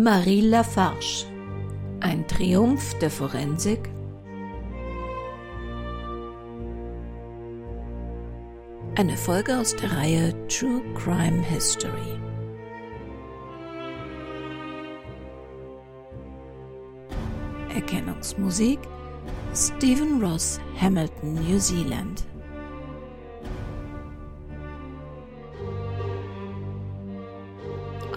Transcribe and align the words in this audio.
Marie 0.00 0.42
Lafarge. 0.42 1.26
Ein 1.98 2.24
Triumph 2.28 2.96
der 3.00 3.10
Forensik? 3.10 3.90
Eine 8.94 9.16
Folge 9.16 9.58
aus 9.58 9.74
der 9.74 9.90
Reihe 9.90 10.46
True 10.46 10.82
Crime 10.94 11.42
History. 11.42 12.20
Erkennungsmusik 17.74 18.78
Stephen 19.52 20.22
Ross, 20.22 20.60
Hamilton, 20.80 21.34
New 21.34 21.58
Zealand. 21.58 22.27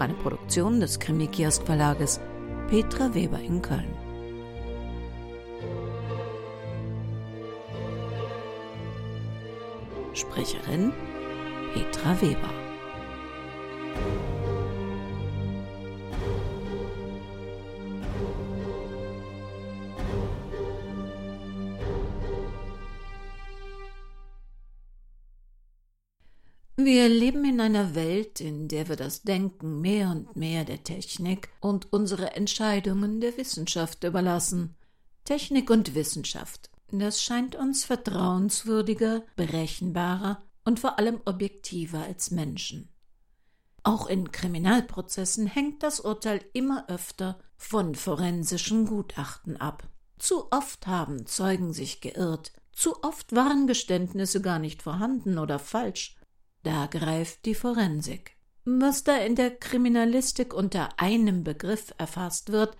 Eine 0.02 0.14
Produktion 0.14 0.80
des 0.80 0.98
Krimi-Kiosk 0.98 1.64
Verlages 1.64 2.18
Petra 2.68 3.14
Weber 3.14 3.38
in 3.38 3.62
Köln. 3.62 3.94
Sprecherin 10.12 10.92
Petra 11.72 12.20
Weber. 12.20 12.61
Wir 27.02 27.08
leben 27.08 27.44
in 27.44 27.60
einer 27.60 27.96
Welt, 27.96 28.40
in 28.40 28.68
der 28.68 28.88
wir 28.88 28.94
das 28.94 29.22
Denken 29.22 29.80
mehr 29.80 30.10
und 30.10 30.36
mehr 30.36 30.64
der 30.64 30.84
Technik 30.84 31.48
und 31.58 31.92
unsere 31.92 32.36
Entscheidungen 32.36 33.20
der 33.20 33.36
Wissenschaft 33.36 34.04
überlassen. 34.04 34.76
Technik 35.24 35.68
und 35.68 35.96
Wissenschaft, 35.96 36.70
das 36.92 37.20
scheint 37.20 37.56
uns 37.56 37.84
vertrauenswürdiger, 37.84 39.24
berechenbarer 39.34 40.44
und 40.64 40.78
vor 40.78 41.00
allem 41.00 41.20
objektiver 41.24 42.04
als 42.04 42.30
Menschen. 42.30 42.88
Auch 43.82 44.06
in 44.06 44.30
Kriminalprozessen 44.30 45.48
hängt 45.48 45.82
das 45.82 45.98
Urteil 45.98 46.40
immer 46.52 46.88
öfter 46.88 47.40
von 47.56 47.96
forensischen 47.96 48.86
Gutachten 48.86 49.56
ab. 49.56 49.88
Zu 50.20 50.52
oft 50.52 50.86
haben 50.86 51.26
Zeugen 51.26 51.72
sich 51.72 52.00
geirrt, 52.00 52.52
zu 52.70 53.02
oft 53.02 53.34
waren 53.34 53.66
Geständnisse 53.66 54.40
gar 54.40 54.60
nicht 54.60 54.82
vorhanden 54.82 55.38
oder 55.38 55.58
falsch, 55.58 56.16
da 56.62 56.86
greift 56.86 57.44
die 57.46 57.54
Forensik. 57.54 58.36
Was 58.64 59.02
da 59.02 59.16
in 59.16 59.34
der 59.34 59.50
Kriminalistik 59.50 60.54
unter 60.54 61.00
einem 61.00 61.42
Begriff 61.42 61.92
erfasst 61.98 62.52
wird, 62.52 62.76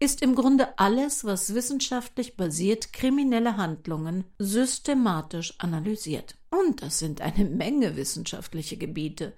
ist 0.00 0.22
im 0.22 0.34
Grunde 0.34 0.78
alles, 0.78 1.24
was 1.24 1.54
wissenschaftlich 1.54 2.36
basiert 2.36 2.92
kriminelle 2.92 3.56
Handlungen 3.56 4.24
systematisch 4.38 5.54
analysiert. 5.58 6.36
Und 6.50 6.82
das 6.82 6.98
sind 6.98 7.20
eine 7.20 7.44
Menge 7.44 7.96
wissenschaftliche 7.96 8.76
Gebiete. 8.76 9.34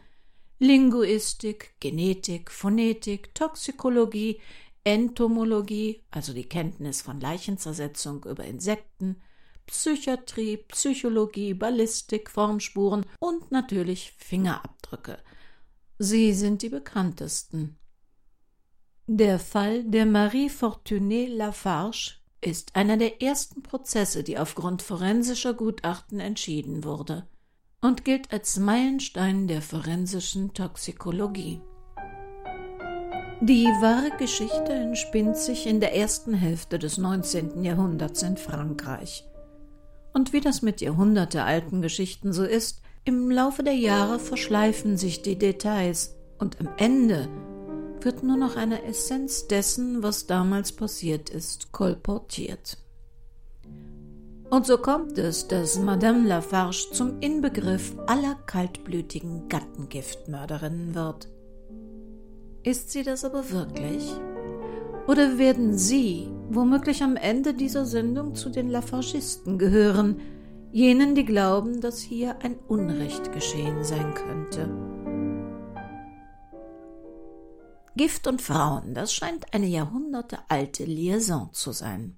Linguistik, 0.61 1.75
Genetik, 1.81 2.51
Phonetik, 2.51 3.35
Toxikologie, 3.35 4.41
Entomologie, 4.85 6.05
also 6.11 6.33
die 6.33 6.49
Kenntnis 6.49 7.03
von 7.03 7.21
Leichenzersetzung 7.21 8.25
über 8.25 8.45
Insekten, 8.45 9.21
Psychiatrie, 9.67 10.59
Psychologie, 10.69 11.55
Ballistik, 11.55 12.31
Formspuren 12.31 13.07
und 13.19 13.51
natürlich 13.51 14.13
Fingerabdrücke. 14.19 15.19
Sie 15.99 16.33
sind 16.33 16.63
die 16.63 16.69
bekanntesten. 16.69 17.79
Der 19.07 19.39
Fall 19.39 19.85
der 19.85 20.07
Marie 20.07 20.49
Fortuné 20.49 21.29
Lafarge 21.29 22.15
ist 22.41 22.75
einer 22.75 22.97
der 22.97 23.23
ersten 23.23 23.63
Prozesse, 23.63 24.23
die 24.23 24.39
aufgrund 24.39 24.83
forensischer 24.83 25.55
Gutachten 25.55 26.21
entschieden 26.21 26.85
wurde 26.85 27.27
und 27.81 28.05
gilt 28.05 28.33
als 28.33 28.59
Meilenstein 28.59 29.49
der 29.49 29.61
forensischen 29.61 30.55
Toxikologie. 30.55 31.61
Die 33.41 33.65
wahre 33.65 34.17
Geschichte 34.19 34.73
entspinnt 34.73 35.37
sich 35.37 35.67
in 35.67 35.81
der 35.81 35.97
ersten 35.97 36.33
Hälfte 36.33 36.79
des 36.79 36.97
19. 36.97 37.65
Jahrhunderts 37.65 38.23
in 38.23 38.37
Frankreich. 38.37 39.25
Und 40.13 40.33
wie 40.33 40.41
das 40.41 40.63
mit 40.63 40.81
jahrhundertealten 40.81 41.83
Geschichten 41.83 42.33
so 42.33 42.45
ist, 42.45 42.83
im 43.05 43.31
Laufe 43.31 43.63
der 43.63 43.75
Jahre 43.75 44.19
verschleifen 44.19 44.97
sich 44.97 45.23
die 45.23 45.39
Details 45.39 46.15
und 46.39 46.61
am 46.61 46.69
Ende 46.77 47.29
wird 48.01 48.23
nur 48.23 48.37
noch 48.37 48.57
eine 48.57 48.85
Essenz 48.85 49.47
dessen, 49.47 50.03
was 50.03 50.27
damals 50.27 50.73
passiert 50.73 51.31
ist, 51.31 51.73
kolportiert. 51.73 52.79
Und 54.51 54.67
so 54.67 54.77
kommt 54.77 55.17
es, 55.19 55.49
dass 55.49 55.79
Madame 55.79 56.29
Lafarge 56.29 56.89
zum 56.93 57.21
Inbegriff 57.21 57.97
aller 58.07 58.35
kaltblütigen 58.47 59.49
Gattengiftmörderinnen 59.49 60.95
wird. 60.95 61.29
Ist 62.63 62.91
sie 62.91 63.03
das 63.03 63.25
aber 63.25 63.51
wirklich? 63.51 64.13
Oder 65.07 65.37
werden 65.39 65.77
Sie 65.77 66.29
womöglich 66.49 67.03
am 67.03 67.17
Ende 67.17 67.55
dieser 67.55 67.87
Sendung 67.87 68.35
zu 68.35 68.51
den 68.51 68.69
Lafargisten 68.69 69.59
gehören, 69.59 70.21
jenen, 70.71 71.15
die 71.15 71.25
glauben, 71.25 71.81
dass 71.81 72.01
hier 72.01 72.37
ein 72.43 72.57
Unrecht 72.69 73.33
geschehen 73.33 73.83
sein 73.85 74.15
könnte? 74.15 74.69
Gift 77.97 78.27
und 78.27 78.41
Frauen, 78.41 78.95
das 78.95 79.13
scheint 79.13 79.53
eine 79.53 79.67
jahrhundertealte 79.67 80.85
Liaison 80.85 81.53
zu 81.53 81.73
sein. 81.73 82.17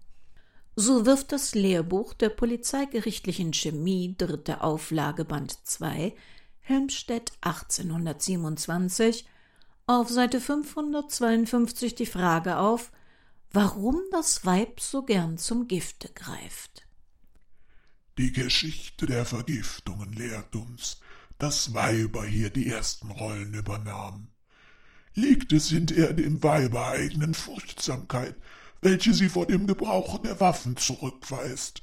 So 0.76 1.06
wirft 1.06 1.32
das 1.32 1.54
Lehrbuch 1.54 2.14
der 2.14 2.28
polizeigerichtlichen 2.28 3.52
Chemie, 3.52 4.14
dritte 4.16 4.62
Auflage, 4.62 5.24
Band 5.24 5.56
2, 5.64 6.14
Helmstedt 6.60 7.32
1827, 7.40 9.26
auf 9.86 10.08
Seite 10.08 10.40
552 10.40 11.94
die 11.94 12.06
Frage 12.06 12.56
auf, 12.58 12.90
warum 13.52 14.00
das 14.10 14.44
Weib 14.44 14.80
so 14.80 15.02
gern 15.02 15.38
zum 15.38 15.68
Gifte 15.68 16.08
greift. 16.08 16.86
Die 18.16 18.32
Geschichte 18.32 19.06
der 19.06 19.24
Vergiftungen 19.24 20.12
lehrt 20.12 20.54
uns, 20.56 21.00
dass 21.38 21.74
Weiber 21.74 22.24
hier 22.24 22.50
die 22.50 22.68
ersten 22.68 23.10
Rollen 23.10 23.54
übernahmen. 23.54 24.28
Liegt 25.14 25.52
es 25.52 25.68
hinter 25.68 26.12
dem 26.12 26.42
weibereigenen 26.42 27.34
Furchtsamkeit, 27.34 28.36
welche 28.80 29.12
sie 29.14 29.28
vor 29.28 29.46
dem 29.46 29.66
Gebrauch 29.66 30.18
der 30.18 30.40
Waffen 30.40 30.76
zurückweist. 30.76 31.82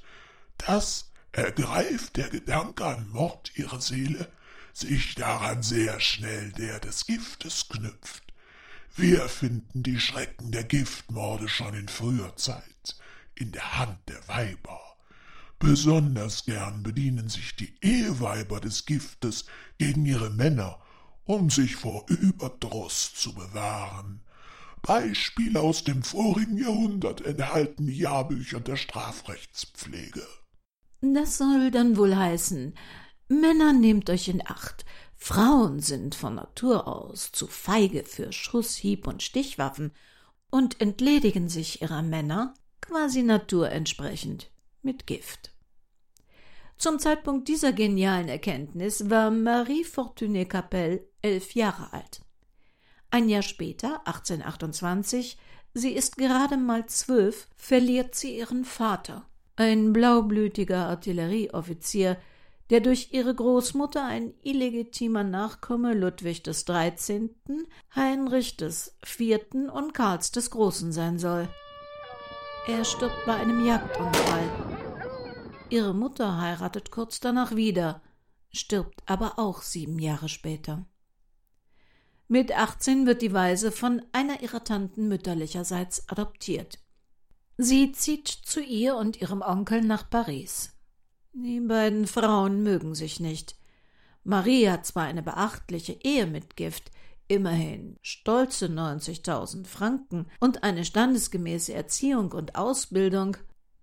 Das 0.58 1.12
ergreift 1.32 2.18
der 2.18 2.30
Gedanke 2.30 2.86
an 2.86 3.10
Mord 3.10 3.52
ihre 3.56 3.82
Seele, 3.82 4.32
sich 4.74 5.16
daran 5.16 5.64
sehr 5.64 6.00
schnell 6.00 6.52
der 6.54 6.80
des 6.80 7.06
Giftes 7.06 7.68
knüpft. 7.70 8.24
Wir 8.96 9.30
finden 9.30 9.84
die 9.84 10.00
Schrecken 10.00 10.52
der 10.52 10.64
Giftmorde 10.64 11.48
schon 11.48 11.74
in 11.74 11.88
früher 11.88 12.36
Zeit 12.36 12.96
in 13.36 13.52
der 13.52 13.80
Hand 13.80 13.98
der 14.08 14.28
Weiber. 14.28 14.80
Besonders 15.60 16.46
gern 16.46 16.84
bedienen 16.84 17.30
sich 17.30 17.56
die 17.56 17.76
Eheweiber 17.82 18.60
des 18.60 18.86
Giftes 18.86 19.46
gegen 19.78 20.06
ihre 20.06 20.30
Männer, 20.30 20.80
um 21.26 21.50
sich 21.50 21.76
vor 21.76 22.06
Überdruss 22.10 23.14
zu 23.14 23.34
bewahren. 23.34 24.22
Beispiele 24.82 25.60
aus 25.60 25.84
dem 25.84 26.02
vorigen 26.04 26.58
Jahrhundert 26.58 27.22
enthalten 27.22 27.86
die 27.86 27.98
Jahrbücher 27.98 28.60
der 28.60 28.76
Strafrechtspflege. 28.76 30.26
Das 31.02 31.38
soll 31.38 31.72
dann 31.72 31.98
wohl 31.98 32.16
heißen, 32.16 32.74
Männer 33.32 33.72
nehmt 33.72 34.10
euch 34.10 34.28
in 34.28 34.46
Acht. 34.46 34.84
Frauen 35.16 35.80
sind 35.80 36.16
von 36.16 36.36
Natur 36.36 36.86
aus 36.86 37.32
zu 37.32 37.48
feige 37.48 38.04
für 38.04 38.34
Schuss, 38.34 38.76
Hieb 38.76 39.08
und 39.08 39.24
Stichwaffen 39.24 39.94
und 40.50 40.82
entledigen 40.82 41.48
sich 41.48 41.82
ihrer 41.82 42.02
Männer 42.02 42.54
quasi 42.82 43.24
naturentsprechend 43.24 44.52
mit 44.82 45.08
Gift. 45.08 45.54
Zum 46.78 47.00
Zeitpunkt 47.00 47.48
dieser 47.48 47.72
genialen 47.72 48.28
Erkenntnis 48.28 49.10
war 49.10 49.32
Marie 49.32 49.86
Fortuné 49.86 50.46
Capelle 50.46 51.08
elf 51.22 51.56
Jahre 51.56 51.94
alt. 51.94 52.22
Ein 53.12 53.30
Jahr 53.30 53.44
später, 53.44 54.06
1828, 54.08 55.38
sie 55.74 55.92
ist 55.92 56.18
gerade 56.18 56.58
mal 56.58 56.86
zwölf, 56.88 57.48
verliert 57.56 58.14
sie 58.14 58.38
ihren 58.38 58.66
Vater, 58.66 59.26
ein 59.56 59.94
blaublütiger 59.94 60.88
Artillerieoffizier, 60.88 62.18
der 62.72 62.80
durch 62.80 63.10
ihre 63.12 63.36
Großmutter 63.36 64.06
ein 64.06 64.34
illegitimer 64.42 65.26
Nachkomme 65.26 65.94
Ludwig 65.94 66.42
des 66.42 66.64
13., 66.64 67.36
Heinrich 67.94 68.56
des 68.56 68.98
IV. 69.06 69.42
und 69.74 69.94
Karls 69.94 70.32
des 70.32 70.50
Großen 70.52 70.94
sein 70.94 71.20
soll. 71.20 71.50
Er 72.68 72.86
stirbt 72.86 73.26
bei 73.26 73.36
einem 73.36 73.66
Jagdunfall. 73.66 74.50
Ihre 75.70 75.94
Mutter 75.94 76.40
heiratet 76.40 76.92
kurz 76.92 77.20
danach 77.20 77.58
wieder, 77.58 78.02
stirbt 78.54 79.04
aber 79.06 79.38
auch 79.38 79.64
sieben 79.64 80.00
Jahre 80.00 80.30
später. 80.30 80.86
Mit 82.30 82.58
18 82.58 83.06
wird 83.06 83.22
die 83.22 83.34
Waise 83.34 83.74
von 83.74 84.02
einer 84.14 84.42
ihrer 84.42 84.64
Tanten 84.64 85.10
mütterlicherseits 85.10 86.08
adoptiert. 86.08 86.80
Sie 87.58 87.92
zieht 87.92 88.30
zu 88.30 88.62
ihr 88.62 88.96
und 88.96 89.20
ihrem 89.20 89.42
Onkel 89.42 89.82
nach 89.82 90.10
Paris. 90.10 90.72
Die 91.34 91.62
beiden 91.62 92.08
Frauen 92.08 92.62
mögen 92.62 92.94
sich 92.94 93.20
nicht. 93.20 93.56
Marie 94.24 94.70
hat 94.70 94.86
zwar 94.86 95.06
eine 95.06 95.24
beachtliche 95.24 95.94
Ehe 96.04 96.28
mit 96.28 96.58
Gift, 96.58 96.92
immerhin 97.28 97.98
stolze 98.02 98.66
90.000 98.66 99.66
Franken 99.66 100.28
und 100.42 100.64
eine 100.64 100.84
standesgemäße 100.84 101.74
Erziehung 101.74 102.34
und 102.34 102.56
Ausbildung, 102.56 103.38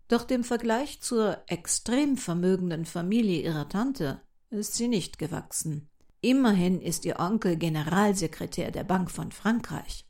doch 0.08 0.24
dem 0.24 0.44
Vergleich 0.44 1.00
zur 1.00 1.42
extrem 1.46 2.18
vermögenden 2.18 2.84
Familie 2.84 3.42
ihrer 3.42 3.68
Tante 3.68 4.20
ist 4.50 4.74
sie 4.74 4.88
nicht 4.88 5.18
gewachsen. 5.18 5.88
Immerhin 6.20 6.80
ist 6.80 7.04
ihr 7.04 7.18
Onkel 7.18 7.56
Generalsekretär 7.56 8.70
der 8.70 8.84
Bank 8.84 9.10
von 9.10 9.32
Frankreich. 9.32 10.04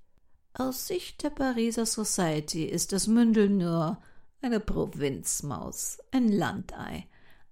Aus 0.55 0.89
Sicht 0.89 1.23
der 1.23 1.31
Pariser 1.31 1.87
Society 1.87 2.65
ist 2.65 2.93
das 2.93 3.07
Mündel 3.07 3.49
nur 3.49 3.99
eine 4.41 4.59
Provinzmaus, 4.59 5.99
ein 6.11 6.29
Landei, 6.29 7.07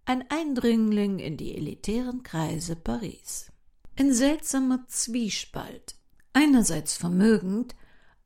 ein 0.08 0.24
Eindringling 0.30 1.18
in 1.18 1.36
die 1.36 1.56
elitären 1.56 2.22
Kreise 2.22 2.76
Paris. 2.76 3.50
Ein 3.98 4.14
seltsamer 4.14 4.86
Zwiespalt. 4.86 5.96
Einerseits 6.32 6.96
vermögend, 6.96 7.74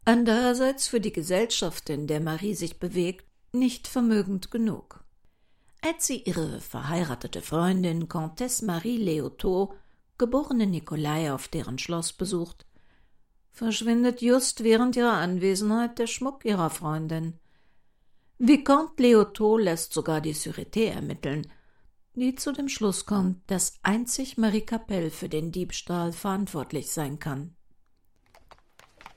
andererseits 0.05 0.89
für 0.89 1.01
die 1.01 1.13
Gesellschaft, 1.13 1.89
in 1.89 2.07
der 2.07 2.21
Marie 2.21 2.55
sich 2.55 2.79
bewegt, 2.79 3.25
nicht 3.53 3.89
vermögend 3.89 4.51
genug. 4.51 5.03
Als 5.81 6.07
sie 6.07 6.19
ihre 6.19 6.61
verheiratete 6.61 7.41
Freundin 7.41 8.09
Comtesse 8.09 8.67
Marie 8.67 8.99
Leotot, 8.99 9.75
geborene 10.19 10.67
Nikolai, 10.67 11.33
auf 11.33 11.49
deren 11.49 11.79
Schloss 11.79 12.13
besucht, 12.13 12.67
verschwindet 13.53 14.21
just 14.21 14.65
während 14.65 14.97
ihrer 14.97 15.15
Anwesenheit 15.15 15.99
der 15.99 16.09
Schmuck 16.09 16.45
ihrer 16.45 16.69
Freundin. 16.69 17.39
Vicomte 18.39 19.03
Leotot 19.03 19.63
lässt 19.63 19.95
sogar 19.95 20.21
die 20.21 20.35
Sûreté 20.35 20.91
ermitteln, 20.91 21.47
die 22.21 22.35
zu 22.35 22.53
dem 22.53 22.69
Schluss 22.69 23.07
kommt, 23.07 23.51
dass 23.51 23.79
einzig 23.83 24.37
Marie 24.37 24.61
Capelle 24.61 25.11
für 25.11 25.31
den 25.31 25.53
Diebstahl 25.53 26.13
verantwortlich 26.13 26.91
sein 26.91 27.19
kann. 27.19 27.57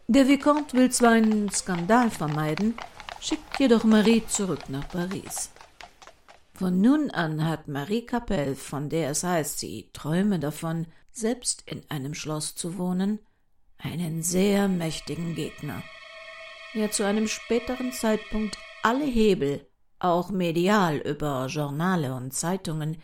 Der 0.08 0.28
Vicomte 0.30 0.78
will 0.78 0.90
zwar 0.90 1.12
einen 1.12 1.50
Skandal 1.50 2.10
vermeiden, 2.10 2.76
schickt 3.20 3.60
jedoch 3.60 3.84
Marie 3.84 4.26
zurück 4.28 4.70
nach 4.70 4.88
Paris. 4.88 5.52
Von 6.54 6.80
nun 6.80 7.12
an 7.12 7.46
hat 7.46 7.68
Marie 7.68 8.06
Capelle, 8.06 8.56
von 8.56 8.88
der 8.88 9.10
es 9.10 9.24
heißt, 9.24 9.60
sie 9.60 9.90
träume 9.92 10.40
davon, 10.40 10.88
selbst 11.12 11.64
in 11.66 11.84
einem 11.90 12.14
Schloss 12.14 12.56
zu 12.56 12.78
wohnen, 12.78 13.20
einen 13.78 14.24
sehr 14.24 14.70
mächtigen 14.70 15.36
Gegner, 15.36 15.84
der 16.74 16.92
zu 16.92 17.04
einem 17.04 17.28
späteren 17.28 17.92
Zeitpunkt 17.92 18.58
alle 18.82 19.06
Hebel 19.06 19.68
auch 20.04 20.30
medial 20.30 20.98
über 20.98 21.48
Journale 21.48 22.14
und 22.14 22.34
Zeitungen, 22.34 22.98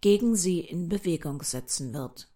gegen 0.00 0.36
sie 0.36 0.60
in 0.60 0.88
Bewegung 0.88 1.42
setzen 1.42 1.92
wird. 1.92 2.28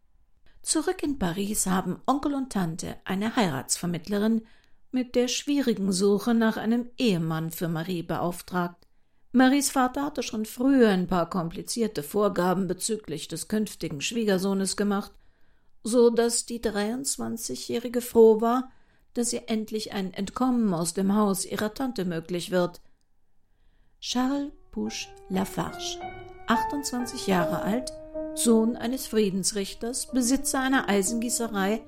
Zurück 0.62 1.02
in 1.02 1.18
Paris 1.18 1.66
haben 1.66 2.00
Onkel 2.06 2.34
und 2.34 2.52
Tante 2.52 2.96
eine 3.04 3.36
Heiratsvermittlerin 3.36 4.42
mit 4.90 5.14
der 5.14 5.28
schwierigen 5.28 5.92
Suche 5.92 6.34
nach 6.34 6.56
einem 6.56 6.90
Ehemann 6.98 7.50
für 7.50 7.68
Marie 7.68 8.02
beauftragt. 8.02 8.86
Maries 9.32 9.70
Vater 9.70 10.04
hatte 10.04 10.22
schon 10.22 10.44
früher 10.44 10.90
ein 10.90 11.06
paar 11.06 11.30
komplizierte 11.30 12.02
Vorgaben 12.02 12.66
bezüglich 12.66 13.28
des 13.28 13.48
künftigen 13.48 14.02
Schwiegersohnes 14.02 14.76
gemacht, 14.76 15.12
so 15.82 16.10
dass 16.10 16.44
die 16.44 16.60
23-Jährige 16.60 18.02
froh 18.02 18.42
war, 18.42 18.70
dass 19.14 19.32
ihr 19.32 19.44
endlich 19.46 19.92
ein 19.92 20.12
Entkommen 20.12 20.74
aus 20.74 20.92
dem 20.92 21.16
Haus 21.16 21.46
ihrer 21.46 21.72
Tante 21.72 22.04
möglich 22.04 22.50
wird. 22.50 22.80
Charles 24.02 24.50
Pouche 24.72 25.06
Lafarge, 25.28 26.00
28 26.48 27.28
Jahre 27.28 27.62
alt, 27.62 27.92
Sohn 28.34 28.74
eines 28.74 29.06
Friedensrichters, 29.06 30.10
Besitzer 30.10 30.58
einer 30.58 30.88
Eisengießerei 30.88 31.82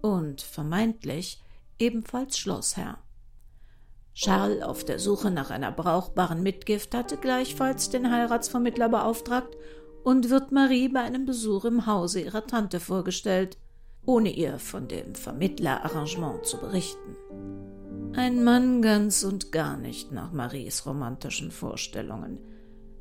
und 0.00 0.40
vermeintlich 0.40 1.42
ebenfalls 1.78 2.38
Schlossherr. 2.38 2.96
Charles, 4.14 4.62
auf 4.62 4.82
der 4.84 4.98
Suche 4.98 5.30
nach 5.30 5.50
einer 5.50 5.72
brauchbaren 5.72 6.42
Mitgift, 6.42 6.94
hatte 6.94 7.18
gleichfalls 7.18 7.90
den 7.90 8.10
Heiratsvermittler 8.10 8.88
beauftragt 8.88 9.54
und 10.04 10.30
wird 10.30 10.52
Marie 10.52 10.88
bei 10.88 11.00
einem 11.00 11.26
Besuch 11.26 11.66
im 11.66 11.84
Hause 11.84 12.22
ihrer 12.22 12.46
Tante 12.46 12.80
vorgestellt, 12.80 13.58
ohne 14.06 14.30
ihr 14.30 14.58
von 14.58 14.88
dem 14.88 15.14
Vermittlerarrangement 15.14 16.46
zu 16.46 16.56
berichten. 16.56 17.14
Ein 18.14 18.44
Mann 18.44 18.82
ganz 18.82 19.24
und 19.24 19.52
gar 19.52 19.78
nicht 19.78 20.12
nach 20.12 20.32
Maries 20.32 20.84
romantischen 20.84 21.50
Vorstellungen, 21.50 22.38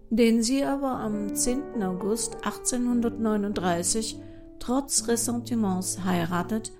den 0.09 0.41
sie 0.41 0.63
aber 0.63 0.99
am 0.99 1.35
10. 1.35 1.83
August 1.83 2.35
1839 2.45 4.17
trotz 4.59 5.09
Ressentiments 5.09 6.05
heiratet 6.05 6.71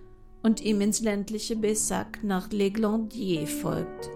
und 0.44 0.62
ihm 0.62 0.80
ins 0.80 1.02
ländliche 1.02 1.58
Bessac 1.58 2.24
nach 2.24 2.50
Les 2.52 2.72
Glandiers 2.72 3.52
folgt. 3.52 4.10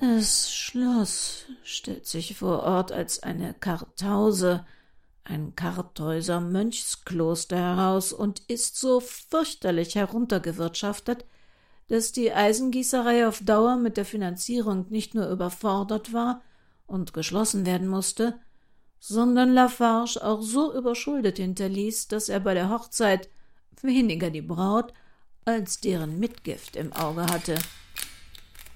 Das 0.00 0.52
Schloss 0.52 1.46
stellt 1.64 2.06
sich 2.06 2.36
vor 2.36 2.62
Ort 2.62 2.92
als 2.92 3.24
eine 3.24 3.54
Kartause, 3.54 4.64
ein 5.24 5.56
Kartäuser 5.56 6.40
Mönchskloster 6.40 7.58
heraus 7.58 8.12
und 8.12 8.38
ist 8.46 8.78
so 8.78 9.00
fürchterlich 9.00 9.96
heruntergewirtschaftet, 9.96 11.24
dass 11.88 12.12
die 12.12 12.32
Eisengießerei 12.32 13.26
auf 13.26 13.40
Dauer 13.42 13.76
mit 13.76 13.96
der 13.96 14.04
Finanzierung 14.04 14.86
nicht 14.90 15.14
nur 15.14 15.28
überfordert 15.28 16.12
war 16.12 16.42
und 16.86 17.12
geschlossen 17.12 17.66
werden 17.66 17.88
musste, 17.88 18.38
sondern 19.00 19.52
Lafarge 19.52 20.22
auch 20.22 20.42
so 20.42 20.74
überschuldet 20.74 21.38
hinterließ, 21.38 22.08
dass 22.08 22.28
er 22.28 22.40
bei 22.40 22.54
der 22.54 22.68
Hochzeit 22.70 23.28
weniger 23.82 24.30
die 24.30 24.42
Braut 24.42 24.92
als 25.44 25.80
deren 25.80 26.18
Mitgift 26.18 26.76
im 26.76 26.92
Auge 26.92 27.26
hatte. 27.26 27.58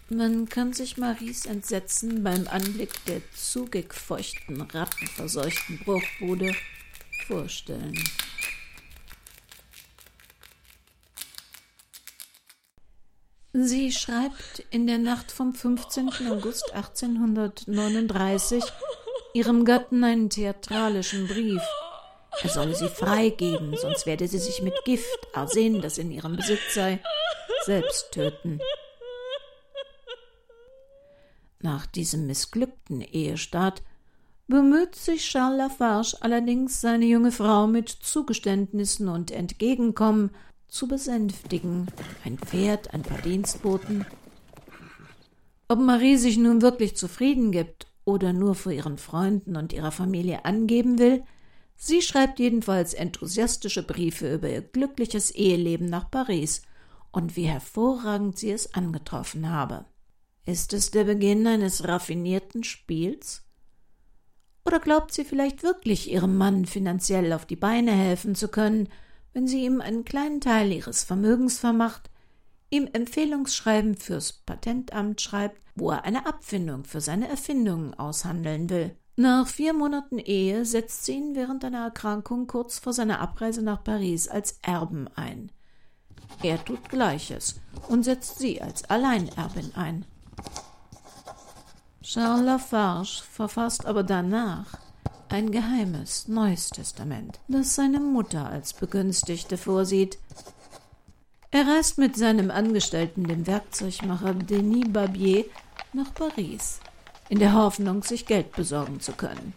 Man 0.09 0.49
kann 0.49 0.73
sich 0.73 0.97
Maries 0.97 1.47
Entsetzen 1.47 2.23
beim 2.23 2.47
Anblick 2.49 2.93
der 3.07 3.21
zugig 3.35 3.95
feuchten, 3.95 4.61
rattenverseuchten 4.61 5.79
Bruchbude 5.79 6.55
vorstellen. 7.27 7.99
Sie 13.55 13.93
schreibt 13.93 14.65
in 14.71 14.87
der 14.87 14.97
Nacht 14.97 15.31
vom 15.31 15.53
15. 15.55 16.09
August 16.31 16.73
1839 16.73 18.65
ihrem 19.35 19.67
Gatten 19.67 20.03
einen 20.05 20.31
theatralischen 20.31 21.27
Brief. 21.29 21.61
Er 22.43 22.49
solle 22.49 22.75
sie 22.75 22.89
freigeben, 22.89 23.77
sonst 23.77 24.07
werde 24.07 24.27
sie 24.27 24.39
sich 24.39 24.63
mit 24.63 24.75
Gift, 24.87 25.19
Arsen, 25.35 25.83
das 25.83 25.99
in 25.99 26.11
ihrem 26.11 26.37
Besitz 26.37 26.73
sei, 26.73 27.01
selbst 27.67 28.13
töten. 28.13 28.59
Nach 31.61 31.85
diesem 31.85 32.27
missglückten 32.27 33.03
Ehestart 33.03 33.83
bemüht 34.49 34.97
sich 34.97 35.29
Charles 35.29 35.59
Lafarge 35.59 36.17
allerdings, 36.21 36.81
seine 36.81 37.05
junge 37.05 37.33
Frau 37.33 37.67
mit 37.67 37.91
Zugeständnissen 37.91 39.09
und 39.09 39.31
Entgegenkommen 39.31 40.31
zu 40.73 40.89
besänftigen, 40.89 41.87
ein 42.25 42.39
Pferd, 42.39 42.95
ein 42.95 43.03
paar 43.03 43.21
Dienstboten. 43.21 44.07
Ob 45.69 45.79
Marie 45.79 46.17
sich 46.17 46.39
nun 46.39 46.63
wirklich 46.63 46.97
zufrieden 46.97 47.53
gibt 47.53 47.89
oder 48.07 48.33
nur 48.33 48.55
vor 48.55 48.73
ihren 48.73 48.97
Freunden 48.97 49.57
und 49.57 49.75
ihrer 49.75 49.93
Familie 49.93 50.47
angeben 50.47 50.99
will, 50.99 51.25
sie 51.77 52.01
schreibt 52.01 52.39
jedenfalls 52.39 52.95
enthusiastische 52.95 53.87
Briefe 53.87 54.33
über 54.33 54.49
ihr 54.49 54.63
glückliches 54.63 55.31
Eheleben 55.31 55.91
nach 55.91 56.11
Paris 56.11 56.63
und 57.13 57.37
wie 57.37 57.45
hervorragend 57.45 58.39
sie 58.39 58.51
es 58.51 58.73
angetroffen 58.73 59.51
habe. 59.51 59.85
Ist 60.47 60.73
es 60.73 60.91
der 60.91 61.05
Beginn 61.05 61.47
eines 61.47 61.87
raffinierten 61.87 62.65
Spiels? 62.65 63.45
Oder 64.65 64.81
glaubt 64.81 65.13
sie 65.13 65.27
vielleicht 65.27 65.63
wirklich, 65.63 66.11
ihrem 66.11 66.39
Mann 66.39 66.65
finanziell 66.65 67.35
auf 67.35 67.45
die 67.45 67.57
Beine 67.57 67.93
helfen 67.93 68.35
zu 68.35 68.49
können, 68.49 68.89
wenn 69.33 69.47
sie 69.47 69.65
ihm 69.65 69.81
einen 69.81 70.05
kleinen 70.05 70.41
Teil 70.41 70.73
ihres 70.73 71.05
Vermögens 71.05 71.59
vermacht, 71.59 72.11
ihm 72.71 72.89
Empfehlungsschreiben 72.93 73.97
fürs 73.97 74.33
Patentamt 74.33 75.21
schreibt, 75.21 75.61
wo 75.75 75.91
er 75.91 76.05
eine 76.05 76.27
Abfindung 76.27 76.85
für 76.85 77.01
seine 77.01 77.29
Erfindungen 77.29 77.95
aushandeln 77.95 78.71
will. 78.71 78.97
Nach 79.17 79.47
vier 79.47 79.75
Monaten 79.75 80.19
Ehe 80.19 80.65
setzt 80.65 81.05
sie 81.05 81.13
ihn 81.13 81.35
während 81.35 81.65
einer 81.65 81.85
Erkrankung 81.85 82.47
kurz 82.47 82.79
vor 82.79 82.93
seiner 82.93 83.21
Abreise 83.21 83.63
nach 83.63 83.85
Paris 83.85 84.27
als 84.27 84.59
Erben 84.63 85.09
ein. 85.17 85.53
Er 86.43 86.65
tut 86.65 86.89
Gleiches 86.89 87.61
und 87.89 88.05
setzt 88.05 88.39
sie 88.39 88.63
als 88.63 88.85
Alleinerbin 88.85 89.73
ein. 89.75 90.07
Charles 92.03 92.45
Lafarge 92.45 93.23
verfasst 93.31 93.87
aber 93.87 94.03
danach 94.03 94.79
Ein 95.33 95.51
geheimes, 95.51 96.29
neues 96.29 96.69
Testament, 96.69 97.41
das 97.49 97.75
seine 97.75 98.01
Mutter 98.01 98.51
als 98.51 98.75
Begünstigte 98.75 99.57
vorsieht. 99.57 100.19
Er 101.51 101.67
reist 101.67 101.97
mit 101.97 102.17
seinem 102.17 102.51
Angestellten, 102.51 103.25
dem 103.25 103.47
Werkzeugmacher 103.47 104.35
Denis 104.35 104.93
Barbier, 104.93 105.47
nach 105.95 106.13
Paris, 106.13 106.81
in 107.31 107.39
der 107.39 107.55
Hoffnung, 107.55 108.03
sich 108.03 108.27
Geld 108.27 108.53
besorgen 108.53 109.01
zu 109.01 109.13
können. 109.13 109.55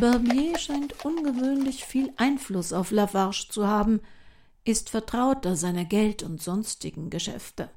Barbier 0.00 0.56
scheint 0.58 1.04
ungewöhnlich 1.04 1.84
viel 1.84 2.10
Einfluss 2.16 2.72
auf 2.72 2.90
Lafarge 2.90 3.48
zu 3.50 3.66
haben, 3.66 4.00
ist 4.64 4.88
Vertrauter 4.88 5.56
seiner 5.56 5.84
Geld- 5.84 6.22
und 6.22 6.40
sonstigen 6.40 7.10
Geschäfte. 7.10 7.68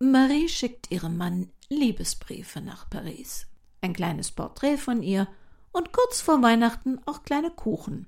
Marie 0.00 0.50
schickt 0.50 0.90
ihrem 0.90 1.16
Mann 1.16 1.48
Liebesbriefe 1.70 2.60
nach 2.60 2.90
Paris, 2.90 3.46
ein 3.80 3.92
kleines 3.92 4.30
Porträt 4.30 4.76
von 4.76 5.02
ihr 5.02 5.28
und 5.72 5.92
kurz 5.92 6.20
vor 6.20 6.42
Weihnachten 6.42 6.98
auch 7.06 7.22
kleine 7.22 7.50
Kuchen. 7.50 8.06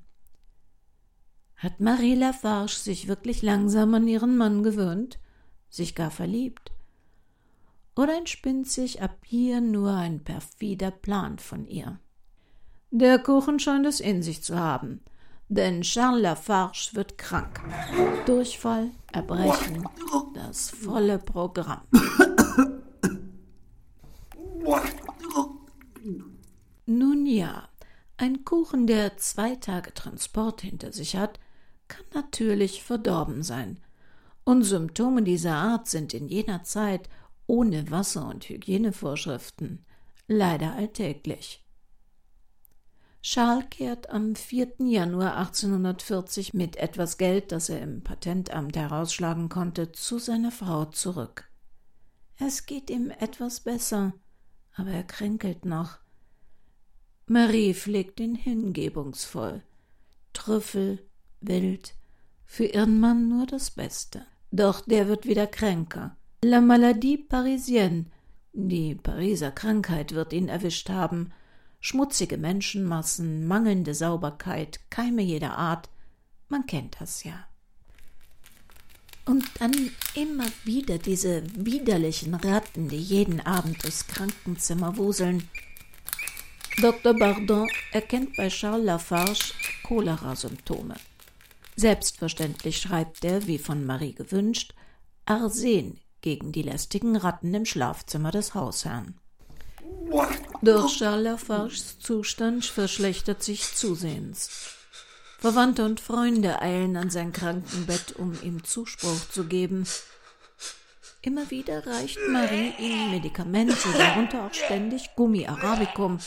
Hat 1.56 1.80
Marie 1.80 2.16
Lafarge 2.16 2.72
sich 2.72 3.06
wirklich 3.06 3.42
langsam 3.42 3.94
an 3.94 4.08
ihren 4.08 4.36
Mann 4.36 4.62
gewöhnt, 4.62 5.20
sich 5.68 5.94
gar 5.94 6.10
verliebt? 6.10 6.72
Oder 7.94 8.16
entspinnt 8.16 8.68
sich 8.68 9.02
ab 9.02 9.18
hier 9.24 9.60
nur 9.60 9.92
ein 9.92 10.24
perfider 10.24 10.90
Plan 10.90 11.38
von 11.38 11.66
ihr? 11.66 12.00
Der 12.90 13.18
Kuchen 13.18 13.58
scheint 13.58 13.86
es 13.86 14.00
in 14.00 14.22
sich 14.22 14.42
zu 14.42 14.58
haben, 14.58 15.02
denn 15.48 15.82
Charles 15.82 16.22
Lafarge 16.22 16.90
wird 16.92 17.16
krank. 17.16 17.60
Durchfall, 18.26 18.90
Erbrechen, 19.12 19.88
das 20.34 20.70
volle 20.70 21.18
Programm. 21.18 21.82
Nun 26.86 27.26
ja, 27.26 27.68
ein 28.16 28.44
Kuchen, 28.44 28.86
der 28.86 29.16
zwei 29.16 29.56
Tage 29.56 29.94
Transport 29.94 30.62
hinter 30.62 30.92
sich 30.92 31.16
hat, 31.16 31.40
kann 31.88 32.04
natürlich 32.14 32.82
verdorben 32.82 33.42
sein. 33.42 33.80
Und 34.44 34.64
Symptome 34.64 35.22
dieser 35.22 35.54
Art 35.54 35.88
sind 35.88 36.14
in 36.14 36.28
jener 36.28 36.64
Zeit 36.64 37.08
ohne 37.46 37.90
Wasser- 37.90 38.28
und 38.28 38.48
Hygienevorschriften 38.48 39.84
leider 40.26 40.74
alltäglich. 40.74 41.64
Charles 43.22 43.66
kehrt 43.70 44.10
am 44.10 44.34
4. 44.34 44.74
Januar 44.80 45.36
1840 45.36 46.54
mit 46.54 46.76
etwas 46.76 47.18
Geld, 47.18 47.52
das 47.52 47.68
er 47.68 47.80
im 47.80 48.02
Patentamt 48.02 48.76
herausschlagen 48.76 49.48
konnte, 49.48 49.92
zu 49.92 50.18
seiner 50.18 50.50
Frau 50.50 50.86
zurück. 50.86 51.48
Es 52.38 52.66
geht 52.66 52.90
ihm 52.90 53.10
etwas 53.10 53.60
besser, 53.60 54.14
aber 54.74 54.90
er 54.90 55.04
kränkelt 55.04 55.64
noch. 55.64 55.98
Marie 57.26 57.74
pflegt 57.74 58.20
ihn 58.20 58.34
hingebungsvoll. 58.34 59.62
Trüffel, 60.32 60.98
wild, 61.40 61.94
für 62.44 62.64
ihren 62.64 63.00
Mann 63.00 63.28
nur 63.28 63.46
das 63.46 63.70
Beste. 63.70 64.26
Doch 64.50 64.80
der 64.82 65.08
wird 65.08 65.26
wieder 65.26 65.46
kränker. 65.46 66.16
La 66.44 66.60
maladie 66.60 67.16
parisienne, 67.18 68.06
die 68.52 68.94
Pariser 68.94 69.50
Krankheit 69.50 70.12
wird 70.12 70.32
ihn 70.32 70.48
erwischt 70.48 70.90
haben, 70.90 71.32
schmutzige 71.80 72.36
Menschenmassen, 72.36 73.46
mangelnde 73.46 73.94
Sauberkeit, 73.94 74.80
Keime 74.90 75.22
jeder 75.22 75.56
Art, 75.56 75.88
man 76.48 76.66
kennt 76.66 77.00
das 77.00 77.24
ja. 77.24 77.46
Und 79.24 79.44
dann 79.60 79.90
immer 80.14 80.46
wieder 80.64 80.98
diese 80.98 81.42
widerlichen 81.54 82.34
Ratten, 82.34 82.88
die 82.88 82.98
jeden 82.98 83.40
Abend 83.40 83.82
durchs 83.84 84.06
Krankenzimmer 84.06 84.96
wuseln. 84.96 85.48
Dr. 86.80 87.14
Bardon 87.14 87.68
erkennt 87.92 88.36
bei 88.36 88.48
Charles 88.48 88.84
Lafarge 88.84 89.52
Cholera-Symptome. 89.84 90.94
Selbstverständlich 91.76 92.80
schreibt 92.80 93.24
er, 93.24 93.46
wie 93.46 93.58
von 93.58 93.84
Marie 93.86 94.14
gewünscht, 94.14 94.74
Arsen 95.24 96.00
gegen 96.20 96.52
die 96.52 96.62
lästigen 96.62 97.16
Ratten 97.16 97.54
im 97.54 97.64
Schlafzimmer 97.64 98.30
des 98.30 98.54
Hausherrn. 98.54 99.14
Doch 100.62 100.92
Charles 100.92 101.24
Lafarges 101.24 101.98
Zustand 101.98 102.64
verschlechtert 102.64 103.42
sich 103.42 103.74
zusehends. 103.74 104.76
Verwandte 105.42 105.84
und 105.84 105.98
Freunde 105.98 106.62
eilen 106.62 106.96
an 106.96 107.10
sein 107.10 107.32
Krankenbett, 107.32 108.14
um 108.16 108.40
ihm 108.44 108.62
Zuspruch 108.62 109.28
zu 109.28 109.42
geben. 109.42 109.88
Immer 111.20 111.50
wieder 111.50 111.84
reicht 111.84 112.20
Marie 112.28 112.72
ihm 112.78 113.10
Medikamente, 113.10 113.88
darunter 113.98 114.46
auch 114.46 114.54
ständig 114.54 115.16
Gummi 115.16 115.48
Arabicum, 115.48 116.20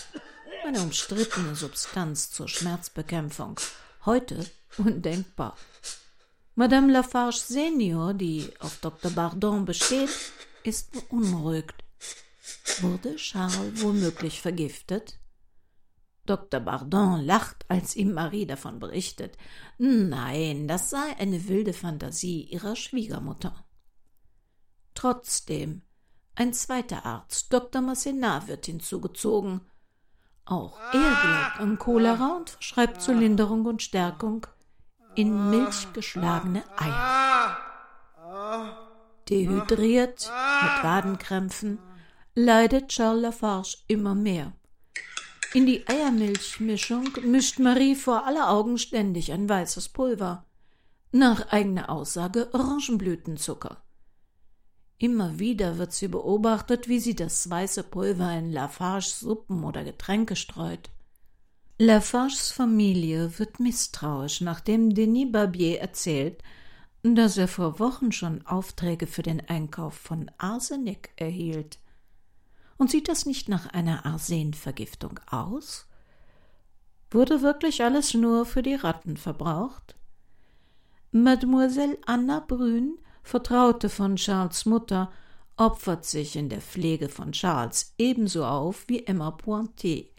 eine 0.65 0.81
umstrittene 0.81 1.55
Substanz 1.55 2.31
zur 2.31 2.49
Schmerzbekämpfung. 2.49 3.57
Heute 4.05 4.45
undenkbar. 4.77 5.55
Madame 6.55 6.91
Lafarge 6.91 7.37
Senior, 7.37 8.13
die 8.13 8.49
auf 8.59 8.79
Dr. 8.81 9.11
Bardon 9.11 9.63
besteht, 9.63 10.09
ist 10.63 10.91
beunruhigt. 10.91 11.85
Wurde 12.81 13.15
Charles 13.15 13.81
womöglich 13.81 14.41
vergiftet? 14.41 15.17
Dr. 16.25 16.59
Bardon 16.59 17.21
lacht, 17.21 17.65
als 17.67 17.95
ihm 17.95 18.13
Marie 18.13 18.45
davon 18.45 18.79
berichtet. 18.79 19.37
Nein, 19.77 20.67
das 20.67 20.89
sei 20.89 21.17
eine 21.19 21.47
wilde 21.47 21.73
Fantasie 21.73 22.43
ihrer 22.43 22.75
Schwiegermutter. 22.75 23.65
Trotzdem, 24.93 25.81
ein 26.35 26.53
zweiter 26.53 27.05
Arzt, 27.05 27.53
Dr. 27.53 27.81
Massenat, 27.81 28.47
wird 28.47 28.65
hinzugezogen. 28.65 29.61
Auch 30.45 30.79
er 30.93 30.99
glaubt 30.99 31.59
an 31.59 31.77
Cholera 31.79 32.37
und 32.37 32.49
verschreibt 32.51 33.01
zur 33.01 33.15
Linderung 33.15 33.65
und 33.65 33.81
Stärkung 33.81 34.45
in 35.15 35.49
Milch 35.49 35.91
geschlagene 35.93 36.63
Eier. 36.77 37.57
Dehydriert, 39.29 40.31
mit 40.61 40.83
Wadenkrämpfen, 40.83 41.79
leidet 42.35 42.89
Charles 42.89 43.21
Lafarge 43.21 43.77
immer 43.87 44.13
mehr. 44.13 44.53
In 45.53 45.65
die 45.65 45.87
Eiermilchmischung 45.87 47.09
mischt 47.23 47.59
Marie 47.59 47.95
vor 47.95 48.25
aller 48.25 48.49
Augen 48.49 48.77
ständig 48.77 49.31
ein 49.31 49.47
weißes 49.47 49.89
Pulver. 49.89 50.45
Nach 51.11 51.49
eigener 51.49 51.89
Aussage 51.89 52.53
Orangenblütenzucker. 52.53 53.81
Immer 54.97 55.39
wieder 55.39 55.77
wird 55.77 55.93
sie 55.93 56.07
beobachtet, 56.07 56.87
wie 56.87 56.99
sie 56.99 57.15
das 57.15 57.49
weiße 57.49 57.83
Pulver 57.83 58.37
in 58.37 58.51
Lafarges 58.51 59.19
Suppen 59.19 59.63
oder 59.63 59.83
Getränke 59.83 60.35
streut. 60.35 60.89
Lafarges 61.77 62.51
Familie 62.51 63.37
wird 63.37 63.59
misstrauisch, 63.59 64.41
nachdem 64.41 64.93
Denis 64.93 65.31
Barbier 65.31 65.79
erzählt, 65.79 66.41
dass 67.03 67.37
er 67.37 67.47
vor 67.47 67.79
Wochen 67.79 68.11
schon 68.11 68.45
Aufträge 68.45 69.07
für 69.07 69.23
den 69.23 69.41
Einkauf 69.47 69.93
von 69.93 70.31
Arsenik 70.37 71.11
erhielt. 71.17 71.77
Und 72.77 72.91
sieht 72.91 73.07
das 73.07 73.25
nicht 73.25 73.47
nach 73.47 73.67
einer 73.67 74.05
Arsenvergiftung 74.05 75.19
aus? 75.29 75.87
Wurde 77.11 77.41
wirklich 77.41 77.83
alles 77.83 78.13
nur 78.13 78.45
für 78.45 78.61
die 78.61 78.75
Ratten 78.75 79.15
verbraucht? 79.15 79.95
Mademoiselle 81.11 81.97
Anna 82.05 82.41
Brün, 82.41 82.97
Vertraute 83.23 83.89
von 83.89 84.17
Charles 84.17 84.65
Mutter, 84.65 85.11
opfert 85.55 86.05
sich 86.05 86.35
in 86.35 86.49
der 86.49 86.59
Pflege 86.59 87.07
von 87.07 87.31
Charles 87.31 87.93
ebenso 87.97 88.43
auf 88.43 88.83
wie 88.87 89.05
Emma 89.05 89.31
Pointet, 89.31 90.09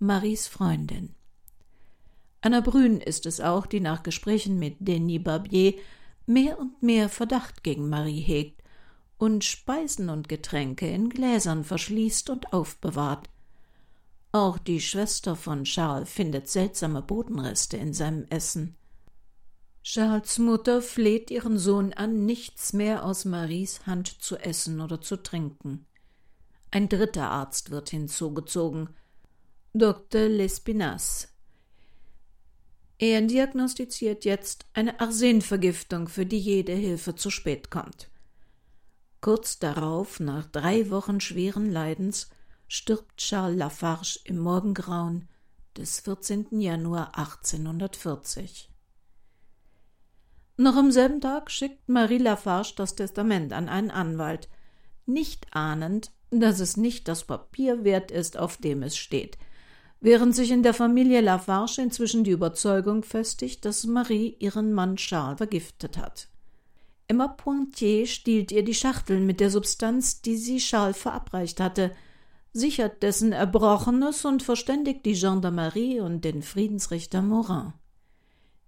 Maries 0.00 0.48
Freundin. 0.48 1.14
Anna 2.40 2.60
Brün 2.60 3.00
ist 3.00 3.26
es 3.26 3.40
auch, 3.40 3.66
die 3.66 3.80
nach 3.80 4.02
Gesprächen 4.02 4.58
mit 4.58 4.76
Denis 4.80 5.22
Barbier 5.22 5.74
mehr 6.26 6.58
und 6.58 6.82
mehr 6.82 7.08
Verdacht 7.08 7.62
gegen 7.62 7.88
Marie 7.88 8.20
hegt 8.20 8.59
und 9.20 9.44
Speisen 9.44 10.08
und 10.08 10.30
Getränke 10.30 10.88
in 10.88 11.10
Gläsern 11.10 11.62
verschließt 11.62 12.30
und 12.30 12.54
aufbewahrt. 12.54 13.28
Auch 14.32 14.56
die 14.56 14.80
Schwester 14.80 15.36
von 15.36 15.64
Charles 15.64 16.08
findet 16.08 16.48
seltsame 16.48 17.02
Bodenreste 17.02 17.76
in 17.76 17.92
seinem 17.92 18.24
Essen. 18.30 18.76
Charles 19.82 20.38
Mutter 20.38 20.80
fleht 20.80 21.30
ihren 21.30 21.58
Sohn 21.58 21.92
an, 21.92 22.24
nichts 22.24 22.72
mehr 22.72 23.04
aus 23.04 23.26
Maries 23.26 23.86
Hand 23.86 24.22
zu 24.22 24.38
essen 24.38 24.80
oder 24.80 25.02
zu 25.02 25.22
trinken. 25.22 25.84
Ein 26.70 26.88
dritter 26.88 27.30
Arzt 27.30 27.70
wird 27.70 27.90
hinzugezogen, 27.90 28.88
Dr. 29.74 30.28
Lespinasse. 30.28 31.28
Er 32.98 33.20
diagnostiziert 33.20 34.24
jetzt 34.24 34.64
eine 34.72 34.98
Arsenvergiftung, 34.98 36.08
für 36.08 36.24
die 36.24 36.38
jede 36.38 36.72
Hilfe 36.72 37.14
zu 37.16 37.28
spät 37.28 37.70
kommt. 37.70 38.09
Kurz 39.20 39.58
darauf, 39.58 40.18
nach 40.18 40.46
drei 40.46 40.90
Wochen 40.90 41.20
schweren 41.20 41.70
Leidens, 41.70 42.30
stirbt 42.68 43.18
Charles 43.18 43.58
Lafarge 43.58 44.18
im 44.24 44.38
Morgengrauen 44.38 45.28
des 45.76 46.00
14. 46.00 46.60
Januar 46.60 47.18
1840. 47.18 48.70
Noch 50.56 50.76
am 50.76 50.90
selben 50.90 51.20
Tag 51.20 51.50
schickt 51.50 51.88
Marie 51.88 52.18
Lafarge 52.18 52.72
das 52.76 52.94
Testament 52.94 53.52
an 53.52 53.68
einen 53.68 53.90
Anwalt, 53.90 54.48
nicht 55.04 55.54
ahnend, 55.54 56.12
dass 56.30 56.60
es 56.60 56.76
nicht 56.78 57.06
das 57.06 57.24
Papier 57.24 57.84
wert 57.84 58.10
ist, 58.10 58.38
auf 58.38 58.56
dem 58.56 58.82
es 58.82 58.96
steht. 58.96 59.36
während 60.00 60.34
sich 60.34 60.50
in 60.50 60.62
der 60.62 60.72
Familie 60.74 61.20
Lafarge 61.20 61.82
inzwischen 61.82 62.24
die 62.24 62.30
Überzeugung 62.30 63.02
festigt, 63.02 63.66
dass 63.66 63.84
Marie 63.84 64.34
ihren 64.38 64.72
Mann 64.72 64.96
Charles 64.96 65.36
vergiftet 65.36 65.98
hat. 65.98 66.29
Emma 67.10 67.26
Pointier 67.26 68.06
stiehlt 68.06 68.52
ihr 68.52 68.62
die 68.62 68.72
Schachteln 68.72 69.26
mit 69.26 69.40
der 69.40 69.50
Substanz, 69.50 70.22
die 70.22 70.36
sie 70.36 70.58
Charles 70.58 70.96
verabreicht 70.96 71.58
hatte, 71.58 71.90
sichert 72.52 73.02
dessen 73.02 73.32
Erbrochenes 73.32 74.24
und 74.24 74.44
verständigt 74.44 75.04
die 75.04 75.18
Gendarmerie 75.18 75.98
und 75.98 76.24
den 76.24 76.40
Friedensrichter 76.40 77.20
Morin. 77.20 77.72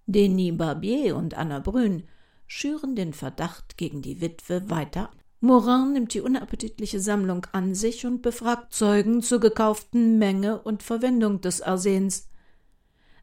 Denis 0.07 0.57
Barbier 0.57 1.15
und 1.15 1.35
Anna 1.35 1.59
Brün 1.59 2.03
schüren 2.45 2.97
den 2.97 3.13
Verdacht 3.13 3.77
gegen 3.77 4.01
die 4.01 4.19
Witwe 4.19 4.69
weiter. 4.69 5.09
Morin 5.39 5.93
nimmt 5.93 6.13
die 6.13 6.19
unappetitliche 6.19 6.99
Sammlung 6.99 7.47
an 7.53 7.75
sich 7.75 8.05
und 8.05 8.21
befragt 8.21 8.73
Zeugen 8.73 9.21
zur 9.21 9.39
gekauften 9.39 10.17
Menge 10.17 10.61
und 10.61 10.83
Verwendung 10.83 11.39
des 11.39 11.61
Arsens. 11.61 12.27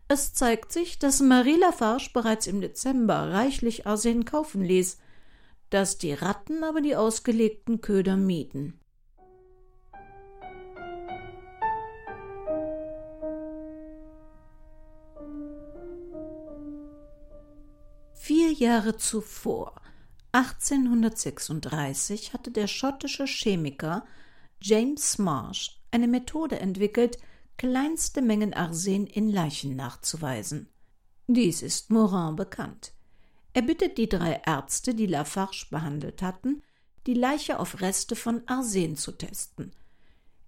Es 0.08 0.32
zeigt 0.32 0.72
sich, 0.72 0.98
dass 0.98 1.20
Marie 1.20 1.58
Lafarge 1.60 2.08
bereits 2.14 2.46
im 2.46 2.62
Dezember 2.62 3.32
reichlich 3.32 3.86
Arsen 3.86 4.24
kaufen 4.24 4.62
ließ, 4.62 4.96
dass 5.70 5.98
die 5.98 6.12
Ratten 6.12 6.64
aber 6.64 6.80
die 6.80 6.96
ausgelegten 6.96 7.80
Köder 7.80 8.16
mieden. 8.16 8.80
Vier 18.12 18.52
Jahre 18.52 18.96
zuvor, 18.96 19.80
1836, 20.32 22.32
hatte 22.32 22.50
der 22.50 22.68
schottische 22.68 23.26
Chemiker 23.26 24.04
James 24.60 25.18
Marsh 25.18 25.80
eine 25.90 26.06
Methode 26.06 26.60
entwickelt, 26.60 27.18
kleinste 27.56 28.22
Mengen 28.22 28.54
Arsen 28.54 29.06
in 29.06 29.28
Leichen 29.28 29.74
nachzuweisen. 29.74 30.68
Dies 31.26 31.62
ist 31.62 31.90
Morin 31.90 32.36
bekannt. 32.36 32.92
Er 33.52 33.62
bittet 33.62 33.98
die 33.98 34.08
drei 34.08 34.40
Ärzte, 34.46 34.94
die 34.94 35.06
Lafarge 35.06 35.66
behandelt 35.70 36.22
hatten, 36.22 36.62
die 37.06 37.14
Leiche 37.14 37.58
auf 37.58 37.80
Reste 37.80 38.14
von 38.14 38.42
Arsen 38.46 38.96
zu 38.96 39.12
testen. 39.12 39.72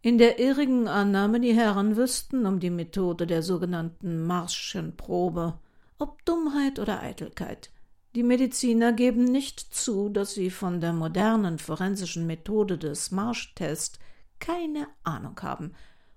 In 0.02 0.18
der 0.18 0.38
irrigen 0.38 0.88
Annahme, 0.88 1.40
die 1.40 1.54
Herren 1.54 1.96
wüssten 1.96 2.46
um 2.46 2.60
die 2.60 2.70
Methode 2.70 3.26
der 3.26 3.42
sogenannten 3.42 4.26
Marschen 4.26 4.96
Probe 4.96 5.58
ob 6.02 6.24
Dummheit 6.24 6.80
oder 6.80 7.00
Eitelkeit. 7.00 7.70
Die 8.16 8.24
Mediziner 8.24 8.92
geben 8.92 9.24
nicht 9.24 9.72
zu, 9.72 10.08
dass 10.08 10.34
sie 10.34 10.50
von 10.50 10.80
der 10.80 10.92
modernen 10.92 11.60
forensischen 11.60 12.26
Methode 12.26 12.76
des 12.76 13.12
Marsch-Test 13.12 14.00
keine 14.40 14.88
Ahnung 15.04 15.40
haben 15.40 15.74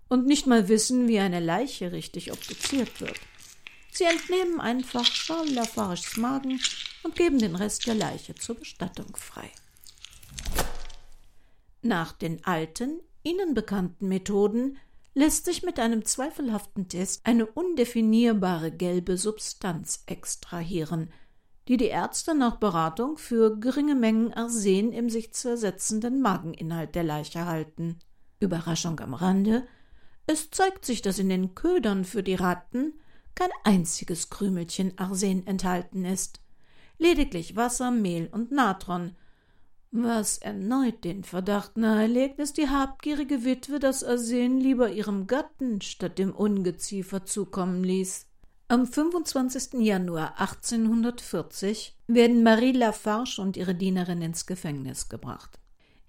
und 0.07 0.25
nicht 0.25 0.47
mal 0.47 0.67
wissen, 0.67 1.07
wie 1.07 1.19
eine 1.19 1.39
Leiche 1.39 1.91
richtig 1.91 2.31
obduziert 2.31 2.99
wird. 2.99 3.19
Sie 3.95 4.03
entnehmen 4.03 4.59
einfach 4.59 5.05
Charles 5.05 5.53
Lafarges 5.53 6.17
Magen 6.17 6.59
und 7.03 7.15
geben 7.15 7.39
den 7.39 7.55
Rest 7.55 7.87
der 7.87 7.95
Leiche 7.95 8.35
zur 8.35 8.55
Bestattung 8.55 9.15
frei. 9.15 9.49
Nach 11.81 12.11
den 12.11 12.43
alten, 12.43 12.99
ihnen 13.23 13.53
bekannten 13.53 14.09
Methoden 14.09 14.75
lässt 15.13 15.45
sich 15.45 15.63
mit 15.63 15.79
einem 15.79 16.03
zweifelhaften 16.03 16.89
Test 16.89 17.21
eine 17.23 17.45
undefinierbare 17.45 18.69
gelbe 18.69 19.15
Substanz 19.15 20.03
extrahieren, 20.07 21.13
die 21.69 21.77
die 21.77 21.87
Ärzte 21.87 22.35
nach 22.35 22.57
Beratung 22.57 23.17
für 23.17 23.57
geringe 23.61 23.95
Mengen 23.95 24.33
Arsen 24.33 24.91
im 24.91 25.09
sich 25.09 25.33
zersetzenden 25.33 26.19
Mageninhalt 26.19 26.95
der 26.95 27.05
Leiche 27.05 27.45
halten. 27.45 27.99
Überraschung 28.41 28.99
am 28.99 29.13
Rande, 29.13 29.65
es 30.27 30.51
zeigt 30.51 30.83
sich, 30.83 31.01
dass 31.01 31.17
in 31.17 31.29
den 31.29 31.55
Ködern 31.55 32.03
für 32.03 32.23
die 32.23 32.35
Ratten 32.35 32.99
kein 33.35 33.49
einziges 33.63 34.29
Krümelchen 34.29 34.97
Arsen 34.97 35.45
enthalten 35.45 36.05
ist. 36.05 36.39
Lediglich 36.97 37.55
Wasser, 37.55 37.91
Mehl 37.91 38.29
und 38.31 38.51
Natron, 38.51 39.15
was 39.91 40.37
erneut 40.37 41.03
den 41.03 41.23
Verdacht 41.23 41.77
nahelegt, 41.77 42.39
dass 42.39 42.53
die 42.53 42.69
habgierige 42.69 43.43
Witwe 43.43 43.79
das 43.79 44.03
Arsen 44.03 44.59
lieber 44.59 44.89
ihrem 44.91 45.27
Gatten 45.27 45.81
statt 45.81 46.17
dem 46.17 46.31
Ungeziefer 46.31 47.25
zukommen 47.25 47.83
ließ. 47.83 48.27
Am 48.67 48.87
25. 48.87 49.79
Januar 49.81 50.39
1840 50.39 51.95
werden 52.07 52.41
Marie 52.41 52.71
Lafarge 52.71 53.39
und 53.39 53.57
ihre 53.57 53.75
Dienerin 53.75 54.21
ins 54.21 54.47
Gefängnis 54.47 55.07
gebracht. 55.07 55.59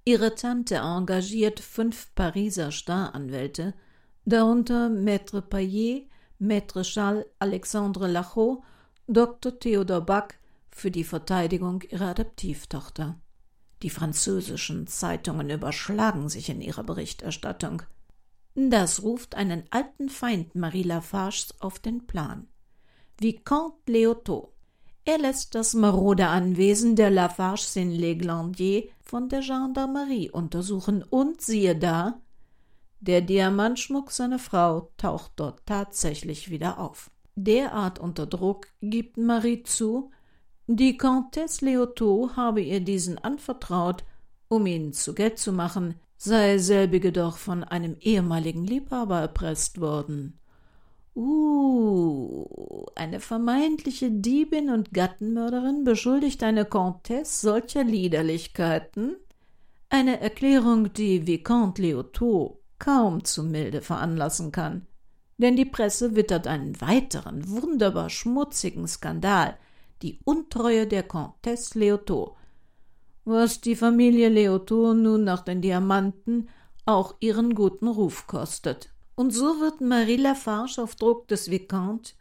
Ihre 0.04 0.34
Tante 0.34 0.76
engagiert 0.76 1.60
fünf 1.60 2.14
Pariser 2.14 2.70
Staranwälte, 2.72 3.74
darunter 4.24 4.88
Maître 4.88 5.42
Paillet, 5.42 6.08
Maître 6.40 6.82
Charles 6.84 7.24
Alexandre 7.38 8.06
Lachaud, 8.06 8.62
Dr. 9.08 9.58
Theodor 9.58 10.00
Bach 10.00 10.28
für 10.70 10.90
die 10.90 11.04
Verteidigung 11.04 11.82
ihrer 11.82 12.08
Adoptivtochter. 12.08 13.18
Die 13.82 13.90
französischen 13.90 14.86
Zeitungen 14.86 15.50
überschlagen 15.50 16.28
sich 16.28 16.48
in 16.48 16.60
ihrer 16.60 16.82
Berichterstattung. 16.82 17.82
Das 18.54 19.02
ruft 19.02 19.34
einen 19.34 19.64
alten 19.70 20.08
Feind 20.08 20.54
Marie 20.54 20.82
Lafarges 20.82 21.54
auf 21.60 21.78
den 21.78 22.06
Plan. 22.06 22.48
Vicomte 23.18 23.92
Léotot. 23.92 24.48
Er 25.04 25.18
lässt 25.18 25.54
das 25.54 25.74
marode 25.74 26.26
Anwesen 26.26 26.96
der 26.96 27.10
Lafarges 27.10 27.76
in 27.76 27.90
Leglandier 27.90 28.88
von 29.02 29.28
der 29.28 29.40
Gendarmerie 29.40 30.30
untersuchen 30.30 31.02
und 31.02 31.40
siehe 31.40 31.76
da, 31.76 32.20
der 33.00 33.20
Diamantschmuck 33.20 34.10
seiner 34.10 34.38
Frau 34.38 34.90
taucht 34.96 35.32
dort 35.36 35.66
tatsächlich 35.66 36.50
wieder 36.50 36.78
auf. 36.78 37.10
Derart 37.34 37.98
unter 37.98 38.26
Druck 38.26 38.68
gibt 38.80 39.18
Marie 39.18 39.62
zu, 39.62 40.10
die 40.66 40.96
Comtesse 40.96 41.64
Leotot 41.64 42.36
habe 42.36 42.60
ihr 42.60 42.80
diesen 42.80 43.18
anvertraut, 43.18 44.04
um 44.48 44.66
ihn 44.66 44.92
zu 44.92 45.14
Geld 45.14 45.38
zu 45.38 45.52
machen, 45.52 45.94
sei 46.16 46.58
selbige 46.58 47.12
doch 47.12 47.36
von 47.36 47.62
einem 47.62 47.96
ehemaligen 48.00 48.64
Liebhaber 48.64 49.20
erpresst 49.20 49.80
worden. 49.80 50.40
Uh, 51.14 52.86
eine 52.94 53.20
vermeintliche 53.20 54.10
Diebin 54.10 54.70
und 54.70 54.92
Gattenmörderin 54.92 55.84
beschuldigt 55.84 56.42
eine 56.42 56.64
Comtesse 56.64 57.40
solcher 57.46 57.84
Liederlichkeiten? 57.84 59.16
Eine 59.88 60.20
Erklärung, 60.20 60.92
die 60.92 61.26
Vicomte 61.26 61.82
Leotot 61.82 62.58
kaum 62.78 63.24
zu 63.24 63.42
milde 63.42 63.82
veranlassen 63.82 64.52
kann. 64.52 64.86
Denn 65.38 65.56
die 65.56 65.64
Presse 65.64 66.16
wittert 66.16 66.46
einen 66.46 66.80
weiteren, 66.80 67.48
wunderbar 67.48 68.08
schmutzigen 68.08 68.88
Skandal, 68.88 69.56
die 70.02 70.18
Untreue 70.24 70.86
der 70.86 71.02
Comtesse 71.02 71.78
Leotot, 71.78 72.34
was 73.24 73.60
die 73.60 73.76
Familie 73.76 74.28
Leotot 74.28 74.96
nun 74.96 75.24
nach 75.24 75.42
den 75.42 75.60
Diamanten 75.60 76.48
auch 76.84 77.16
ihren 77.20 77.54
guten 77.54 77.88
Ruf 77.88 78.26
kostet. 78.26 78.90
Und 79.14 79.32
so 79.32 79.60
wird 79.60 79.80
Marie 79.80 80.16
Lafarge 80.16 80.82
auf 80.82 80.94
Druck 80.94 81.28
des 81.28 81.50
Vicomte 81.50 82.12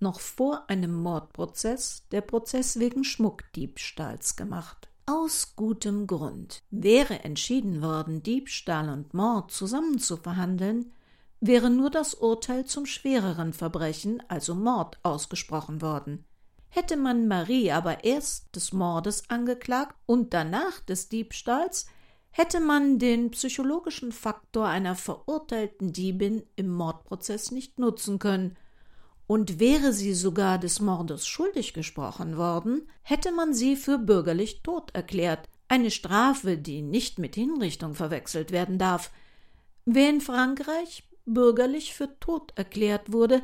noch 0.00 0.20
vor 0.20 0.68
einem 0.68 0.94
Mordprozess 0.94 2.06
der 2.10 2.20
Prozess 2.20 2.78
wegen 2.78 3.04
Schmuckdiebstahls 3.04 4.36
gemacht. 4.36 4.88
Aus 5.14 5.56
gutem 5.56 6.06
Grund. 6.06 6.62
Wäre 6.70 7.22
entschieden 7.22 7.82
worden, 7.82 8.22
Diebstahl 8.22 8.88
und 8.88 9.12
Mord 9.12 9.50
zusammen 9.50 9.98
zu 9.98 10.16
verhandeln, 10.16 10.90
wäre 11.38 11.68
nur 11.68 11.90
das 11.90 12.14
Urteil 12.14 12.64
zum 12.64 12.86
schwereren 12.86 13.52
Verbrechen, 13.52 14.22
also 14.28 14.54
Mord, 14.54 14.98
ausgesprochen 15.02 15.82
worden. 15.82 16.24
Hätte 16.70 16.96
man 16.96 17.28
Marie 17.28 17.70
aber 17.72 18.04
erst 18.04 18.56
des 18.56 18.72
Mordes 18.72 19.28
angeklagt 19.28 19.94
und 20.06 20.32
danach 20.32 20.80
des 20.80 21.10
Diebstahls, 21.10 21.88
hätte 22.30 22.60
man 22.60 22.98
den 22.98 23.32
psychologischen 23.32 24.12
Faktor 24.12 24.66
einer 24.66 24.94
verurteilten 24.94 25.92
Diebin 25.92 26.42
im 26.56 26.70
Mordprozess 26.70 27.50
nicht 27.50 27.78
nutzen 27.78 28.18
können, 28.18 28.56
und 29.26 29.60
wäre 29.60 29.92
sie 29.92 30.14
sogar 30.14 30.58
des 30.58 30.80
Mordes 30.80 31.26
schuldig 31.26 31.74
gesprochen 31.74 32.36
worden, 32.36 32.88
hätte 33.02 33.32
man 33.32 33.54
sie 33.54 33.76
für 33.76 33.98
bürgerlich 33.98 34.62
tot 34.62 34.90
erklärt, 34.94 35.48
eine 35.68 35.90
Strafe, 35.90 36.58
die 36.58 36.82
nicht 36.82 37.18
mit 37.18 37.34
Hinrichtung 37.34 37.94
verwechselt 37.94 38.52
werden 38.52 38.78
darf. 38.78 39.10
Wer 39.86 40.10
in 40.10 40.20
Frankreich 40.20 41.04
bürgerlich 41.24 41.94
für 41.94 42.18
tot 42.20 42.52
erklärt 42.56 43.12
wurde, 43.12 43.42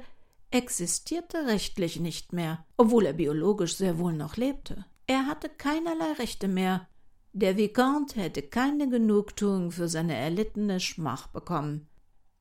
existierte 0.50 1.46
rechtlich 1.46 2.00
nicht 2.00 2.32
mehr, 2.32 2.64
obwohl 2.76 3.06
er 3.06 3.12
biologisch 3.12 3.76
sehr 3.76 3.98
wohl 3.98 4.12
noch 4.12 4.36
lebte. 4.36 4.84
Er 5.06 5.26
hatte 5.26 5.48
keinerlei 5.48 6.12
Rechte 6.18 6.48
mehr. 6.48 6.86
Der 7.32 7.56
Vicomte 7.56 8.20
hätte 8.20 8.42
keine 8.42 8.88
Genugtuung 8.88 9.70
für 9.70 9.88
seine 9.88 10.14
erlittene 10.14 10.80
Schmach 10.80 11.28
bekommen. 11.28 11.86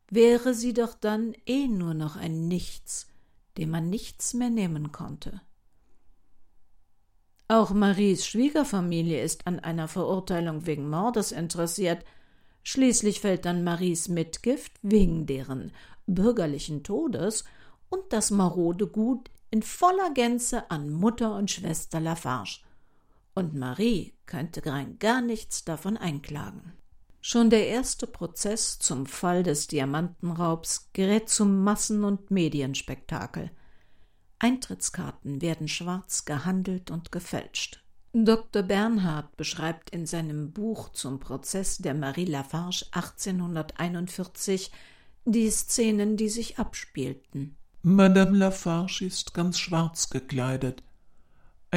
Wäre 0.10 0.54
sie 0.54 0.74
doch 0.74 0.94
dann 0.94 1.34
eh 1.46 1.68
nur 1.68 1.94
noch 1.94 2.16
ein 2.16 2.48
Nichts, 2.48 3.08
dem 3.58 3.72
man 3.72 3.90
nichts 3.90 4.34
mehr 4.34 4.50
nehmen 4.50 4.92
konnte. 4.92 5.42
Auch 7.48 7.72
Maries 7.72 8.26
Schwiegerfamilie 8.28 9.22
ist 9.24 9.48
an 9.48 9.60
einer 9.60 9.88
Verurteilung 9.88 10.66
wegen 10.66 10.90
Mordes 10.90 11.32
interessiert, 11.32 12.04
Schließlich 12.70 13.22
fällt 13.22 13.46
dann 13.46 13.64
Maries 13.64 14.10
Mitgift 14.10 14.74
wegen 14.82 15.26
deren 15.26 15.72
bürgerlichen 16.06 16.84
Todes 16.84 17.46
und 17.88 18.12
das 18.12 18.30
marode 18.30 18.88
Gut 18.88 19.32
in 19.52 19.64
voller 19.64 20.12
Gänze 20.14 20.70
an 20.70 20.90
Mutter 20.90 21.34
und 21.34 21.50
Schwester 21.50 22.02
Lafarge. 22.02 22.60
Und 23.34 23.56
Marie 23.56 24.16
könnte 24.26 24.66
rein 24.66 25.00
gar 25.00 25.22
nichts 25.22 25.64
davon 25.64 25.96
einklagen. 25.96 26.74
Schon 27.30 27.50
der 27.50 27.68
erste 27.68 28.08
Prozess 28.08 28.80
zum 28.80 29.06
Fall 29.06 29.44
des 29.44 29.68
Diamantenraubs 29.68 30.92
gerät 30.94 31.28
zum 31.28 31.62
Massen- 31.62 32.06
und 32.06 32.32
Medienspektakel. 32.32 33.52
Eintrittskarten 34.40 35.42
werden 35.42 35.68
schwarz 35.68 36.24
gehandelt 36.24 36.90
und 36.90 37.12
gefälscht. 37.12 37.84
Dr. 38.14 38.64
Bernhard 38.64 39.36
beschreibt 39.36 39.90
in 39.90 40.06
seinem 40.06 40.54
Buch 40.54 40.88
zum 40.94 41.20
Prozess 41.20 41.80
der 41.80 41.96
Marie 41.96 42.24
Lafarge 42.24 42.86
1841 42.92 44.72
die 45.26 45.50
Szenen, 45.50 46.16
die 46.16 46.30
sich 46.30 46.60
abspielten. 46.60 47.58
Madame 47.82 48.38
Lafarge 48.38 49.04
ist 49.04 49.34
ganz 49.34 49.60
schwarz 49.60 50.10
gekleidet. 50.10 50.82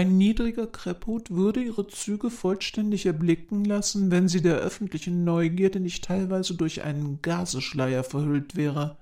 Ein 0.00 0.16
niedriger 0.16 0.66
Krepphut 0.66 1.28
würde 1.28 1.62
ihre 1.62 1.86
Züge 1.86 2.30
vollständig 2.30 3.04
erblicken 3.04 3.66
lassen, 3.66 4.10
wenn 4.10 4.28
sie 4.28 4.40
der 4.40 4.56
öffentlichen 4.56 5.24
Neugierde 5.24 5.78
nicht 5.78 6.04
teilweise 6.04 6.54
durch 6.54 6.84
einen 6.84 7.20
Gaseschleier 7.20 8.02
verhüllt 8.02 8.56
wäre. 8.56 8.96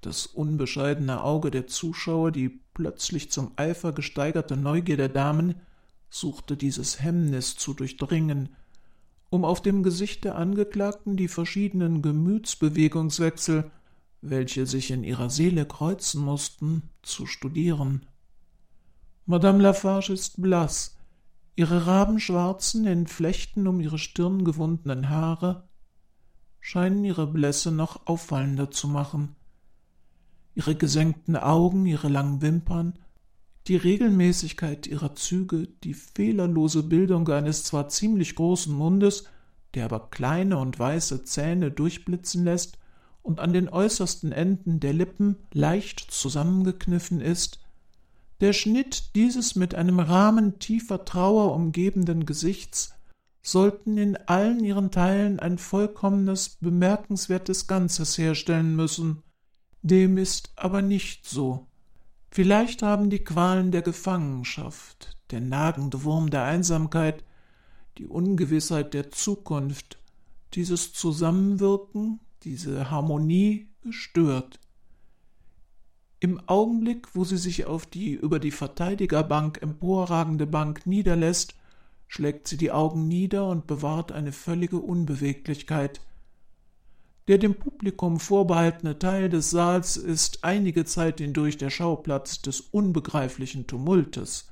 Das 0.00 0.24
unbescheidene 0.24 1.22
Auge 1.22 1.50
der 1.50 1.66
Zuschauer, 1.66 2.32
die 2.32 2.48
plötzlich 2.72 3.30
zum 3.30 3.52
Eifer 3.56 3.92
gesteigerte 3.92 4.56
Neugier 4.56 4.96
der 4.96 5.10
Damen, 5.10 5.56
suchte 6.08 6.56
dieses 6.56 7.02
Hemmnis 7.02 7.56
zu 7.56 7.74
durchdringen, 7.74 8.48
um 9.28 9.44
auf 9.44 9.60
dem 9.60 9.82
Gesicht 9.82 10.24
der 10.24 10.36
Angeklagten 10.36 11.18
die 11.18 11.28
verschiedenen 11.28 12.00
Gemütsbewegungswechsel, 12.00 13.70
welche 14.22 14.64
sich 14.64 14.90
in 14.90 15.04
ihrer 15.04 15.28
Seele 15.28 15.66
kreuzen 15.66 16.24
mussten, 16.24 16.88
zu 17.02 17.26
studieren. 17.26 18.06
Madame 19.24 19.62
Lafarge 19.62 20.12
ist 20.12 20.42
blass, 20.42 20.96
ihre 21.54 21.86
rabenschwarzen, 21.86 22.86
in 22.86 23.06
Flechten 23.06 23.68
um 23.68 23.80
ihre 23.80 23.98
Stirn 23.98 24.44
gewundenen 24.44 25.10
Haare 25.10 25.68
scheinen 26.62 27.04
ihre 27.04 27.26
Blässe 27.26 27.72
noch 27.72 28.06
auffallender 28.06 28.70
zu 28.70 28.88
machen. 28.88 29.34
Ihre 30.54 30.74
gesenkten 30.74 31.36
Augen, 31.36 31.86
ihre 31.86 32.08
langen 32.08 32.40
Wimpern, 32.40 32.98
die 33.66 33.76
Regelmäßigkeit 33.76 34.86
ihrer 34.86 35.14
Züge, 35.14 35.68
die 35.84 35.94
fehlerlose 35.94 36.82
Bildung 36.82 37.28
eines 37.28 37.64
zwar 37.64 37.88
ziemlich 37.88 38.34
großen 38.34 38.72
Mundes, 38.72 39.24
der 39.74 39.84
aber 39.84 40.10
kleine 40.10 40.58
und 40.58 40.78
weiße 40.78 41.24
Zähne 41.24 41.70
durchblitzen 41.70 42.44
lässt 42.44 42.78
und 43.22 43.40
an 43.40 43.52
den 43.52 43.68
äußersten 43.68 44.32
Enden 44.32 44.80
der 44.80 44.92
Lippen 44.92 45.36
leicht 45.52 46.00
zusammengekniffen 46.10 47.20
ist, 47.20 47.61
der 48.42 48.52
Schnitt 48.52 49.14
dieses 49.14 49.54
mit 49.54 49.76
einem 49.76 50.00
Rahmen 50.00 50.58
tiefer 50.58 51.04
Trauer 51.04 51.54
umgebenden 51.54 52.26
Gesichts 52.26 52.92
sollten 53.40 53.96
in 53.96 54.16
allen 54.16 54.64
ihren 54.64 54.90
Teilen 54.90 55.38
ein 55.38 55.58
vollkommenes, 55.58 56.56
bemerkenswertes 56.60 57.68
Ganzes 57.68 58.18
herstellen 58.18 58.74
müssen. 58.74 59.22
Dem 59.82 60.18
ist 60.18 60.52
aber 60.56 60.82
nicht 60.82 61.24
so. 61.24 61.68
Vielleicht 62.32 62.82
haben 62.82 63.10
die 63.10 63.22
Qualen 63.22 63.70
der 63.70 63.82
Gefangenschaft, 63.82 65.16
der 65.30 65.40
nagende 65.40 66.02
Wurm 66.02 66.28
der 66.28 66.42
Einsamkeit, 66.42 67.22
die 67.96 68.06
Ungewissheit 68.06 68.92
der 68.92 69.12
Zukunft, 69.12 69.98
dieses 70.54 70.92
Zusammenwirken, 70.92 72.18
diese 72.42 72.90
Harmonie 72.90 73.68
gestört. 73.82 74.58
Im 76.22 76.40
Augenblick, 76.46 77.16
wo 77.16 77.24
sie 77.24 77.36
sich 77.36 77.66
auf 77.66 77.84
die 77.84 78.12
über 78.12 78.38
die 78.38 78.52
Verteidigerbank 78.52 79.60
emporragende 79.60 80.46
Bank 80.46 80.86
niederlässt, 80.86 81.56
schlägt 82.06 82.46
sie 82.46 82.56
die 82.56 82.70
Augen 82.70 83.08
nieder 83.08 83.48
und 83.48 83.66
bewahrt 83.66 84.12
eine 84.12 84.30
völlige 84.30 84.78
Unbeweglichkeit, 84.78 86.00
der 87.26 87.38
dem 87.38 87.56
Publikum 87.56 88.20
vorbehaltene 88.20 89.00
Teil 89.00 89.30
des 89.30 89.50
Saals 89.50 89.96
ist 89.96 90.44
einige 90.44 90.84
Zeit 90.84 91.18
hindurch 91.18 91.56
der 91.56 91.70
Schauplatz 91.70 92.40
des 92.40 92.60
unbegreiflichen 92.60 93.66
Tumultes. 93.66 94.46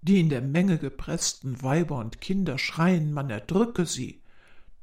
Die 0.00 0.20
in 0.20 0.30
der 0.30 0.40
Menge 0.40 0.78
gepressten 0.78 1.62
Weiber 1.62 1.98
und 1.98 2.22
Kinder 2.22 2.56
schreien, 2.56 3.12
man 3.12 3.28
erdrücke 3.28 3.84
sie. 3.84 4.22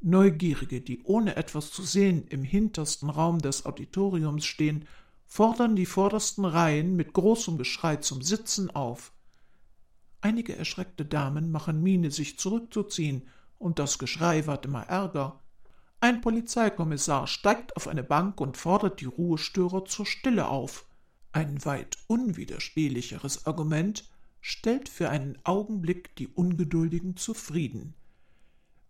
Neugierige, 0.02 0.82
die 0.82 1.02
ohne 1.04 1.36
etwas 1.36 1.71
zu 1.71 1.82
sehen 1.82 2.28
im 2.30 2.43
hintersten 2.43 3.10
Raum 3.10 3.39
des 3.39 3.65
Auditoriums 3.65 4.45
stehen, 4.45 4.86
fordern 5.28 5.76
die 5.76 5.86
vordersten 5.86 6.46
Reihen 6.46 6.96
mit 6.96 7.13
großem 7.13 7.58
Geschrei 7.58 7.98
zum 7.98 8.22
Sitzen 8.22 8.72
auf. 8.72 9.12
Einige 10.22 10.56
erschreckte 10.56 11.06
Damen 11.06 11.52
machen 11.52 11.84
Miene, 11.84 12.10
sich 12.10 12.40
zurückzuziehen, 12.40 13.28
und 13.60 13.80
das 13.80 14.00
Geschrei 14.00 14.48
wird 14.48 14.66
immer 14.66 14.84
ärger. 14.84 15.40
Ein 16.00 16.22
Polizeikommissar 16.22 17.28
steigt 17.28 17.76
auf 17.76 17.88
eine 17.88 18.04
Bank 18.04 18.40
und 18.40 18.56
fordert 18.56 19.02
die 19.02 19.06
Ruhestörer 19.06 19.86
zur 19.86 20.06
Stille 20.06 20.48
auf. 20.48 20.86
Ein 21.32 21.63
weit 21.66 21.98
unwiderstehlicheres 22.08 23.46
Argument 23.46 24.06
stellt 24.40 24.90
für 24.90 25.10
einen 25.10 25.38
Augenblick 25.44 26.16
die 26.16 26.28
Ungeduldigen 26.28 27.18
zufrieden. 27.18 27.96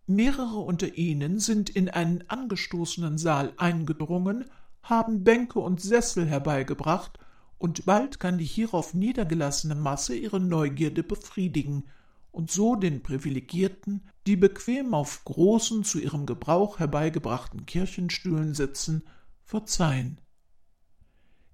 Mehrere 0.06 0.58
unter 0.58 0.96
ihnen 0.96 1.40
sind 1.40 1.68
in 1.68 1.88
einen 1.88 2.24
angestoßenen 2.28 3.18
Saal 3.18 3.52
eingedrungen, 3.56 4.44
haben 4.88 5.24
Bänke 5.24 5.58
und 5.58 5.80
Sessel 5.80 6.26
herbeigebracht, 6.26 7.18
und 7.58 7.86
bald 7.86 8.20
kann 8.20 8.38
die 8.38 8.44
hierauf 8.44 8.94
niedergelassene 8.94 9.74
Masse 9.74 10.14
ihre 10.14 10.38
Neugierde 10.38 11.02
befriedigen 11.02 11.84
und 12.30 12.50
so 12.52 12.76
den 12.76 13.02
Privilegierten, 13.02 14.02
die 14.26 14.36
bequem 14.36 14.94
auf 14.94 15.24
großen, 15.24 15.82
zu 15.82 15.98
ihrem 15.98 16.24
Gebrauch 16.24 16.78
herbeigebrachten 16.78 17.66
Kirchenstühlen 17.66 18.54
sitzen, 18.54 19.02
verzeihen. 19.42 20.20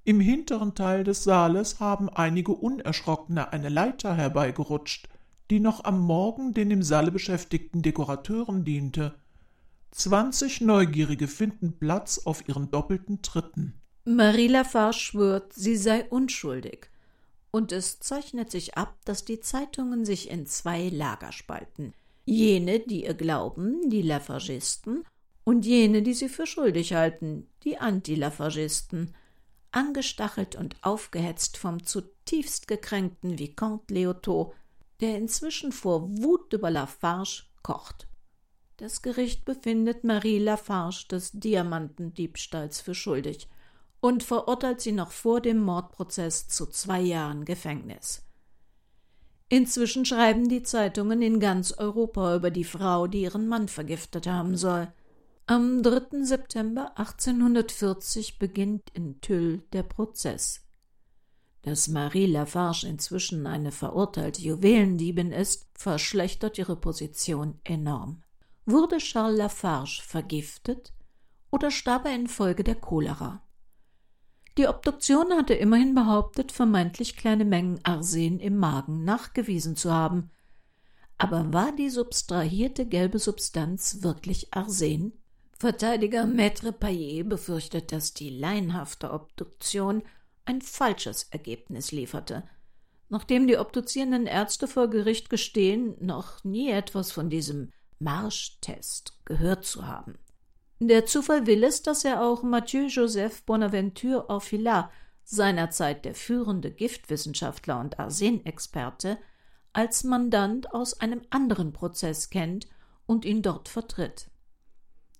Im 0.04 0.20
hinteren 0.20 0.74
Teil 0.74 1.04
des 1.04 1.24
Saales 1.24 1.80
haben 1.80 2.10
einige 2.10 2.52
Unerschrockene 2.52 3.52
eine 3.52 3.70
Leiter 3.70 4.14
herbeigerutscht, 4.14 5.08
die 5.50 5.60
noch 5.60 5.84
am 5.84 6.00
Morgen 6.00 6.52
den 6.52 6.70
im 6.70 6.82
Saale 6.82 7.10
beschäftigten 7.10 7.80
Dekorateuren 7.80 8.64
diente. 8.64 9.14
Zwanzig 9.96 10.60
Neugierige 10.60 11.28
finden 11.28 11.78
Platz 11.78 12.18
auf 12.24 12.48
ihren 12.48 12.68
doppelten 12.68 13.22
Tritten. 13.22 13.80
Marie 14.04 14.48
Lafarge 14.48 14.98
schwört, 14.98 15.52
sie 15.52 15.76
sei 15.76 16.04
unschuldig 16.10 16.90
und 17.52 17.70
es 17.70 18.00
zeichnet 18.00 18.50
sich 18.50 18.76
ab, 18.76 18.96
dass 19.04 19.24
die 19.24 19.38
Zeitungen 19.38 20.04
sich 20.04 20.30
in 20.30 20.46
zwei 20.46 20.88
Lager 20.88 21.30
spalten. 21.30 21.94
Jene, 22.24 22.80
die 22.80 23.04
ihr 23.04 23.14
glauben, 23.14 23.88
die 23.88 24.02
Lafargisten, 24.02 25.04
und 25.44 25.64
jene, 25.64 26.02
die 26.02 26.14
sie 26.14 26.28
für 26.28 26.48
schuldig 26.48 26.94
halten, 26.94 27.46
die 27.62 27.78
Anti-Lafargisten, 27.78 29.14
angestachelt 29.70 30.56
und 30.56 30.74
aufgehetzt 30.82 31.56
vom 31.56 31.84
zutiefst 31.84 32.66
gekränkten 32.66 33.38
Vicomte 33.38 33.94
Leotot, 33.94 34.54
der 35.00 35.18
inzwischen 35.18 35.70
vor 35.70 36.08
Wut 36.18 36.52
über 36.52 36.72
Lafarge 36.72 37.44
kocht. 37.62 38.08
Das 38.76 39.02
Gericht 39.02 39.44
befindet 39.44 40.02
Marie 40.02 40.40
Lafarge 40.40 41.06
des 41.08 41.30
Diamantendiebstahls 41.32 42.80
für 42.80 42.94
schuldig 42.94 43.48
und 44.00 44.24
verurteilt 44.24 44.80
sie 44.80 44.90
noch 44.90 45.12
vor 45.12 45.40
dem 45.40 45.60
Mordprozess 45.60 46.48
zu 46.48 46.66
zwei 46.66 47.00
Jahren 47.00 47.44
Gefängnis. 47.44 48.24
Inzwischen 49.48 50.04
schreiben 50.04 50.48
die 50.48 50.64
Zeitungen 50.64 51.22
in 51.22 51.38
ganz 51.38 51.70
Europa 51.70 52.34
über 52.34 52.50
die 52.50 52.64
Frau, 52.64 53.06
die 53.06 53.22
ihren 53.22 53.46
Mann 53.46 53.68
vergiftet 53.68 54.26
haben 54.26 54.56
soll. 54.56 54.92
Am 55.46 55.84
3. 55.84 56.24
September 56.24 56.98
1840 56.98 58.40
beginnt 58.40 58.90
in 58.92 59.20
Tüll 59.20 59.62
der 59.72 59.84
Prozess. 59.84 60.62
Dass 61.62 61.86
Marie 61.86 62.26
Lafarge 62.26 62.88
inzwischen 62.88 63.46
eine 63.46 63.70
verurteilte 63.70 64.42
Juwelendiebin 64.42 65.30
ist, 65.30 65.68
verschlechtert 65.74 66.58
ihre 66.58 66.76
Position 66.76 67.60
enorm. 67.62 68.23
Wurde 68.66 68.96
Charles 68.96 69.36
Lafarge 69.36 70.00
vergiftet 70.02 70.94
oder 71.50 71.70
starb 71.70 72.06
er 72.06 72.14
infolge 72.14 72.64
der 72.64 72.76
Cholera? 72.76 73.42
Die 74.56 74.66
Obduktion 74.68 75.32
hatte 75.32 75.52
immerhin 75.52 75.94
behauptet, 75.94 76.50
vermeintlich 76.50 77.16
kleine 77.16 77.44
Mengen 77.44 77.80
Arsen 77.82 78.40
im 78.40 78.56
Magen 78.56 79.04
nachgewiesen 79.04 79.76
zu 79.76 79.92
haben. 79.92 80.30
Aber 81.18 81.52
war 81.52 81.72
die 81.72 81.90
substrahierte 81.90 82.86
gelbe 82.86 83.18
Substanz 83.18 84.02
wirklich 84.02 84.54
Arsen? 84.54 85.12
Verteidiger 85.58 86.24
Maître 86.24 86.72
Paillet 86.72 87.28
befürchtet, 87.28 87.92
dass 87.92 88.14
die 88.14 88.30
laienhafte 88.30 89.12
Obduktion 89.12 90.02
ein 90.46 90.62
falsches 90.62 91.24
Ergebnis 91.24 91.92
lieferte. 91.92 92.44
Nachdem 93.08 93.46
die 93.46 93.58
obduzierenden 93.58 94.26
Ärzte 94.26 94.68
vor 94.68 94.88
Gericht 94.88 95.28
gestehen, 95.28 95.96
noch 96.00 96.42
nie 96.44 96.70
etwas 96.70 97.12
von 97.12 97.28
diesem 97.28 97.70
Marschtest 97.98 99.18
gehört 99.24 99.64
zu 99.64 99.86
haben. 99.86 100.18
Der 100.80 101.06
Zufall 101.06 101.46
will 101.46 101.64
es, 101.64 101.82
dass 101.82 102.04
er 102.04 102.22
auch 102.22 102.42
Mathieu 102.42 102.86
Joseph 102.86 103.44
Bonaventure 103.44 104.28
Orfila, 104.28 104.90
seinerzeit 105.22 106.04
der 106.04 106.14
führende 106.14 106.70
Giftwissenschaftler 106.70 107.80
und 107.80 107.98
Arsenexperte, 107.98 109.18
als 109.72 110.04
Mandant 110.04 110.72
aus 110.72 111.00
einem 111.00 111.22
anderen 111.30 111.72
Prozess 111.72 112.30
kennt 112.30 112.66
und 113.06 113.24
ihn 113.24 113.42
dort 113.42 113.68
vertritt. 113.68 114.30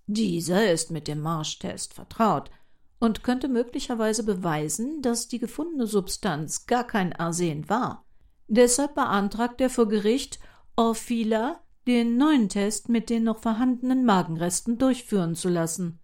Dieser 0.07 0.71
ist 0.71 0.91
mit 0.91 1.07
dem 1.07 1.21
Marschtest 1.21 1.93
vertraut 1.93 2.51
und 2.99 3.23
könnte 3.23 3.47
möglicherweise 3.47 4.23
beweisen, 4.23 5.01
dass 5.01 5.27
die 5.27 5.39
gefundene 5.39 5.87
Substanz 5.87 6.67
gar 6.67 6.85
kein 6.85 7.13
Arsen 7.13 7.67
war. 7.69 8.05
Deshalb 8.47 8.95
beantragt 8.95 9.59
er 9.61 9.69
vor 9.69 9.87
Gericht, 9.87 10.39
Orfila 10.75 11.61
den 11.87 12.17
neuen 12.17 12.49
Test 12.49 12.89
mit 12.89 13.09
den 13.09 13.23
noch 13.23 13.39
vorhandenen 13.39 14.05
Magenresten 14.05 14.77
durchführen 14.77 15.35
zu 15.35 15.49
lassen. 15.49 15.99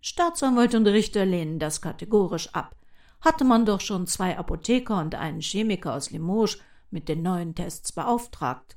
Staatsanwalt 0.00 0.74
und 0.74 0.86
Richter 0.86 1.24
lehnen 1.24 1.58
das 1.58 1.80
kategorisch 1.80 2.52
ab. 2.54 2.76
Hatte 3.20 3.44
man 3.44 3.64
doch 3.64 3.80
schon 3.80 4.06
zwei 4.06 4.36
Apotheker 4.36 5.00
und 5.00 5.14
einen 5.14 5.40
Chemiker 5.40 5.94
aus 5.94 6.10
Limoges 6.10 6.58
mit 6.90 7.08
den 7.08 7.22
neuen 7.22 7.54
Tests 7.54 7.92
beauftragt. 7.92 8.76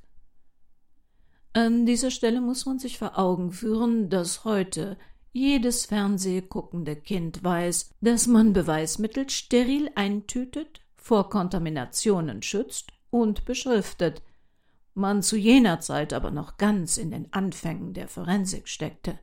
An 1.54 1.86
dieser 1.86 2.12
Stelle 2.12 2.42
muss 2.42 2.66
man 2.66 2.80
sich 2.80 3.00
vor 3.00 3.18
Augen 3.18 3.52
führen, 3.52 4.10
dass 4.10 4.46
heute 4.46 4.98
jedes 5.32 5.86
fernsehguckende 5.86 6.96
Kind 6.96 7.44
weiß, 7.44 7.92
dass 8.02 8.28
man 8.28 8.54
Beweismittel 8.54 9.30
steril 9.30 9.90
eintütet, 9.96 10.82
vor 10.96 11.30
Kontaminationen 11.30 12.42
schützt 12.42 12.92
und 13.10 13.46
beschriftet, 13.46 14.22
man 14.96 15.22
zu 15.22 15.38
jener 15.38 15.80
Zeit 15.80 16.14
aber 16.14 16.32
noch 16.32 16.58
ganz 16.58 16.98
in 16.98 17.12
den 17.12 17.32
Anfängen 17.32 17.94
der 17.94 18.08
Forensik 18.08 18.68
steckte. 18.68 19.20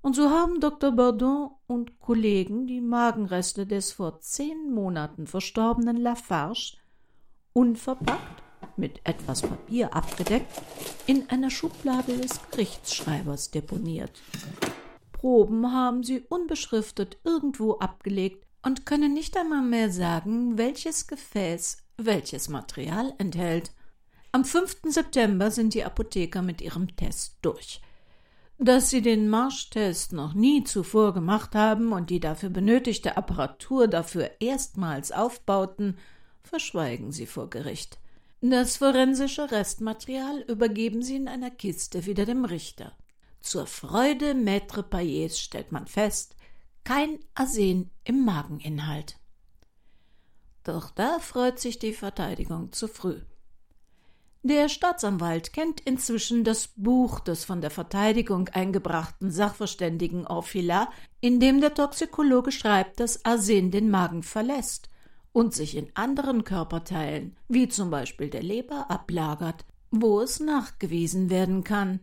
Und 0.00 0.14
so 0.14 0.30
haben 0.30 0.60
Dr. 0.60 0.92
Bordon 0.92 1.50
und 1.66 1.98
Kollegen 1.98 2.66
die 2.66 2.80
Magenreste 2.80 3.66
des 3.66 3.92
vor 3.92 4.20
zehn 4.20 4.70
Monaten 4.72 5.26
verstorbenen 5.26 5.96
Lafarge 5.96 6.76
unverpackt, 7.52 8.42
mit 8.76 9.00
etwas 9.04 9.42
Papier 9.42 9.94
abgedeckt, 9.94 10.62
in 11.06 11.28
einer 11.30 11.50
Schublade 11.50 12.16
des 12.16 12.40
Gerichtsschreibers 12.50 13.50
deponiert. 13.50 14.22
Proben 15.12 15.72
haben 15.72 16.04
sie 16.04 16.20
unbeschriftet 16.20 17.18
irgendwo 17.24 17.78
abgelegt 17.78 18.46
und 18.62 18.86
können 18.86 19.14
nicht 19.14 19.36
einmal 19.36 19.62
mehr 19.62 19.90
sagen, 19.90 20.58
welches 20.58 21.08
Gefäß 21.08 21.78
welches 21.98 22.48
Material 22.48 23.12
enthält. 23.18 23.72
Am 24.30 24.44
5. 24.44 24.82
September 24.84 25.50
sind 25.50 25.72
die 25.72 25.84
Apotheker 25.84 26.42
mit 26.42 26.60
ihrem 26.60 26.94
Test 26.96 27.38
durch. 27.40 27.80
Dass 28.58 28.90
sie 28.90 29.00
den 29.00 29.30
Marschtest 29.30 30.12
noch 30.12 30.34
nie 30.34 30.64
zuvor 30.64 31.14
gemacht 31.14 31.54
haben 31.54 31.92
und 31.92 32.10
die 32.10 32.20
dafür 32.20 32.50
benötigte 32.50 33.16
Apparatur 33.16 33.88
dafür 33.88 34.30
erstmals 34.40 35.12
aufbauten, 35.12 35.96
verschweigen 36.42 37.10
sie 37.10 37.26
vor 37.26 37.48
Gericht. 37.48 37.98
Das 38.42 38.76
forensische 38.76 39.50
Restmaterial 39.50 40.42
übergeben 40.42 41.02
sie 41.02 41.16
in 41.16 41.28
einer 41.28 41.50
Kiste 41.50 42.04
wieder 42.04 42.26
dem 42.26 42.44
Richter. 42.44 42.92
Zur 43.40 43.66
Freude 43.66 44.32
Maître 44.32 44.82
Payets 44.82 45.40
stellt 45.40 45.72
man 45.72 45.86
fest, 45.86 46.36
kein 46.84 47.18
Arsen 47.34 47.90
im 48.04 48.24
Mageninhalt. 48.24 49.16
Doch 50.64 50.90
da 50.90 51.18
freut 51.18 51.58
sich 51.58 51.78
die 51.78 51.94
Verteidigung 51.94 52.72
zu 52.72 52.88
früh. 52.88 53.20
Der 54.42 54.68
Staatsanwalt 54.68 55.52
kennt 55.52 55.80
inzwischen 55.80 56.44
das 56.44 56.68
Buch 56.76 57.18
des 57.20 57.44
von 57.44 57.60
der 57.60 57.70
Verteidigung 57.70 58.48
eingebrachten 58.48 59.32
Sachverständigen 59.32 60.26
Orfila, 60.26 60.90
in 61.20 61.40
dem 61.40 61.60
der 61.60 61.74
Toxikologe 61.74 62.52
schreibt, 62.52 63.00
dass 63.00 63.24
Arsen 63.24 63.72
den 63.72 63.90
Magen 63.90 64.22
verlässt 64.22 64.88
und 65.32 65.54
sich 65.54 65.76
in 65.76 65.90
anderen 65.94 66.44
Körperteilen, 66.44 67.36
wie 67.48 67.68
zum 67.68 67.90
Beispiel 67.90 68.30
der 68.30 68.42
Leber, 68.42 68.90
ablagert, 68.90 69.64
wo 69.90 70.20
es 70.20 70.38
nachgewiesen 70.38 71.30
werden 71.30 71.64
kann. 71.64 72.00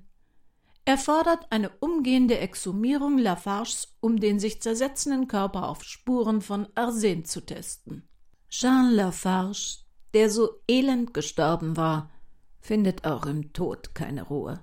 Er 0.84 0.98
fordert 0.98 1.52
eine 1.52 1.70
umgehende 1.80 2.38
Exhumierung 2.38 3.18
Lafarges, 3.18 3.96
um 4.02 4.20
den 4.20 4.40
sich 4.40 4.62
zersetzenden 4.62 5.28
Körper 5.28 5.68
auf 5.70 5.84
Spuren 5.84 6.42
von 6.42 6.68
Arsen 6.76 7.26
zu 7.26 7.42
testen. 7.42 8.08
Jean 8.50 8.92
Lafarge, 8.92 9.80
der 10.14 10.30
so 10.30 10.62
elend 10.68 11.14
gestorben 11.14 11.76
war, 11.76 12.12
findet 12.66 13.06
auch 13.06 13.28
im 13.28 13.54
Tod 13.54 13.94
keine 13.94 14.24
Ruhe. 14.24 14.60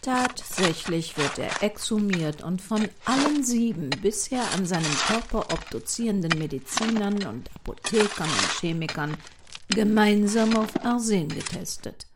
Tatsächlich 0.00 1.16
wird 1.18 1.38
er 1.38 1.62
exhumiert 1.62 2.42
und 2.42 2.62
von 2.62 2.88
allen 3.04 3.44
sieben 3.44 3.90
bisher 4.02 4.42
an 4.54 4.64
seinem 4.64 4.94
Körper 5.06 5.40
obduzierenden 5.52 6.38
Medizinern 6.38 7.22
und 7.26 7.50
Apothekern 7.56 8.28
und 8.28 8.60
Chemikern 8.60 9.16
gemeinsam 9.68 10.56
auf 10.56 10.82
Arsen 10.82 11.28
getestet. 11.28 12.06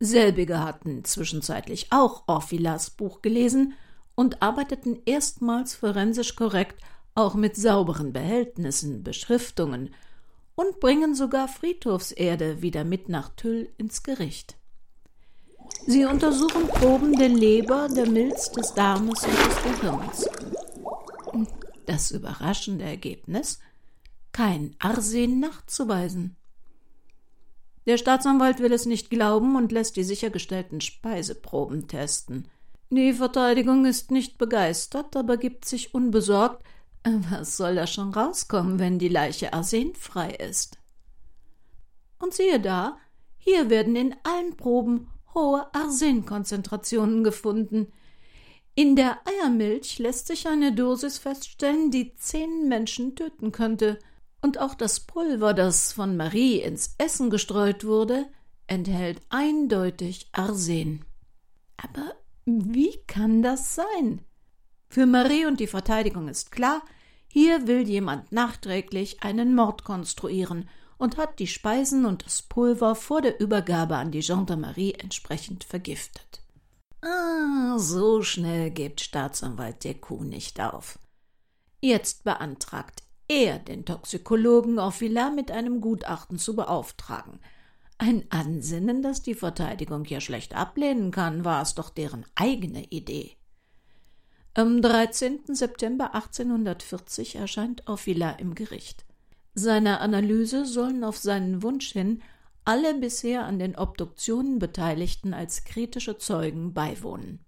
Selbige 0.00 0.60
hatten 0.60 1.04
zwischenzeitlich 1.04 1.86
auch 1.90 2.24
Orphilas 2.26 2.90
Buch 2.90 3.22
gelesen 3.22 3.72
und 4.14 4.42
arbeiteten 4.42 4.98
erstmals 5.06 5.74
forensisch 5.74 6.36
korrekt 6.36 6.80
auch 7.14 7.34
mit 7.34 7.56
sauberen 7.56 8.12
Behältnissen, 8.12 9.02
Beschriftungen 9.02 9.94
und 10.58 10.80
bringen 10.80 11.14
sogar 11.14 11.46
Friedhofserde 11.46 12.62
wieder 12.62 12.82
mit 12.82 13.08
nach 13.08 13.28
Tüll 13.36 13.68
ins 13.78 14.02
Gericht. 14.02 14.56
Sie 15.86 16.04
untersuchen 16.04 16.66
Proben 16.66 17.12
der 17.12 17.28
Leber, 17.28 17.88
der 17.88 18.08
Milz, 18.08 18.50
des 18.50 18.74
Darmes 18.74 19.22
und 19.22 19.38
des 19.38 19.62
Gehirns. 19.62 20.28
Das 21.86 22.10
überraschende 22.10 22.84
Ergebnis? 22.84 23.60
Kein 24.32 24.74
Arsen 24.80 25.38
nachzuweisen. 25.38 26.34
Der 27.86 27.96
Staatsanwalt 27.96 28.58
will 28.58 28.72
es 28.72 28.84
nicht 28.84 29.10
glauben 29.10 29.54
und 29.54 29.70
lässt 29.70 29.94
die 29.94 30.02
sichergestellten 30.02 30.80
Speiseproben 30.80 31.86
testen. 31.86 32.48
Die 32.90 33.12
Verteidigung 33.12 33.86
ist 33.86 34.10
nicht 34.10 34.38
begeistert, 34.38 35.14
aber 35.14 35.36
gibt 35.36 35.66
sich 35.66 35.94
unbesorgt, 35.94 36.64
was 37.04 37.56
soll 37.56 37.74
da 37.74 37.86
schon 37.86 38.12
rauskommen, 38.12 38.78
wenn 38.78 38.98
die 38.98 39.08
Leiche 39.08 39.52
arsenfrei 39.52 40.30
ist? 40.30 40.78
Und 42.18 42.34
siehe 42.34 42.60
da, 42.60 42.98
hier 43.36 43.70
werden 43.70 43.96
in 43.96 44.14
allen 44.24 44.56
Proben 44.56 45.08
hohe 45.34 45.72
Arsenkonzentrationen 45.74 47.24
gefunden. 47.24 47.92
In 48.74 48.96
der 48.96 49.18
Eiermilch 49.26 49.98
lässt 49.98 50.26
sich 50.26 50.46
eine 50.46 50.72
Dosis 50.72 51.18
feststellen, 51.18 51.90
die 51.90 52.14
zehn 52.16 52.68
Menschen 52.68 53.16
töten 53.16 53.52
könnte, 53.52 53.98
und 54.40 54.58
auch 54.58 54.74
das 54.74 55.00
Pulver, 55.00 55.52
das 55.52 55.92
von 55.92 56.16
Marie 56.16 56.60
ins 56.60 56.94
Essen 56.98 57.28
gestreut 57.28 57.84
wurde, 57.84 58.26
enthält 58.68 59.20
eindeutig 59.30 60.28
Arsen. 60.32 61.04
Aber 61.76 62.14
wie 62.44 62.96
kann 63.06 63.42
das 63.42 63.74
sein? 63.74 64.24
Für 64.88 65.06
Marie 65.06 65.46
und 65.46 65.60
die 65.60 65.66
Verteidigung 65.66 66.28
ist 66.28 66.50
klar, 66.50 66.82
hier 67.28 67.66
will 67.66 67.86
jemand 67.86 68.32
nachträglich 68.32 69.22
einen 69.22 69.54
Mord 69.54 69.84
konstruieren 69.84 70.68
und 70.96 71.16
hat 71.16 71.38
die 71.38 71.46
Speisen 71.46 72.06
und 72.06 72.24
das 72.24 72.42
Pulver 72.42 72.94
vor 72.94 73.20
der 73.20 73.38
Übergabe 73.38 73.96
an 73.96 74.10
die 74.10 74.20
Gendarmerie 74.20 74.94
entsprechend 74.94 75.64
vergiftet. 75.64 76.42
Ah, 77.02 77.78
so 77.78 78.22
schnell 78.22 78.70
gibt 78.70 79.00
Staatsanwalt 79.00 79.84
Decoux 79.84 80.24
nicht 80.24 80.60
auf. 80.60 80.98
Jetzt 81.80 82.24
beantragt 82.24 83.02
er, 83.28 83.58
den 83.58 83.84
Toxikologen 83.84 84.78
Orfila 84.78 85.30
mit 85.30 85.50
einem 85.50 85.80
Gutachten 85.80 86.38
zu 86.38 86.56
beauftragen. 86.56 87.38
Ein 87.98 88.24
Ansinnen, 88.30 89.02
das 89.02 89.22
die 89.22 89.34
Verteidigung 89.34 90.04
ja 90.06 90.20
schlecht 90.20 90.54
ablehnen 90.54 91.10
kann, 91.10 91.44
war 91.44 91.62
es 91.62 91.74
doch 91.74 91.90
deren 91.90 92.24
eigene 92.34 92.84
Idee. 92.84 93.37
Am 94.58 94.82
13. 94.82 95.54
September 95.54 96.16
1840 96.16 97.36
erscheint 97.36 97.86
Orfila 97.86 98.32
im 98.40 98.56
Gericht. 98.56 99.04
Seiner 99.54 100.00
Analyse 100.00 100.66
sollen 100.66 101.04
auf 101.04 101.16
seinen 101.16 101.62
Wunsch 101.62 101.92
hin 101.92 102.22
alle 102.64 102.94
bisher 102.94 103.44
an 103.44 103.60
den 103.60 103.76
Obduktionen 103.76 104.58
Beteiligten 104.58 105.32
als 105.32 105.62
kritische 105.62 106.18
Zeugen 106.18 106.74
beiwohnen. 106.74 107.38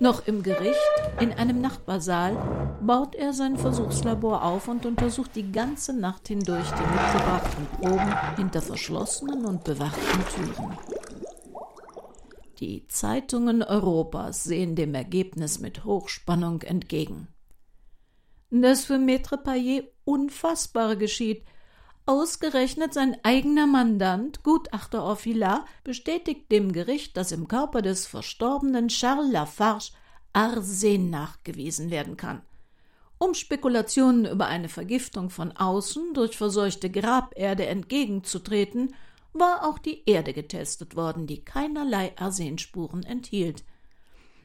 Noch 0.00 0.26
im 0.26 0.42
Gericht, 0.42 0.80
in 1.20 1.34
einem 1.34 1.60
Nachbarsaal, 1.60 2.78
baut 2.80 3.14
er 3.14 3.34
sein 3.34 3.58
Versuchslabor 3.58 4.44
auf 4.44 4.68
und 4.68 4.86
untersucht 4.86 5.32
die 5.34 5.52
ganze 5.52 5.92
Nacht 5.92 6.26
hindurch 6.26 6.70
die 6.70 6.90
mitgebrachten 6.90 7.66
Proben 7.66 8.36
hinter 8.36 8.62
verschlossenen 8.62 9.44
und 9.44 9.62
bewachten 9.62 10.24
Türen. 10.34 11.01
Die 12.62 12.86
Zeitungen 12.86 13.64
Europas 13.64 14.44
sehen 14.44 14.76
dem 14.76 14.94
Ergebnis 14.94 15.58
mit 15.58 15.84
Hochspannung 15.84 16.62
entgegen. 16.62 17.26
Das 18.50 18.84
für 18.84 18.98
Maître 18.98 19.36
Paillet 19.36 19.90
Unfassbare 20.04 20.96
geschieht. 20.96 21.44
Ausgerechnet 22.06 22.94
sein 22.94 23.16
eigener 23.24 23.66
Mandant, 23.66 24.44
Gutachter 24.44 25.02
Orfila, 25.02 25.64
bestätigt 25.82 26.52
dem 26.52 26.70
Gericht, 26.70 27.16
dass 27.16 27.32
im 27.32 27.48
Körper 27.48 27.82
des 27.82 28.06
verstorbenen 28.06 28.86
Charles 28.86 29.32
Lafarge 29.32 29.90
Arsen 30.32 31.10
nachgewiesen 31.10 31.90
werden 31.90 32.16
kann. 32.16 32.42
Um 33.18 33.34
Spekulationen 33.34 34.24
über 34.24 34.46
eine 34.46 34.68
Vergiftung 34.68 35.30
von 35.30 35.50
außen 35.50 36.14
durch 36.14 36.36
verseuchte 36.36 36.90
Graberde 36.90 37.66
entgegenzutreten, 37.66 38.94
war 39.32 39.68
auch 39.68 39.78
die 39.78 40.02
Erde 40.06 40.32
getestet 40.32 40.96
worden, 40.96 41.26
die 41.26 41.44
keinerlei 41.44 42.12
Arsenspuren 42.16 43.02
enthielt. 43.02 43.64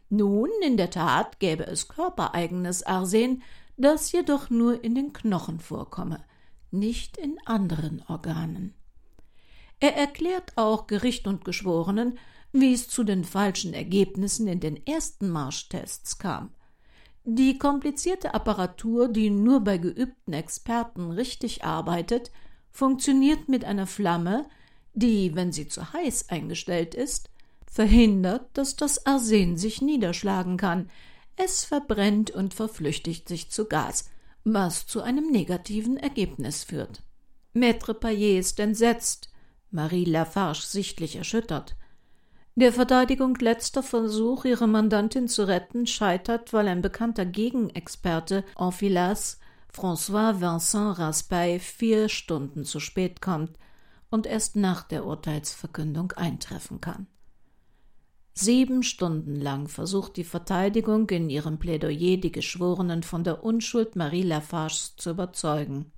Nun, 0.10 0.50
in 0.64 0.78
der 0.78 0.90
Tat 0.90 1.40
gäbe 1.40 1.66
es 1.68 1.88
körpereigenes 1.88 2.84
Arsen, 2.84 3.44
das 3.76 4.12
jedoch 4.12 4.50
nur 4.50 4.84
in 4.84 4.96
den 4.96 5.14
Knochen 5.14 5.60
vorkomme, 5.60 6.24
nicht 6.72 7.18
in 7.18 7.38
anderen 7.46 8.04
Organen. 8.08 8.74
Er 9.80 9.96
erklärt 9.96 10.54
auch 10.56 10.88
Gericht 10.88 11.28
und 11.28 11.46
Geschworenen, 11.46 12.18
wie 12.52 12.74
es 12.74 12.88
zu 12.88 13.04
den 13.04 13.24
falschen 13.24 13.74
Ergebnissen 13.74 14.48
in 14.48 14.60
den 14.60 14.86
ersten 14.88 15.30
Marschtests 15.30 16.18
kam. 16.18 16.52
Die 17.24 17.58
komplizierte 17.58 18.34
Apparatur, 18.34 19.10
die 19.10 19.30
nur 19.30 19.60
bei 19.60 19.78
geübten 19.78 20.34
Experten 20.34 21.12
richtig 21.12 21.66
arbeitet, 21.66 22.32
funktioniert 22.72 23.50
mit 23.50 23.66
einer 23.66 23.86
Flamme, 23.86 24.46
die, 24.98 25.36
wenn 25.36 25.52
sie 25.52 25.68
zu 25.68 25.94
heiß 25.94 26.30
eingestellt 26.30 26.96
ist, 26.96 27.30
verhindert, 27.66 28.50
dass 28.54 28.76
das 28.76 29.06
Arsen 29.06 29.56
sich 29.58 29.82
niederschlagen 29.82 30.58
kann. 30.58 30.90
Es 31.36 31.64
verbrennt 31.64 32.32
und 32.32 32.56
verflüchtigt 32.56 33.28
sich 33.28 33.52
zu 33.52 33.66
Gas, 33.66 34.10
was 34.44 34.88
zu 34.88 35.02
einem 35.02 35.30
negativen 35.30 35.98
Ergebnis 35.98 36.64
führt. 36.64 37.04
Maître 37.54 37.94
Paillet 37.94 38.40
ist 38.40 38.60
entsetzt, 38.60 39.30
Marie 39.70 40.06
Lafarge 40.06 40.62
sichtlich 40.64 41.16
erschüttert. 41.16 41.76
Der 42.56 42.74
Verteidigung 42.74 43.36
letzter 43.36 43.84
Versuch, 43.84 44.46
ihre 44.46 44.68
Mandantin 44.68 45.28
zu 45.28 45.48
retten, 45.48 45.86
scheitert, 45.86 46.54
weil 46.54 46.68
ein 46.68 46.82
bekannter 46.82 47.26
Gegenexperte 47.26 48.44
en 48.58 48.72
Filas, 48.72 49.40
François 49.72 50.42
Vincent 50.42 50.98
Raspail, 50.98 51.60
vier 51.60 52.10
Stunden 52.10 52.66
zu 52.66 52.80
spät 52.80 53.22
kommt 53.22 53.60
und 54.10 54.26
erst 54.26 54.56
nach 54.56 54.84
der 54.84 55.06
Urteilsverkündung 55.06 56.14
eintreffen 56.14 56.82
kann. 56.82 57.08
Sieben 58.40 58.84
Stunden 58.84 59.36
lang 59.36 59.68
versucht 59.68 60.16
die 60.16 60.24
Verteidigung 60.24 61.10
in 61.10 61.28
ihrem 61.28 61.58
Plädoyer 61.58 62.18
die 62.18 62.32
Geschworenen 62.32 63.02
von 63.02 63.24
der 63.24 63.44
Unschuld 63.44 63.96
Marie 63.96 64.22
Lafarges 64.22 64.96
zu 64.96 65.10
überzeugen. 65.10 65.92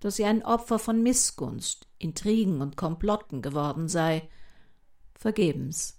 Dass 0.00 0.16
sie 0.16 0.26
ein 0.26 0.44
Opfer 0.44 0.78
von 0.78 1.02
Missgunst, 1.02 1.88
Intrigen 1.98 2.60
und 2.60 2.76
Komplotten 2.76 3.40
geworden 3.40 3.88
sei. 3.88 4.28
Vergebens. 5.14 5.98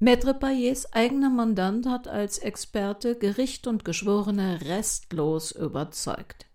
Maître 0.00 0.34
Payets 0.34 0.92
eigener 0.92 1.30
Mandant 1.30 1.86
hat 1.86 2.08
als 2.08 2.38
Experte 2.38 3.16
Gericht 3.16 3.68
und 3.68 3.84
Geschworene 3.84 4.60
restlos 4.62 5.52
überzeugt. 5.52 6.49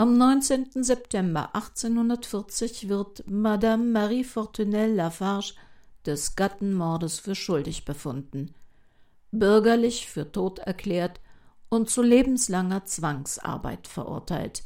Am 0.00 0.16
19. 0.16 0.82
September 0.82 1.54
1840 1.54 2.88
wird 2.88 3.22
Madame 3.28 3.84
Marie 3.84 4.24
Fortunelle 4.24 4.94
Lafarge 4.94 5.52
des 6.06 6.36
Gattenmordes 6.36 7.18
für 7.18 7.34
schuldig 7.34 7.84
befunden, 7.84 8.54
bürgerlich 9.30 10.08
für 10.08 10.32
tot 10.32 10.58
erklärt 10.60 11.20
und 11.68 11.90
zu 11.90 12.00
lebenslanger 12.00 12.86
Zwangsarbeit 12.86 13.86
verurteilt. 13.86 14.62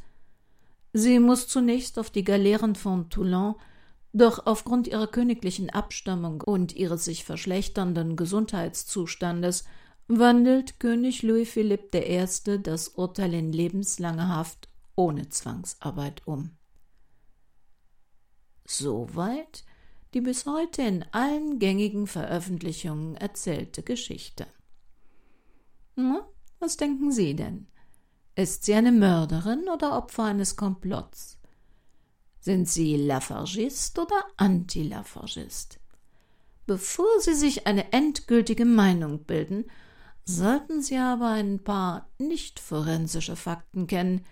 Sie 0.93 1.19
muss 1.19 1.49
zunächst 1.49 1.99
auf 1.99 2.09
die 2.09 2.23
Galeeren 2.23 2.75
von 2.75 3.09
Toulon, 3.09 3.55
doch 4.13 4.45
aufgrund 4.45 4.87
ihrer 4.87 5.07
königlichen 5.07 5.69
Abstammung 5.69 6.39
und 6.39 6.73
ihres 6.77 7.03
sich 7.03 7.25
verschlechternden 7.25 8.15
Gesundheitszustandes 8.15 9.65
wandelt 10.07 10.79
König 10.79 11.23
Louis 11.23 11.49
Philippe 11.49 11.97
I. 11.97 12.25
das 12.63 12.87
Urteil 12.87 13.33
in 13.33 13.51
lebenslange 13.51 14.29
Haft 14.29 14.69
ohne 14.95 15.29
Zwangsarbeit 15.29 16.25
um. 16.25 16.57
Soweit 18.65 19.63
die 20.13 20.21
bis 20.21 20.45
heute 20.45 20.81
in 20.81 21.05
allen 21.11 21.59
gängigen 21.59 22.07
Veröffentlichungen 22.07 23.15
erzählte 23.15 23.83
Geschichte. 23.83 24.47
Na, 25.95 26.27
was 26.59 26.77
denken 26.77 27.11
Sie 27.11 27.35
denn? 27.35 27.67
Ist 28.35 28.65
sie 28.65 28.73
eine 28.73 28.91
Mörderin 28.91 29.67
oder 29.67 29.97
Opfer 29.97 30.23
eines 30.23 30.55
Komplotts? 30.55 31.37
Sind 32.39 32.67
Sie 32.67 32.95
Lafargist 32.95 33.97
oder 33.99 34.23
Anti-Lafargist? 34.37 35.79
Bevor 36.65 37.19
Sie 37.19 37.33
sich 37.33 37.67
eine 37.67 37.91
endgültige 37.91 38.65
Meinung 38.65 39.25
bilden, 39.25 39.65
sollten 40.25 40.81
Sie 40.81 40.97
aber 40.97 41.29
ein 41.29 41.63
paar 41.63 42.09
nicht 42.17 42.59
forensische 42.59 43.35
Fakten 43.35 43.87
kennen, 43.87 44.25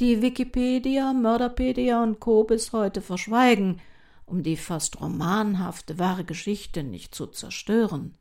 die 0.00 0.22
Wikipedia, 0.22 1.12
Mörderpedia 1.12 2.02
und 2.02 2.20
Co. 2.20 2.44
bis 2.44 2.72
heute 2.72 3.00
verschweigen– 3.00 3.80
um 4.26 4.42
die 4.42 4.56
fast 4.56 5.00
romanhafte 5.00 5.98
wahre 5.98 6.24
Geschichte 6.24 6.82
nicht 6.82 7.14
zu 7.14 7.26
zerstören. 7.28 8.14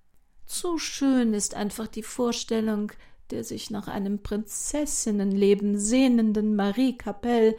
Zu 0.46 0.78
schön 0.78 1.34
ist 1.34 1.56
einfach 1.56 1.88
die 1.88 2.04
Vorstellung 2.04 2.92
der 3.32 3.44
sich 3.44 3.72
nach 3.72 3.88
einem 3.88 4.22
Prinzessinnenleben 4.22 5.80
sehnenden 5.80 6.56
Marie 6.56 6.96
Capelle, 6.96 7.56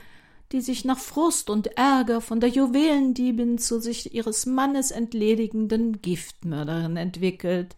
die 0.52 0.60
sich 0.60 0.84
nach 0.84 1.00
Frust 1.00 1.50
und 1.50 1.76
Ärger 1.76 2.20
von 2.20 2.38
der 2.38 2.50
Juwelendiebin 2.50 3.58
zu 3.58 3.80
sich 3.80 4.14
ihres 4.14 4.46
Mannes 4.46 4.92
entledigenden 4.92 6.00
Giftmörderin 6.00 6.96
entwickelt. 6.96 7.74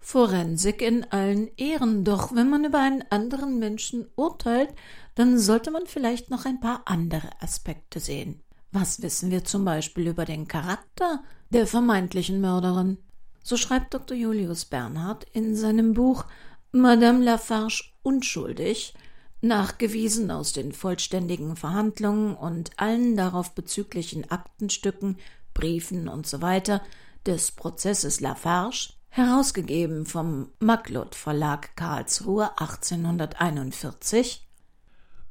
Forensik 0.00 0.80
in 0.80 1.04
allen 1.04 1.48
Ehren, 1.56 2.04
doch 2.04 2.34
wenn 2.34 2.48
man 2.48 2.64
über 2.64 2.80
einen 2.80 3.04
anderen 3.10 3.58
Menschen 3.58 4.06
urteilt, 4.14 4.74
dann 5.14 5.38
sollte 5.38 5.70
man 5.70 5.86
vielleicht 5.86 6.30
noch 6.30 6.44
ein 6.44 6.60
paar 6.60 6.82
andere 6.86 7.30
Aspekte 7.40 8.00
sehen. 8.00 8.42
Was 8.70 9.02
wissen 9.02 9.30
wir 9.30 9.44
zum 9.44 9.64
Beispiel 9.64 10.08
über 10.08 10.24
den 10.24 10.46
Charakter 10.46 11.22
der 11.50 11.66
vermeintlichen 11.66 12.40
Mörderin? 12.40 12.98
So 13.42 13.56
schreibt 13.56 13.94
Dr. 13.94 14.16
Julius 14.16 14.66
Bernhard 14.66 15.26
in 15.32 15.56
seinem 15.56 15.94
Buch 15.94 16.24
Madame 16.70 17.24
Lafarge 17.24 17.82
unschuldig, 18.02 18.94
nachgewiesen 19.40 20.30
aus 20.30 20.52
den 20.52 20.72
vollständigen 20.72 21.56
Verhandlungen 21.56 22.34
und 22.34 22.78
allen 22.78 23.16
darauf 23.16 23.54
bezüglichen 23.54 24.30
Aktenstücken, 24.30 25.16
Briefen 25.54 26.08
usw. 26.08 26.60
So 26.66 26.80
des 27.26 27.52
Prozesses 27.52 28.20
Lafarge, 28.20 28.92
herausgegeben 29.10 30.06
vom 30.06 30.50
Macklot 30.60 31.14
Verlag 31.14 31.76
Karlsruhe 31.76 32.58
1841, 32.58 34.48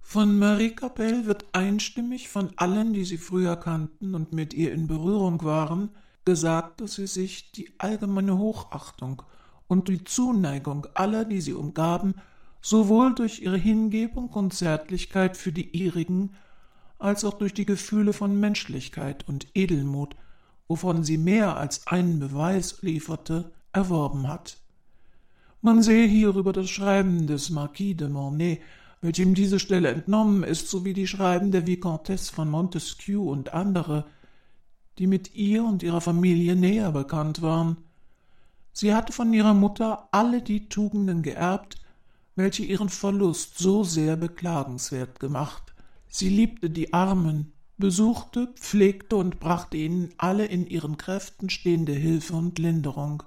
von 0.09 0.39
Marie 0.39 0.71
Capelle 0.71 1.25
wird 1.25 1.47
einstimmig 1.51 2.29
von 2.29 2.53
allen, 2.55 2.93
die 2.93 3.03
sie 3.03 3.17
früher 3.17 3.57
kannten 3.57 4.15
und 4.15 4.31
mit 4.31 4.53
ihr 4.53 4.71
in 4.71 4.87
Berührung 4.87 5.43
waren, 5.43 5.89
gesagt, 6.23 6.79
dass 6.79 6.95
sie 6.95 7.07
sich 7.07 7.51
die 7.51 7.73
allgemeine 7.77 8.37
Hochachtung 8.37 9.21
und 9.67 9.89
die 9.89 10.05
Zuneigung 10.05 10.87
aller, 10.93 11.25
die 11.25 11.41
sie 11.41 11.51
umgaben, 11.51 12.15
sowohl 12.61 13.15
durch 13.15 13.41
ihre 13.41 13.57
Hingebung 13.57 14.29
und 14.29 14.53
Zärtlichkeit 14.53 15.35
für 15.35 15.51
die 15.51 15.77
ihrigen, 15.77 16.35
als 16.99 17.25
auch 17.25 17.33
durch 17.33 17.53
die 17.53 17.65
Gefühle 17.65 18.13
von 18.13 18.39
Menschlichkeit 18.39 19.27
und 19.27 19.47
Edelmut, 19.55 20.15
wovon 20.69 21.03
sie 21.03 21.17
mehr 21.17 21.57
als 21.57 21.85
einen 21.85 22.19
Beweis 22.19 22.81
lieferte, 22.81 23.51
erworben 23.77 24.27
hat. 24.27 24.57
Man 25.61 25.81
sehe 25.83 26.07
hierüber 26.07 26.51
das 26.51 26.69
Schreiben 26.69 27.27
des 27.27 27.49
Marquis 27.51 27.95
de 27.95 28.09
Mornay, 28.09 28.59
welchem 29.01 29.35
diese 29.35 29.59
Stelle 29.59 29.89
entnommen 29.89 30.43
ist, 30.43 30.69
sowie 30.69 30.93
die 30.93 31.07
Schreiben 31.07 31.51
der 31.51 31.67
Vicomtesse 31.67 32.33
von 32.33 32.49
Montesquieu 32.49 33.21
und 33.29 33.53
andere, 33.53 34.05
die 34.97 35.07
mit 35.07 35.35
ihr 35.35 35.63
und 35.63 35.83
ihrer 35.83 36.01
Familie 36.01 36.55
näher 36.55 36.91
bekannt 36.91 37.41
waren. 37.41 37.77
Sie 38.73 38.93
hatte 38.93 39.13
von 39.13 39.31
ihrer 39.33 39.53
Mutter 39.53 40.09
alle 40.11 40.41
die 40.41 40.69
Tugenden 40.69 41.21
geerbt, 41.21 41.77
welche 42.35 42.63
ihren 42.63 42.89
Verlust 42.89 43.57
so 43.57 43.83
sehr 43.83 44.15
beklagenswert 44.15 45.19
gemacht. 45.19 45.73
Sie 46.07 46.29
liebte 46.29 46.69
die 46.69 46.93
Armen, 46.93 47.51
besuchte, 47.77 48.47
pflegte 48.55 49.15
und 49.15 49.39
brachte 49.39 49.77
ihnen 49.77 50.13
alle 50.17 50.45
in 50.45 50.65
ihren 50.65 50.97
Kräften 50.97 51.49
stehende 51.49 51.93
Hilfe 51.93 52.33
und 52.35 52.57
Linderung. 52.57 53.23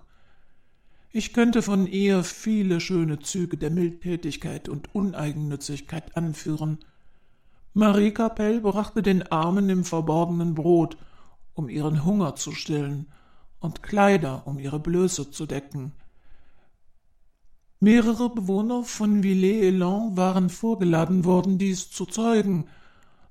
Ich 1.12 1.32
könnte 1.32 1.60
von 1.62 1.88
ihr 1.88 2.22
viele 2.22 2.80
schöne 2.80 3.18
Züge 3.18 3.56
der 3.56 3.70
Mildtätigkeit 3.70 4.68
und 4.68 4.94
Uneigennützigkeit 4.94 6.16
anführen. 6.16 6.78
Marie 7.74 8.12
Capelle 8.12 8.60
brachte 8.60 9.02
den 9.02 9.26
Armen 9.32 9.68
im 9.70 9.84
verborgenen 9.84 10.54
Brot, 10.54 10.96
um 11.54 11.68
ihren 11.68 12.04
Hunger 12.04 12.36
zu 12.36 12.52
stillen, 12.52 13.06
und 13.58 13.82
Kleider, 13.82 14.46
um 14.46 14.58
ihre 14.58 14.78
Blöße 14.78 15.30
zu 15.30 15.46
decken. 15.46 15.92
Mehrere 17.80 18.30
Bewohner 18.30 18.84
von 18.84 19.22
Villers-Elan 19.22 20.16
waren 20.16 20.48
vorgeladen 20.48 21.24
worden, 21.24 21.58
dies 21.58 21.90
zu 21.90 22.06
zeugen, 22.06 22.66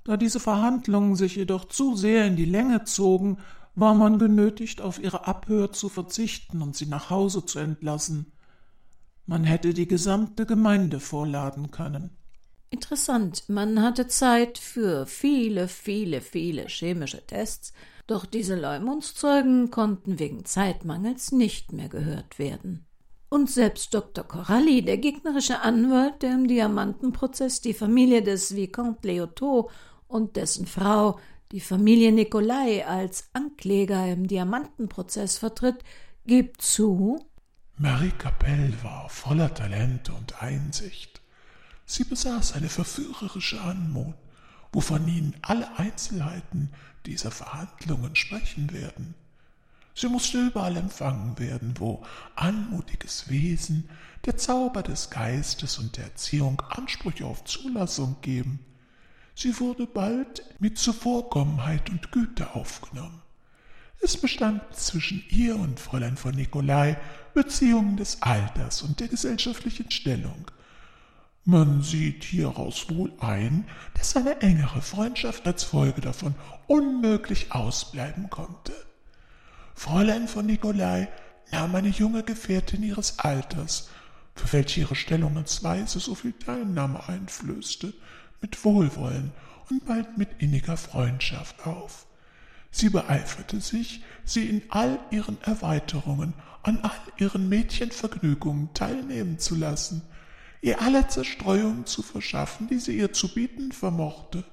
Da 0.04 0.18
diese 0.18 0.40
Verhandlungen 0.40 1.16
sich 1.16 1.36
jedoch 1.36 1.66
zu 1.66 1.96
sehr 1.96 2.26
in 2.26 2.36
die 2.36 2.46
Länge 2.46 2.84
zogen, 2.84 3.38
war 3.80 3.96
man 3.96 4.20
genötigt, 4.20 4.82
auf 4.82 5.00
ihre 5.00 5.28
Abhör 5.28 5.72
zu 5.72 5.90
verzichten 5.90 6.62
und 6.62 6.76
sie 6.76 6.86
nach 6.86 7.10
Hause 7.10 7.46
zu 7.46 7.60
entlassen. 7.60 8.32
Man 9.26 9.44
hätte 9.44 9.74
die 9.74 9.88
gesamte 9.88 10.46
Gemeinde 10.46 11.00
vorladen 11.00 11.72
können. 11.72 12.18
Interessant, 12.72 13.50
man 13.50 13.82
hatte 13.82 14.08
Zeit 14.08 14.58
für 14.58 15.06
viele, 15.06 15.68
viele, 15.68 16.22
viele 16.22 16.68
chemische 16.68 17.26
Tests, 17.26 17.74
doch 18.06 18.26
diese 18.26 18.56
Leumundszeugen 18.56 19.72
konnten 19.72 20.20
wegen 20.20 20.46
Zeitmangels 20.46 21.32
nicht 21.32 21.74
mehr 21.74 21.90
gehört 21.90 22.40
werden. 22.40 22.86
Und 23.30 23.50
selbst 23.50 23.94
Dr. 23.94 24.24
Coralli, 24.24 24.82
der 24.82 24.98
gegnerische 24.98 25.62
Anwalt, 25.62 26.24
der 26.24 26.34
im 26.34 26.48
Diamantenprozess 26.48 27.62
die 27.62 27.76
Familie 27.76 28.24
des 28.24 28.56
Vicomte 28.56 29.08
Leotot 29.08 29.70
und 30.08 30.36
dessen 30.36 30.66
Frau, 30.66 31.20
die 31.52 31.60
Familie 31.60 32.12
Nicolai, 32.12 32.86
als 32.86 33.30
Ankläger 33.34 34.08
im 34.12 34.28
Diamantenprozess 34.28 35.38
vertritt, 35.38 35.84
gibt 36.26 36.62
zu, 36.62 37.30
Marie 37.82 38.12
Capelle 38.12 38.74
war 38.84 39.08
voller 39.08 39.54
Talent 39.54 40.10
und 40.10 40.42
Einsicht. 40.44 41.22
Sie 41.86 42.04
besaß 42.04 42.54
eine 42.56 42.68
verführerische 42.68 43.62
Anmut, 43.62 44.16
wovon 44.74 45.08
Ihnen 45.08 45.34
alle 45.42 45.80
Einzelheiten 45.80 46.72
dieser 47.06 47.32
Verhandlungen 47.32 48.18
sprechen 48.18 48.74
werden. 48.74 49.16
Sie 49.96 50.10
musste 50.10 50.48
überall 50.48 50.76
empfangen 50.76 51.40
werden, 51.40 51.74
wo 51.78 52.04
anmutiges 52.36 53.30
Wesen, 53.30 53.90
der 54.26 54.36
Zauber 54.36 54.84
des 54.84 55.10
Geistes 55.10 55.80
und 55.80 55.96
der 55.96 56.04
Erziehung 56.04 56.62
Ansprüche 56.70 57.26
auf 57.26 57.46
Zulassung 57.46 58.18
geben. 58.22 58.60
Sie 59.42 59.58
wurde 59.62 59.88
bald 59.88 60.44
mit 60.60 60.78
Zuvorkommenheit 60.78 61.90
und 61.90 62.12
Güte 62.12 62.56
aufgenommen. 62.56 63.22
Es 64.02 64.18
bestanden 64.18 64.66
zwischen 64.74 65.24
ihr 65.30 65.56
und 65.56 65.80
Fräulein 65.80 66.18
von 66.18 66.36
Nikolai 66.36 66.98
Beziehungen 67.34 67.96
des 67.96 68.22
Alters 68.22 68.82
und 68.82 69.00
der 69.00 69.08
gesellschaftlichen 69.08 69.90
Stellung. 69.92 70.52
Man 71.46 71.82
sieht 71.84 72.26
hieraus 72.26 72.88
wohl 72.90 73.14
ein, 73.22 73.64
dass 73.94 74.18
eine 74.18 74.42
engere 74.42 74.82
Freundschaft 74.82 75.48
als 75.48 75.64
Folge 75.64 76.02
davon 76.02 76.36
unmöglich 76.68 77.54
ausbleiben 77.54 78.30
konnte. 78.30 78.74
Fräulein 79.74 80.28
von 80.28 80.48
Nikolai 80.48 81.08
nahm 81.50 81.74
eine 81.76 81.88
junge 81.88 82.24
Gefährtin 82.24 82.84
ihres 82.84 83.20
Alters, 83.20 83.90
für 84.36 84.52
welche 84.52 84.82
ihre 84.82 84.96
Stellungsweise 84.96 86.02
so 86.02 86.14
viel 86.14 86.34
Teilnahme 86.34 87.08
einflößte, 87.08 87.94
mit 88.42 88.64
Wohlwollen 88.64 89.32
und 89.70 89.86
bald 89.86 90.18
mit 90.18 90.30
inniger 90.42 90.78
Freundschaft 90.78 91.66
auf. 91.66 92.06
Sie 92.72 92.90
beeiferte 92.90 93.62
sich, 93.62 94.04
sie 94.26 94.48
in 94.48 94.62
all 94.70 95.00
ihren 95.12 95.42
Erweiterungen, 95.42 96.34
an 96.64 96.80
all 96.82 96.92
ihren 97.18 97.50
Mädchenvergnügungen 97.50 98.74
teilnehmen 98.74 99.40
zu 99.40 99.56
lassen, 99.56 100.04
ihr 100.62 100.82
alle 100.82 101.08
Zerstreuungen 101.08 101.86
zu 101.86 102.02
verschaffen, 102.02 102.68
die 102.68 102.80
sie 102.80 102.98
ihr 102.98 103.14
zu 103.14 103.34
bieten 103.34 103.72
vermochte. 103.72 104.44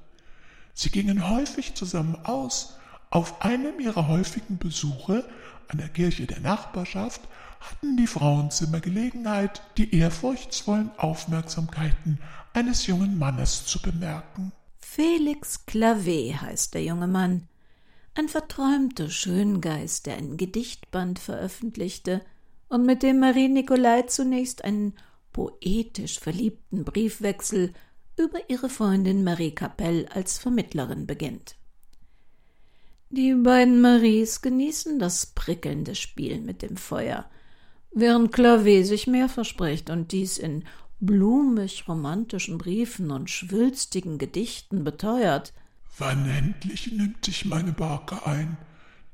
Sie 0.73 0.91
gingen 0.91 1.29
häufig 1.29 1.75
zusammen 1.75 2.17
aus, 2.25 2.77
auf 3.11 3.43
einem 3.43 3.81
ihrer 3.81 4.09
häufigen 4.09 4.59
Besuche 4.59 5.25
an 5.69 5.79
der 5.79 5.89
Kirche 5.89 6.27
der 6.27 6.41
Nachbarschaft 6.41 7.21
hatten 7.61 7.97
die 7.97 8.07
Frauenzimmer 8.07 8.81
Gelegenheit, 8.81 9.63
die 9.77 9.95
ehrfurchtsvollen 9.95 10.91
Aufmerksamkeiten 10.99 12.19
eines 12.57 12.87
jungen 12.87 13.19
Mannes 13.19 13.67
zu 13.67 13.81
bemerken. 13.83 14.51
Felix 14.79 15.67
Clavé 15.67 16.41
heißt 16.41 16.73
der 16.73 16.83
junge 16.83 17.07
Mann, 17.07 17.49
ein 18.15 18.29
verträumter 18.31 19.11
Schöngeist, 19.11 20.07
der 20.07 20.17
ein 20.17 20.39
Gedichtband 20.39 21.19
veröffentlichte 21.19 22.23
und 22.69 22.87
mit 22.87 23.03
dem 23.03 23.21
Marie 23.21 23.49
Nicolai 23.49 24.03
zunächst 24.03 24.65
einen 24.65 24.95
poetisch 25.35 26.19
verliebten 26.19 26.85
Briefwechsel 26.85 27.75
über 28.17 28.39
ihre 28.49 28.71
Freundin 28.71 29.23
Marie 29.23 29.55
Capelle 29.55 30.11
als 30.11 30.39
Vermittlerin 30.39 31.07
beginnt. 31.07 31.57
Die 33.11 33.35
beiden 33.35 33.83
Maries 33.83 34.41
genießen 34.41 34.99
das 34.99 35.27
prickelnde 35.27 35.95
Spiel 35.95 36.41
mit 36.41 36.63
dem 36.63 36.79
Feuer, 36.79 37.29
während 37.93 38.35
Clavé 38.35 38.83
sich 38.83 39.07
mehr 39.07 39.29
verspricht 39.29 39.91
und 39.91 40.13
dies 40.13 40.39
in 40.39 40.65
blumig 41.01 41.87
romantischen 41.89 42.59
Briefen 42.59 43.11
und 43.11 43.31
schwülstigen 43.31 44.19
Gedichten 44.19 44.85
beteuert. 44.85 45.53
Wann 45.99 46.29
endlich 46.29 46.93
nimmt 46.93 47.27
dich 47.27 47.45
meine 47.45 47.73
Barke 47.73 48.27
ein, 48.27 48.57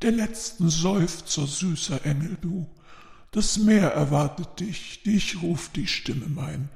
der 0.02 0.12
letzten 0.12 0.68
Seufzer, 0.68 1.46
süßer 1.46 2.04
Engel 2.04 2.36
du. 2.40 2.66
Das 3.30 3.58
Meer 3.58 3.92
erwartet 3.92 4.60
dich, 4.60 5.02
dich 5.04 5.42
ruft 5.42 5.76
die 5.76 5.86
Stimme 5.86 6.26
mein, 6.28 6.68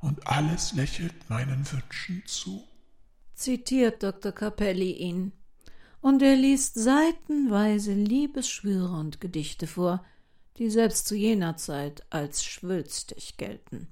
und 0.00 0.26
alles 0.26 0.72
lächelt 0.72 1.30
meinen 1.30 1.64
Wünschen 1.70 2.22
zu. 2.26 2.64
Zitiert 3.34 4.02
Dr. 4.02 4.32
Capelli 4.32 4.92
ihn 4.92 5.32
und 6.00 6.20
er 6.20 6.36
liest 6.36 6.74
seitenweise 6.74 7.94
Liebesschwüre 7.94 8.90
und 8.90 9.20
Gedichte 9.20 9.66
vor, 9.66 10.04
die 10.58 10.68
selbst 10.68 11.06
zu 11.06 11.14
jener 11.14 11.56
Zeit 11.56 12.04
als 12.10 12.44
schwülstig 12.44 13.36
gelten. 13.36 13.88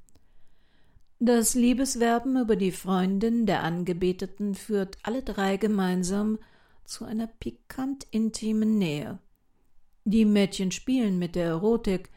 Das 1.22 1.54
Liebeswerben 1.54 2.40
über 2.40 2.56
die 2.56 2.72
Freundin 2.72 3.44
der 3.44 3.62
Angebeteten 3.62 4.54
führt 4.54 4.96
alle 5.02 5.22
drei 5.22 5.58
gemeinsam 5.58 6.38
zu 6.86 7.04
einer 7.04 7.26
pikant 7.26 8.06
intimen 8.10 8.78
Nähe. 8.78 9.18
Die 10.06 10.24
Mädchen 10.24 10.70
spielen 10.72 11.18
mit 11.18 11.34
der 11.34 11.44
Erotik, 11.44 12.08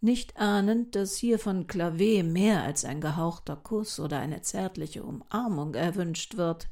nicht 0.00 0.38
ahnend, 0.38 0.96
dass 0.96 1.16
hier 1.16 1.38
von 1.38 1.66
Clavé 1.66 2.24
mehr 2.24 2.62
als 2.62 2.86
ein 2.86 3.02
gehauchter 3.02 3.56
Kuss 3.56 4.00
oder 4.00 4.20
eine 4.20 4.40
zärtliche 4.40 5.04
Umarmung 5.04 5.74
erwünscht 5.74 6.38
wird. 6.38 6.68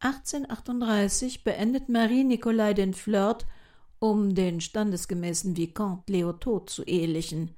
1838 0.00 1.44
beendet 1.44 1.88
Marie 1.88 2.24
Nicolai 2.24 2.74
den 2.74 2.94
Flirt, 2.94 3.46
um 4.00 4.34
den 4.34 4.60
standesgemäßen 4.60 5.56
Vicomte 5.56 6.12
Leotot 6.12 6.68
zu 6.68 6.82
ehelichen. 6.82 7.54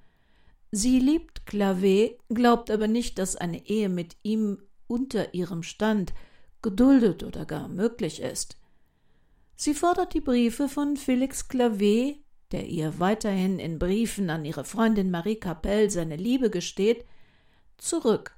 Sie 0.77 0.99
liebt 0.99 1.43
Clavé, 1.47 2.19
glaubt 2.31 2.69
aber 2.69 2.89
nicht, 2.89 3.21
dass 3.21 3.37
eine 3.37 3.65
Ehe 3.69 3.89
mit 3.89 4.17
ihm 4.25 4.59
unter 4.89 5.33
ihrem 5.33 5.63
Stand 5.63 6.13
geduldet 6.63 7.23
oder 7.23 7.47
gar 7.47 7.69
möglich 7.69 8.21
ist. 8.21 8.59
Sie 9.55 9.73
fordert 9.73 10.15
die 10.15 10.21
Briefe 10.21 10.69
von 10.69 10.97
Felix 10.97 11.49
Clavé, 11.49 12.17
der 12.51 12.67
ihr 12.67 12.99
weiterhin 12.99 13.61
in 13.61 13.79
Briefen 13.79 14.31
an 14.31 14.45
ihre 14.45 14.65
Freundin 14.65 15.13
Marie 15.13 15.37
Capelle 15.37 15.91
seine 15.91 16.17
Liebe 16.17 16.51
gesteht, 16.51 17.05
zurück, 17.79 18.37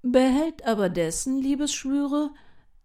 behält 0.00 0.64
aber 0.64 0.88
dessen 0.88 1.42
Liebesschwüre 1.42 2.30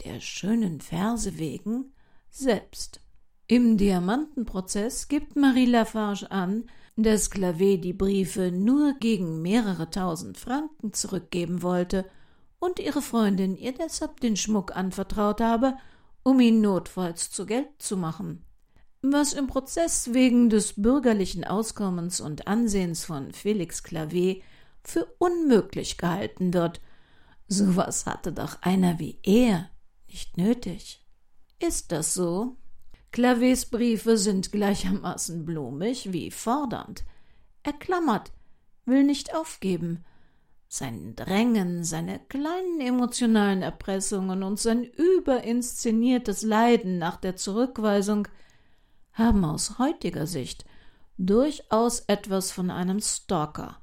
der 0.03 0.19
schönen 0.19 0.81
Verse 0.81 1.37
wegen 1.37 1.93
selbst. 2.29 2.99
Im 3.47 3.77
Diamantenprozess 3.77 5.07
gibt 5.07 5.37
Marie 5.37 5.65
Lafarge 5.65 6.29
an, 6.29 6.65
dass 7.03 7.31
Clavé 7.31 7.77
die 7.77 7.93
Briefe 7.93 8.51
nur 8.51 8.95
gegen 8.99 9.41
mehrere 9.41 9.89
tausend 9.89 10.37
Franken 10.37 10.93
zurückgeben 10.93 11.61
wollte 11.61 12.05
und 12.59 12.79
ihre 12.79 13.01
Freundin 13.01 13.57
ihr 13.57 13.73
deshalb 13.73 14.19
den 14.19 14.37
Schmuck 14.37 14.75
anvertraut 14.75 15.41
habe, 15.41 15.77
um 16.23 16.39
ihn 16.39 16.61
notfalls 16.61 17.31
zu 17.31 17.45
Geld 17.45 17.69
zu 17.79 17.97
machen. 17.97 18.45
Was 19.01 19.33
im 19.33 19.47
Prozess 19.47 20.13
wegen 20.13 20.49
des 20.49 20.73
bürgerlichen 20.73 21.43
Auskommens 21.43 22.21
und 22.21 22.47
Ansehens 22.47 23.03
von 23.03 23.31
Felix 23.31 23.83
Clavé 23.83 24.43
für 24.83 25.07
unmöglich 25.17 25.97
gehalten 25.97 26.53
wird. 26.53 26.81
Sowas 27.47 28.05
hatte 28.05 28.31
doch 28.31 28.61
einer 28.61 28.99
wie 28.99 29.19
er 29.23 29.69
nicht 30.07 30.37
nötig. 30.37 31.05
Ist 31.59 31.91
das 31.91 32.13
so? 32.13 32.57
Clavés 33.11 33.69
Briefe 33.69 34.17
sind 34.17 34.51
gleichermaßen 34.51 35.45
blumig 35.45 36.13
wie 36.13 36.31
fordernd. 36.31 37.03
Er 37.63 37.73
klammert, 37.73 38.31
will 38.85 39.03
nicht 39.03 39.35
aufgeben. 39.35 40.05
Sein 40.69 41.15
Drängen, 41.17 41.83
seine 41.83 42.19
kleinen 42.19 42.79
emotionalen 42.79 43.61
Erpressungen 43.61 44.43
und 44.43 44.57
sein 44.59 44.85
überinszeniertes 44.85 46.43
Leiden 46.43 46.97
nach 46.97 47.17
der 47.17 47.35
Zurückweisung 47.35 48.29
haben 49.11 49.43
aus 49.43 49.77
heutiger 49.77 50.25
Sicht 50.25 50.63
durchaus 51.17 51.99
etwas 52.07 52.51
von 52.51 52.71
einem 52.71 53.01
Stalker. 53.01 53.81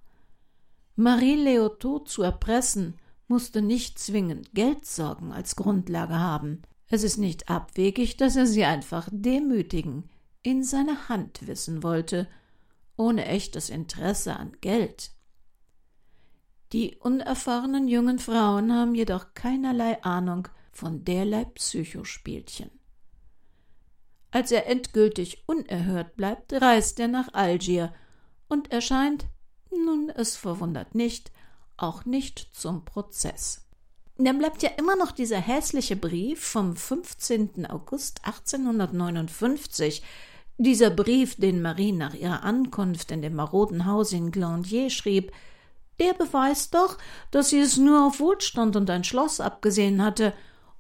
Marie 0.97 1.37
Leotot 1.37 2.09
zu 2.09 2.23
erpressen, 2.23 2.99
musste 3.29 3.61
nicht 3.61 3.99
zwingend 3.99 4.55
Geldsorgen 4.55 5.33
als 5.33 5.55
Grundlage 5.55 6.19
haben. 6.19 6.63
Es 6.89 7.03
ist 7.03 7.19
nicht 7.19 7.49
abwegig, 7.51 8.17
dass 8.17 8.37
er 8.37 8.47
sie 8.47 8.65
einfach 8.65 9.09
demütigen, 9.13 10.09
in 10.43 10.65
seine 10.65 11.09
Hand 11.09 11.47
wissen 11.47 11.83
wollte, 11.83 12.29
ohne 12.97 13.27
echtes 13.27 13.71
Interesse 13.71 14.37
an 14.37 14.57
Geld. 14.61 15.13
Die 16.73 16.97
unerfahrenen 16.97 17.89
jungen 17.89 18.19
Frauen 18.19 18.73
haben 18.73 18.95
jedoch 18.95 19.35
keinerlei 19.35 20.03
Ahnung 20.03 20.49
von 20.73 21.05
derlei 21.05 21.45
Psychospielchen. 21.45 22.71
Als 24.31 24.53
er 24.53 24.67
endgültig 24.67 25.45
unerhört 25.47 26.17
bleibt, 26.17 26.53
reist 26.53 27.01
er 27.01 27.09
nach 27.09 27.33
Algier 27.33 27.95
und 28.49 28.71
erscheint, 28.71 29.27
nun 29.71 30.11
es 30.11 30.37
verwundert 30.37 30.95
nicht, 30.95 31.33
auch 31.77 32.05
nicht 32.05 32.51
zum 32.53 32.85
Prozess. 32.85 33.68
Dann 34.21 34.39
bleibt 34.39 34.65
ja 34.65 34.71
immer 34.71 34.97
noch 34.97 35.13
dieser 35.13 35.39
hässliche 35.39 35.95
Brief 35.95 36.45
vom 36.45 36.75
15. 36.75 37.67
August 37.67 38.21
1859, 38.25 40.03
dieser 40.57 40.91
Brief, 40.91 41.37
den 41.37 41.63
Marie 41.63 41.93
nach 41.93 42.15
ihrer 42.15 42.43
Ankunft 42.43 43.13
in 43.13 43.23
dem 43.23 43.37
maroden 43.37 43.87
Haus 43.87 44.13
in 44.13 44.33
Glandier 44.33 44.91
schrieb, 44.91 45.31
der 46.01 46.15
beweist 46.15 46.75
doch, 46.75 46.99
dass 47.31 47.51
sie 47.51 47.61
es 47.61 47.77
nur 47.77 48.07
auf 48.09 48.19
Wohlstand 48.19 48.75
und 48.75 48.91
ein 48.91 49.05
Schloss 49.05 49.39
abgesehen 49.41 50.03
hatte, 50.03 50.35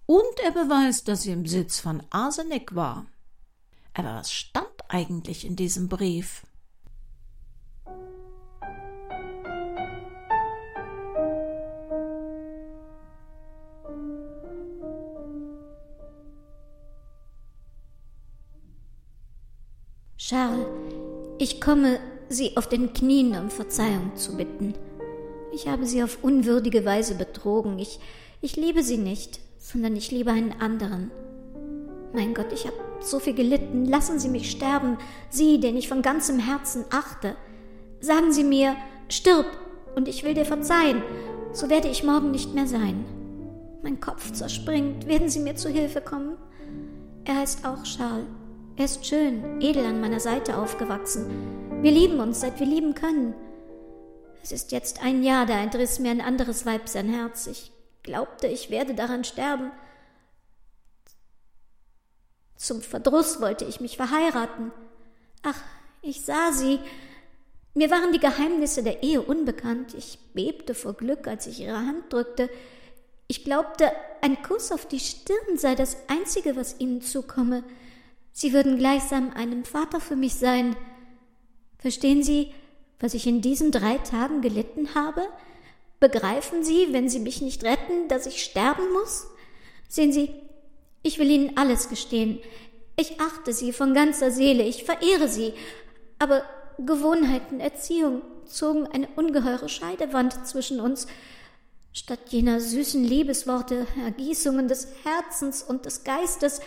und 0.07 0.41
er 0.43 0.51
beweist, 0.51 1.07
dass 1.07 1.22
sie 1.22 1.32
im 1.32 1.45
Besitz 1.45 1.78
von 1.78 2.03
Arsenik 2.11 2.74
war. 2.74 3.07
Aber 3.95 4.14
was 4.14 4.32
stand 4.32 4.66
eigentlich 4.89 5.45
in 5.45 5.55
diesem 5.55 5.89
Brief? 5.89 6.43
Charles, 20.19 20.66
ich 21.39 21.61
komme, 21.61 22.01
Sie 22.29 22.57
auf 22.57 22.69
den 22.69 22.93
Knien 22.93 23.39
um 23.39 23.51
Verzeihung 23.51 24.16
zu 24.16 24.37
bitten. 24.37 24.75
Ich 25.53 25.69
habe 25.69 25.87
Sie 25.87 26.03
auf 26.03 26.19
unwürdige 26.23 26.85
Weise 26.85 27.14
betrogen. 27.14 27.79
Ich, 27.79 28.01
ich 28.41 28.57
liebe 28.57 28.83
Sie 28.83 28.99
nicht, 28.99 29.39
sondern 29.61 29.95
ich 29.95 30.11
liebe 30.11 30.33
einen 30.33 30.61
anderen. 30.61 31.12
Mein 32.12 32.35
Gott, 32.35 32.53
ich 32.53 32.66
habe 32.66 32.77
so 33.01 33.21
viel 33.21 33.35
gelitten. 33.35 33.87
Lassen 33.87 34.19
Sie 34.19 34.29
mich 34.29 34.51
sterben, 34.51 34.99
Sie, 35.31 35.61
den 35.61 35.77
ich 35.77 35.89
von 35.89 36.03
ganzem 36.03 36.41
Herzen 36.41 36.85
achte. 36.91 37.37
Sagen 38.01 38.33
Sie 38.33 38.45
mir, 38.45 38.75
stirb, 39.09 39.47
und 39.95 40.09
ich 40.09 40.25
will 40.25 40.35
dir 40.35 40.47
verzeihen, 40.47 41.01
so 41.53 41.71
werde 41.71 41.87
ich 41.87 42.03
morgen 42.03 42.33
nicht 42.33 42.55
mehr 42.55 42.66
sein. 42.66 43.05
Mein 43.85 44.01
Kopf 44.01 44.33
zerspringt. 44.33 45.07
Werden 45.07 45.29
Sie 45.29 45.39
mir 45.39 45.55
zu 45.55 45.69
Hilfe 45.69 46.01
kommen? 46.01 46.37
Er 47.25 47.37
heißt 47.37 47.64
auch 47.64 47.85
Charles. 47.85 48.27
Er 48.79 48.85
ist 48.85 49.05
schön, 49.05 49.61
edel 49.61 49.85
an 49.85 50.01
meiner 50.01 50.20
Seite 50.20 50.57
aufgewachsen. 50.57 51.83
Wir 51.83 51.91
lieben 51.91 52.20
uns, 52.20 52.43
seit 52.43 52.61
wir 52.61 52.66
lieben 52.66 52.95
können. 52.95 53.35
Es 54.41 54.53
ist 54.53 54.70
jetzt 54.70 55.03
ein 55.03 55.24
Jahr, 55.24 55.47
da 55.47 55.59
entriss 55.59 55.99
mir 55.99 56.12
ein 56.12 56.20
anderes 56.20 56.64
Weib 56.64 56.89
sein 56.89 57.09
Herz. 57.09 57.49
Ich 57.49 57.72
glaubte, 58.05 58.47
ich 58.47 58.70
werde 58.70 58.95
daran 58.95 59.24
sterben. 59.24 59.72
Zum 62.55 62.81
Verdruss 62.81 63.41
wollte 63.41 63.64
ich 63.64 63.81
mich 63.81 63.97
verheiraten. 63.97 64.70
Ach, 65.43 65.61
ich 66.01 66.24
sah 66.24 66.53
sie. 66.53 66.79
Mir 67.74 67.91
waren 67.91 68.12
die 68.12 68.20
Geheimnisse 68.20 68.85
der 68.85 69.03
Ehe 69.03 69.22
unbekannt. 69.22 69.93
Ich 69.95 70.20
bebte 70.35 70.76
vor 70.76 70.93
Glück, 70.93 71.26
als 71.26 71.49
ich 71.49 71.59
ihre 71.59 71.79
Hand 71.79 72.12
drückte. 72.12 72.49
Ich 73.26 73.43
glaubte, 73.43 73.91
ein 74.20 74.41
Kuss 74.45 74.70
auf 74.70 74.87
die 74.87 75.01
Stirn 75.01 75.57
sei 75.57 75.74
das 75.74 75.97
Einzige, 76.07 76.55
was 76.55 76.79
ihnen 76.79 77.03
zukomme. 77.03 77.64
Sie 78.41 78.53
würden 78.53 78.78
gleichsam 78.78 79.32
einem 79.34 79.64
Vater 79.64 80.01
für 80.01 80.14
mich 80.14 80.36
sein. 80.36 80.76
Verstehen 81.80 82.22
Sie, 82.22 82.53
was 83.01 83.14
ich 83.14 83.26
in 83.26 83.41
diesen 83.41 83.72
drei 83.72 83.99
Tagen 83.99 84.43
gelitten 84.43 84.95
habe? 84.95 85.26
Begreifen 85.99 86.62
Sie, 86.62 86.86
wenn 86.93 87.09
Sie 87.09 87.18
mich 87.18 87.43
nicht 87.43 87.64
retten, 87.64 88.07
dass 88.07 88.26
ich 88.26 88.45
sterben 88.45 88.93
muss? 88.93 89.26
Sehen 89.89 90.12
Sie, 90.12 90.30
ich 91.03 91.18
will 91.18 91.28
Ihnen 91.28 91.57
alles 91.57 91.89
gestehen. 91.89 92.39
Ich 92.95 93.20
achte 93.20 93.53
Sie 93.53 93.72
von 93.72 93.93
ganzer 93.93 94.30
Seele, 94.30 94.62
ich 94.62 94.84
verehre 94.84 95.26
Sie, 95.26 95.53
aber 96.20 96.45
Gewohnheiten, 96.78 97.59
Erziehung 97.59 98.22
zogen 98.45 98.86
eine 98.86 99.09
ungeheure 99.16 99.68
Scheidewand 99.68 100.47
zwischen 100.47 100.78
uns. 100.78 101.09
Statt 101.93 102.20
jener 102.28 102.61
süßen 102.61 103.03
Liebesworte, 103.03 103.89
Ergießungen 104.05 104.68
des 104.68 104.86
Herzens 105.03 105.64
und 105.64 105.86
des 105.86 106.05
Geistes, 106.05 106.61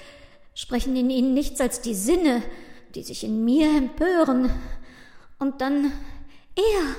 sprechen 0.53 0.95
in 0.95 1.09
ihnen 1.09 1.33
nichts 1.33 1.61
als 1.61 1.81
die 1.81 1.95
Sinne, 1.95 2.43
die 2.95 3.03
sich 3.03 3.23
in 3.23 3.45
mir 3.45 3.69
empören. 3.75 4.51
Und 5.39 5.61
dann 5.61 5.91
er, 6.55 6.95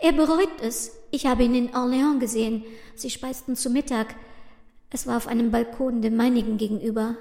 er 0.00 0.12
bereut 0.12 0.60
es. 0.62 0.92
Ich 1.10 1.26
habe 1.26 1.44
ihn 1.44 1.54
in 1.54 1.70
Orléans 1.70 2.18
gesehen. 2.18 2.64
Sie 2.94 3.10
speisten 3.10 3.56
zu 3.56 3.70
Mittag. 3.70 4.14
Es 4.90 5.06
war 5.06 5.16
auf 5.16 5.28
einem 5.28 5.50
Balkon 5.50 6.02
dem 6.02 6.16
meinigen 6.16 6.56
gegenüber. 6.56 7.16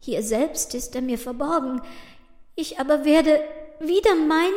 Hier 0.00 0.22
selbst 0.22 0.74
ist 0.74 0.94
er 0.94 1.02
mir 1.02 1.18
verborgen. 1.18 1.80
Ich 2.54 2.78
aber 2.78 3.04
werde 3.04 3.40
wieder 3.80 4.14
meinen 4.14 4.52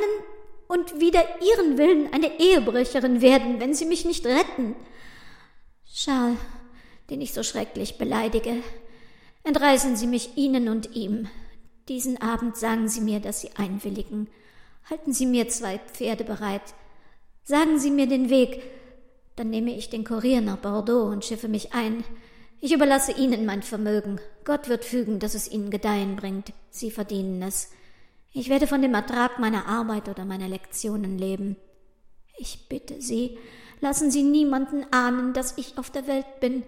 und 0.67 0.99
wieder 0.99 1.23
ihren 1.41 1.77
Willen 1.77 2.13
eine 2.13 2.39
Ehebrecherin 2.39 3.21
werden, 3.21 3.59
wenn 3.59 3.73
sie 3.73 3.85
mich 3.85 4.05
nicht 4.05 4.25
retten. 4.25 4.75
Charles, 5.91 6.37
den 7.09 7.21
ich 7.21 7.33
so 7.33 7.43
schrecklich 7.43 7.97
beleidige, 7.97 8.57
Entreißen 9.49 9.95
Sie 9.95 10.05
mich 10.05 10.37
ihnen 10.37 10.69
und 10.69 10.95
ihm. 10.95 11.27
Diesen 11.87 12.21
Abend 12.21 12.55
sagen 12.55 12.87
Sie 12.87 13.01
mir, 13.01 13.19
dass 13.19 13.41
Sie 13.41 13.49
einwilligen. 13.55 14.27
Halten 14.87 15.11
Sie 15.11 15.25
mir 15.25 15.49
zwei 15.49 15.79
Pferde 15.79 16.23
bereit. 16.23 16.61
Sagen 17.45 17.79
Sie 17.79 17.89
mir 17.89 18.05
den 18.05 18.29
Weg. 18.29 18.61
Dann 19.35 19.49
nehme 19.49 19.75
ich 19.75 19.89
den 19.89 20.03
Kurier 20.03 20.41
nach 20.41 20.57
Bordeaux 20.57 21.11
und 21.11 21.25
schiffe 21.25 21.47
mich 21.47 21.73
ein. 21.73 22.03
Ich 22.61 22.71
überlasse 22.71 23.13
Ihnen 23.13 23.47
mein 23.47 23.63
Vermögen. 23.63 24.19
Gott 24.43 24.69
wird 24.69 24.85
fügen, 24.85 25.17
dass 25.17 25.33
es 25.33 25.51
Ihnen 25.51 25.71
Gedeihen 25.71 26.15
bringt. 26.15 26.53
Sie 26.69 26.91
verdienen 26.91 27.41
es. 27.41 27.71
Ich 28.31 28.49
werde 28.49 28.67
von 28.67 28.83
dem 28.83 28.93
Ertrag 28.93 29.39
meiner 29.39 29.65
Arbeit 29.65 30.09
oder 30.09 30.25
meiner 30.25 30.47
Lektionen 30.47 31.17
leben. 31.17 31.55
Ich 32.37 32.69
bitte 32.69 33.01
Sie, 33.01 33.39
lassen 33.81 34.11
Sie 34.11 34.21
niemanden 34.21 34.85
ahnen, 34.91 35.33
dass 35.33 35.57
ich 35.57 35.79
auf 35.79 35.89
der 35.89 36.05
Welt 36.05 36.39
bin. 36.39 36.61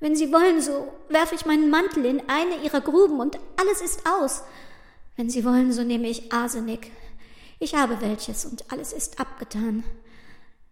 Wenn 0.00 0.14
Sie 0.14 0.32
wollen, 0.32 0.60
so 0.60 0.92
werfe 1.08 1.34
ich 1.34 1.46
meinen 1.46 1.70
Mantel 1.70 2.04
in 2.04 2.22
eine 2.28 2.62
Ihrer 2.62 2.80
Gruben 2.80 3.20
und 3.20 3.38
alles 3.56 3.80
ist 3.80 4.02
aus. 4.06 4.42
Wenn 5.16 5.28
Sie 5.28 5.44
wollen, 5.44 5.72
so 5.72 5.82
nehme 5.82 6.08
ich 6.08 6.32
Arsenik. 6.32 6.92
Ich 7.58 7.74
habe 7.74 8.00
welches 8.00 8.44
und 8.44 8.70
alles 8.70 8.92
ist 8.92 9.18
abgetan. 9.18 9.82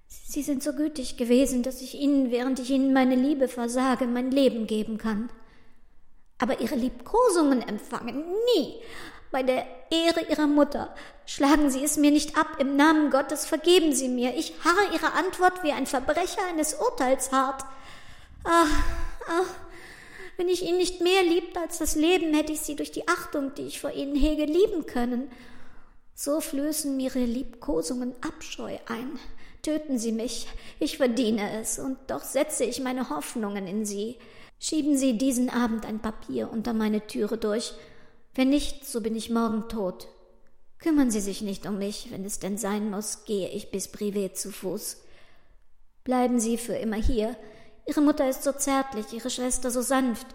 Sie 0.06 0.42
sind 0.42 0.62
so 0.62 0.72
gütig 0.72 1.16
gewesen, 1.16 1.64
dass 1.64 1.80
ich 1.80 1.96
Ihnen, 1.96 2.30
während 2.30 2.60
ich 2.60 2.70
Ihnen 2.70 2.92
meine 2.92 3.16
Liebe 3.16 3.48
versage, 3.48 4.06
mein 4.06 4.30
Leben 4.30 4.68
geben 4.68 4.98
kann. 4.98 5.28
Aber 6.38 6.60
Ihre 6.60 6.76
Liebkosungen 6.76 7.62
empfangen 7.62 8.24
nie. 8.54 8.76
Bei 9.32 9.42
der 9.42 9.66
Ehre 9.90 10.20
Ihrer 10.30 10.46
Mutter 10.46 10.94
schlagen 11.26 11.70
Sie 11.70 11.82
es 11.82 11.96
mir 11.96 12.12
nicht 12.12 12.38
ab. 12.38 12.46
Im 12.60 12.76
Namen 12.76 13.10
Gottes 13.10 13.46
vergeben 13.46 13.92
Sie 13.92 14.08
mir. 14.08 14.36
Ich 14.36 14.54
harre 14.64 14.94
Ihre 14.94 15.12
Antwort 15.14 15.64
wie 15.64 15.72
ein 15.72 15.86
Verbrecher 15.86 16.46
eines 16.48 16.74
Urteils 16.74 17.32
hart. 17.32 17.64
Ach, 18.44 18.68
ach, 19.28 19.54
wenn 20.36 20.48
ich 20.48 20.62
ihn 20.62 20.76
nicht 20.76 21.00
mehr 21.00 21.22
liebte 21.22 21.60
als 21.60 21.78
das 21.78 21.94
Leben, 21.94 22.34
hätte 22.34 22.52
ich 22.52 22.60
sie 22.60 22.76
durch 22.76 22.92
die 22.92 23.08
Achtung, 23.08 23.54
die 23.54 23.62
ich 23.62 23.80
vor 23.80 23.92
ihnen 23.92 24.14
hege, 24.14 24.44
lieben 24.44 24.86
können. 24.86 25.30
So 26.14 26.40
flößen 26.40 26.96
mir 26.96 27.14
ihre 27.14 27.24
Liebkosungen 27.24 28.14
Abscheu 28.22 28.76
ein. 28.86 29.18
Töten 29.62 29.98
Sie 29.98 30.12
mich, 30.12 30.46
ich 30.78 30.96
verdiene 30.96 31.58
es, 31.60 31.78
und 31.78 31.98
doch 32.06 32.22
setze 32.22 32.64
ich 32.64 32.80
meine 32.80 33.10
Hoffnungen 33.10 33.66
in 33.66 33.84
Sie. 33.84 34.16
Schieben 34.58 34.96
Sie 34.96 35.18
diesen 35.18 35.50
Abend 35.50 35.84
ein 35.84 36.00
Papier 36.00 36.50
unter 36.50 36.72
meine 36.72 37.06
Türe 37.06 37.36
durch. 37.36 37.74
Wenn 38.34 38.50
nicht, 38.50 38.86
so 38.86 39.00
bin 39.00 39.16
ich 39.16 39.30
morgen 39.30 39.68
tot. 39.68 40.08
Kümmern 40.78 41.10
Sie 41.10 41.20
sich 41.20 41.42
nicht 41.42 41.66
um 41.66 41.78
mich, 41.78 42.08
wenn 42.10 42.24
es 42.24 42.38
denn 42.38 42.58
sein 42.58 42.90
muss, 42.90 43.24
gehe 43.24 43.48
ich 43.48 43.70
bis 43.70 43.92
Privé 43.92 44.32
zu 44.32 44.52
Fuß. 44.52 45.02
Bleiben 46.04 46.38
Sie 46.38 46.58
für 46.58 46.74
immer 46.74 46.96
hier, 46.96 47.36
Ihre 47.86 48.00
Mutter 48.00 48.28
ist 48.28 48.42
so 48.42 48.52
zärtlich, 48.52 49.12
ihre 49.12 49.30
Schwester 49.30 49.70
so 49.70 49.80
sanft. 49.80 50.26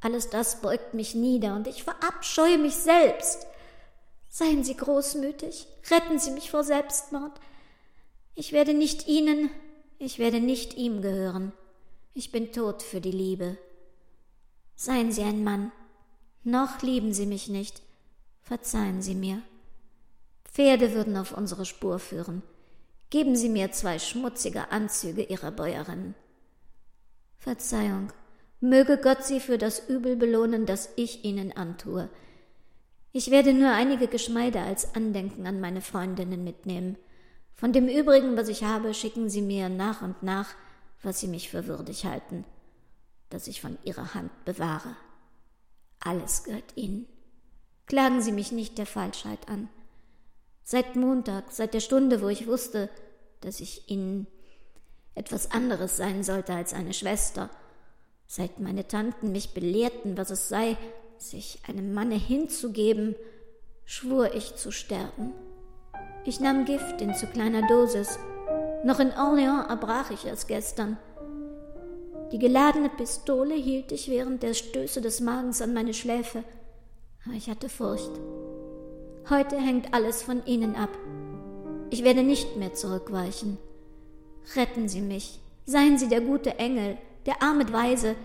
Alles 0.00 0.30
das 0.30 0.60
beugt 0.60 0.94
mich 0.94 1.14
nieder 1.14 1.54
und 1.54 1.66
ich 1.66 1.84
verabscheue 1.84 2.58
mich 2.58 2.74
selbst. 2.74 3.46
Seien 4.28 4.64
Sie 4.64 4.76
großmütig, 4.76 5.66
retten 5.90 6.18
Sie 6.18 6.30
mich 6.30 6.50
vor 6.50 6.64
Selbstmord. 6.64 7.32
Ich 8.34 8.52
werde 8.52 8.74
nicht 8.74 9.06
Ihnen, 9.06 9.50
ich 9.98 10.18
werde 10.18 10.40
nicht 10.40 10.74
ihm 10.74 11.00
gehören. 11.02 11.52
Ich 12.14 12.32
bin 12.32 12.52
tot 12.52 12.82
für 12.82 13.00
die 13.00 13.12
Liebe. 13.12 13.56
Seien 14.74 15.12
Sie 15.12 15.22
ein 15.22 15.44
Mann. 15.44 15.70
Noch 16.44 16.82
lieben 16.82 17.12
Sie 17.14 17.26
mich 17.26 17.48
nicht. 17.48 17.80
Verzeihen 18.40 19.00
Sie 19.00 19.14
mir. 19.14 19.42
Pferde 20.44 20.92
würden 20.92 21.16
auf 21.16 21.32
unsere 21.32 21.64
Spur 21.64 21.98
führen. 21.98 22.42
Geben 23.10 23.36
Sie 23.36 23.48
mir 23.48 23.70
zwei 23.70 23.98
schmutzige 23.98 24.72
Anzüge 24.72 25.22
Ihrer 25.22 25.52
Bäuerin. 25.52 26.14
Verzeihung, 27.42 28.12
möge 28.60 28.98
Gott 28.98 29.24
Sie 29.24 29.40
für 29.40 29.58
das 29.58 29.88
Übel 29.88 30.14
belohnen, 30.14 30.64
das 30.64 30.90
ich 30.94 31.24
Ihnen 31.24 31.50
antue. 31.50 32.08
Ich 33.10 33.32
werde 33.32 33.52
nur 33.52 33.72
einige 33.72 34.06
Geschmeide 34.06 34.60
als 34.60 34.94
Andenken 34.94 35.44
an 35.48 35.60
meine 35.60 35.80
Freundinnen 35.80 36.44
mitnehmen. 36.44 36.96
Von 37.56 37.72
dem 37.72 37.88
übrigen, 37.88 38.36
was 38.36 38.46
ich 38.46 38.62
habe, 38.62 38.94
schicken 38.94 39.28
Sie 39.28 39.42
mir 39.42 39.68
nach 39.68 40.02
und 40.02 40.22
nach, 40.22 40.54
was 41.02 41.18
Sie 41.18 41.26
mich 41.26 41.50
für 41.50 41.66
würdig 41.66 42.04
halten. 42.04 42.44
das 43.28 43.48
ich 43.48 43.60
von 43.60 43.76
Ihrer 43.82 44.14
Hand 44.14 44.30
bewahre. 44.44 44.94
Alles 45.98 46.44
gehört 46.44 46.76
Ihnen. 46.76 47.08
Klagen 47.86 48.22
Sie 48.22 48.30
mich 48.30 48.52
nicht 48.52 48.78
der 48.78 48.86
Falschheit 48.86 49.48
an. 49.48 49.68
Seit 50.62 50.94
Montag, 50.94 51.50
seit 51.50 51.74
der 51.74 51.80
Stunde, 51.80 52.20
wo 52.20 52.28
ich 52.28 52.46
wusste, 52.46 52.88
dass 53.40 53.58
ich 53.58 53.90
Ihnen 53.90 54.28
etwas 55.14 55.50
anderes 55.50 55.96
sein 55.96 56.22
sollte 56.22 56.54
als 56.54 56.74
eine 56.74 56.92
Schwester, 56.92 57.50
seit 58.26 58.60
meine 58.60 58.86
Tanten 58.88 59.32
mich 59.32 59.54
belehrten, 59.54 60.16
was 60.16 60.30
es 60.30 60.48
sei, 60.48 60.76
sich 61.18 61.60
einem 61.68 61.92
Manne 61.92 62.16
hinzugeben, 62.16 63.14
schwur 63.84 64.34
ich 64.34 64.56
zu 64.56 64.72
sterben. 64.72 65.32
Ich 66.24 66.40
nahm 66.40 66.64
Gift 66.64 67.00
in 67.00 67.14
zu 67.14 67.26
kleiner 67.26 67.66
Dosis. 67.66 68.18
Noch 68.84 69.00
in 69.00 69.10
Orléans 69.10 69.68
erbrach 69.68 70.10
ich 70.10 70.24
es 70.24 70.46
gestern. 70.46 70.96
Die 72.32 72.38
geladene 72.38 72.88
Pistole 72.88 73.54
hielt 73.54 73.92
ich 73.92 74.08
während 74.08 74.42
der 74.42 74.54
Stöße 74.54 75.00
des 75.00 75.20
Magens 75.20 75.60
an 75.60 75.74
meine 75.74 75.92
Schläfe. 75.92 76.42
Ich 77.36 77.50
hatte 77.50 77.68
Furcht. 77.68 78.10
Heute 79.28 79.56
hängt 79.56 79.94
alles 79.94 80.22
von 80.22 80.44
Ihnen 80.46 80.74
ab. 80.74 80.90
Ich 81.90 82.02
werde 82.02 82.22
nicht 82.22 82.56
mehr 82.56 82.72
zurückweichen. 82.72 83.58
Retten 84.56 84.88
Sie 84.88 85.00
mich. 85.00 85.40
Seien 85.64 85.98
Sie 85.98 86.08
der 86.08 86.20
gute 86.20 86.58
Engel, 86.58 86.98
der 87.26 87.42
arme 87.42 87.72
Weise, 87.72 88.16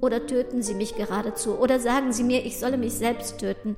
oder 0.00 0.26
töten 0.26 0.62
Sie 0.62 0.74
mich 0.74 0.96
geradezu, 0.96 1.58
oder 1.58 1.78
sagen 1.78 2.12
Sie 2.12 2.24
mir, 2.24 2.44
ich 2.44 2.58
solle 2.58 2.76
mich 2.76 2.94
selbst 2.94 3.38
töten. 3.38 3.76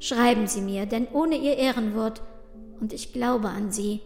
Schreiben 0.00 0.48
Sie 0.48 0.60
mir, 0.60 0.86
denn 0.86 1.06
ohne 1.12 1.36
Ihr 1.36 1.56
Ehrenwort, 1.56 2.22
und 2.80 2.92
ich 2.92 3.12
glaube 3.12 3.48
an 3.48 3.70
Sie, 3.70 4.00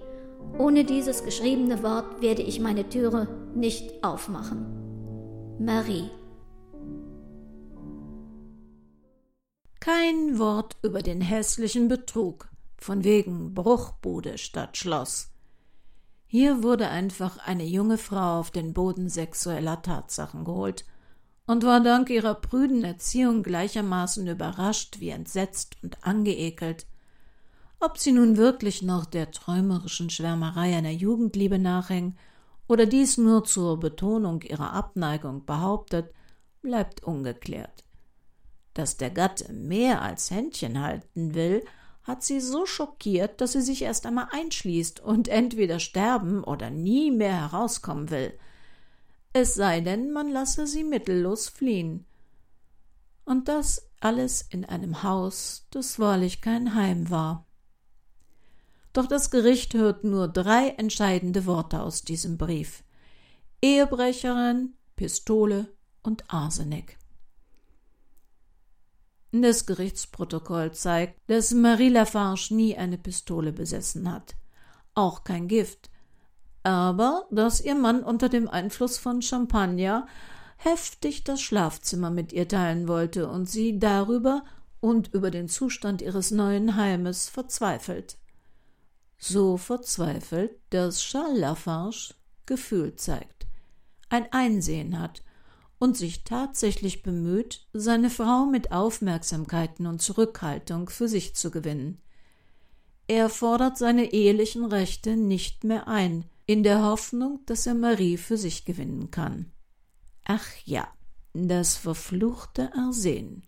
ohne 0.58 0.84
dieses 0.84 1.24
geschriebene 1.24 1.82
Wort 1.82 2.20
werde 2.20 2.42
ich 2.42 2.60
meine 2.60 2.88
Türe 2.88 3.28
nicht 3.54 4.04
aufmachen. 4.04 4.66
Marie. 5.58 6.10
Kein 9.80 10.38
Wort 10.38 10.76
über 10.82 11.02
den 11.02 11.20
hässlichen 11.20 11.88
Betrug, 11.88 12.48
von 12.76 13.04
wegen 13.04 13.54
Bruchbude 13.54 14.38
statt 14.38 14.76
Schloss. 14.76 15.33
Hier 16.36 16.64
wurde 16.64 16.88
einfach 16.88 17.38
eine 17.46 17.62
junge 17.62 17.96
Frau 17.96 18.40
auf 18.40 18.50
den 18.50 18.72
Boden 18.72 19.08
sexueller 19.08 19.82
Tatsachen 19.82 20.44
geholt 20.44 20.84
und 21.46 21.62
war 21.62 21.80
dank 21.80 22.10
ihrer 22.10 22.34
prüden 22.34 22.82
Erziehung 22.82 23.44
gleichermaßen 23.44 24.26
überrascht 24.26 24.98
wie 24.98 25.10
entsetzt 25.10 25.76
und 25.84 26.02
angeekelt. 26.02 26.86
Ob 27.78 27.98
sie 27.98 28.10
nun 28.10 28.36
wirklich 28.36 28.82
noch 28.82 29.04
der 29.04 29.30
träumerischen 29.30 30.10
Schwärmerei 30.10 30.76
einer 30.76 30.90
Jugendliebe 30.90 31.60
nachhing 31.60 32.16
oder 32.66 32.86
dies 32.86 33.16
nur 33.16 33.44
zur 33.44 33.78
Betonung 33.78 34.42
ihrer 34.42 34.72
Abneigung 34.72 35.44
behauptet, 35.46 36.12
bleibt 36.62 37.04
ungeklärt. 37.04 37.84
Dass 38.72 38.96
der 38.96 39.10
Gatte 39.10 39.52
mehr 39.52 40.02
als 40.02 40.32
Händchen 40.32 40.80
halten 40.80 41.36
will, 41.36 41.64
hat 42.04 42.22
sie 42.22 42.40
so 42.40 42.66
schockiert, 42.66 43.40
dass 43.40 43.52
sie 43.52 43.62
sich 43.62 43.82
erst 43.82 44.06
einmal 44.06 44.28
einschließt 44.30 45.00
und 45.00 45.28
entweder 45.28 45.80
sterben 45.80 46.44
oder 46.44 46.70
nie 46.70 47.10
mehr 47.10 47.50
herauskommen 47.50 48.10
will. 48.10 48.38
Es 49.32 49.54
sei 49.54 49.80
denn, 49.80 50.12
man 50.12 50.30
lasse 50.30 50.66
sie 50.66 50.84
mittellos 50.84 51.48
fliehen. 51.48 52.06
Und 53.24 53.48
das 53.48 53.88
alles 54.00 54.42
in 54.42 54.66
einem 54.66 55.02
Haus, 55.02 55.66
das 55.70 55.98
wahrlich 55.98 56.42
kein 56.42 56.74
Heim 56.74 57.08
war. 57.08 57.46
Doch 58.92 59.06
das 59.06 59.30
Gericht 59.30 59.74
hört 59.74 60.04
nur 60.04 60.28
drei 60.28 60.68
entscheidende 60.68 61.46
Worte 61.46 61.82
aus 61.82 62.04
diesem 62.04 62.36
Brief 62.36 62.84
Ehebrecherin, 63.62 64.74
Pistole 64.94 65.72
und 66.02 66.30
Arsenik. 66.32 66.98
Das 69.36 69.66
Gerichtsprotokoll 69.66 70.70
zeigt, 70.74 71.18
dass 71.28 71.50
Marie 71.50 71.88
Lafarge 71.88 72.54
nie 72.54 72.76
eine 72.76 72.96
Pistole 72.96 73.52
besessen 73.52 74.12
hat, 74.12 74.36
auch 74.94 75.24
kein 75.24 75.48
Gift, 75.48 75.90
aber 76.62 77.26
dass 77.32 77.60
ihr 77.60 77.74
Mann 77.74 78.04
unter 78.04 78.28
dem 78.28 78.48
Einfluss 78.48 78.96
von 78.96 79.22
Champagner 79.22 80.06
heftig 80.56 81.24
das 81.24 81.42
Schlafzimmer 81.42 82.10
mit 82.10 82.32
ihr 82.32 82.46
teilen 82.46 82.86
wollte 82.86 83.28
und 83.28 83.50
sie 83.50 83.80
darüber 83.80 84.44
und 84.78 85.12
über 85.12 85.32
den 85.32 85.48
Zustand 85.48 86.00
ihres 86.00 86.30
neuen 86.30 86.76
Heimes 86.76 87.28
verzweifelt. 87.28 88.18
So 89.18 89.56
verzweifelt, 89.56 90.52
dass 90.70 91.00
Charles 91.00 91.40
Lafarge 91.40 92.14
Gefühl 92.46 92.94
zeigt, 92.94 93.48
ein 94.10 94.32
Einsehen 94.32 95.00
hat 95.00 95.23
und 95.84 95.98
sich 95.98 96.24
tatsächlich 96.24 97.02
bemüht, 97.02 97.66
seine 97.74 98.08
Frau 98.08 98.46
mit 98.46 98.72
Aufmerksamkeiten 98.72 99.86
und 99.86 100.00
Zurückhaltung 100.00 100.88
für 100.88 101.08
sich 101.08 101.36
zu 101.36 101.50
gewinnen. 101.50 102.00
Er 103.06 103.28
fordert 103.28 103.76
seine 103.76 104.14
ehelichen 104.14 104.64
Rechte 104.64 105.14
nicht 105.14 105.62
mehr 105.62 105.86
ein, 105.86 106.24
in 106.46 106.62
der 106.62 106.82
Hoffnung, 106.82 107.40
dass 107.44 107.66
er 107.66 107.74
Marie 107.74 108.16
für 108.16 108.38
sich 108.38 108.64
gewinnen 108.64 109.10
kann. 109.10 109.52
Ach 110.24 110.46
ja, 110.64 110.88
das 111.34 111.76
verfluchte 111.76 112.72
Arsen. 112.74 113.42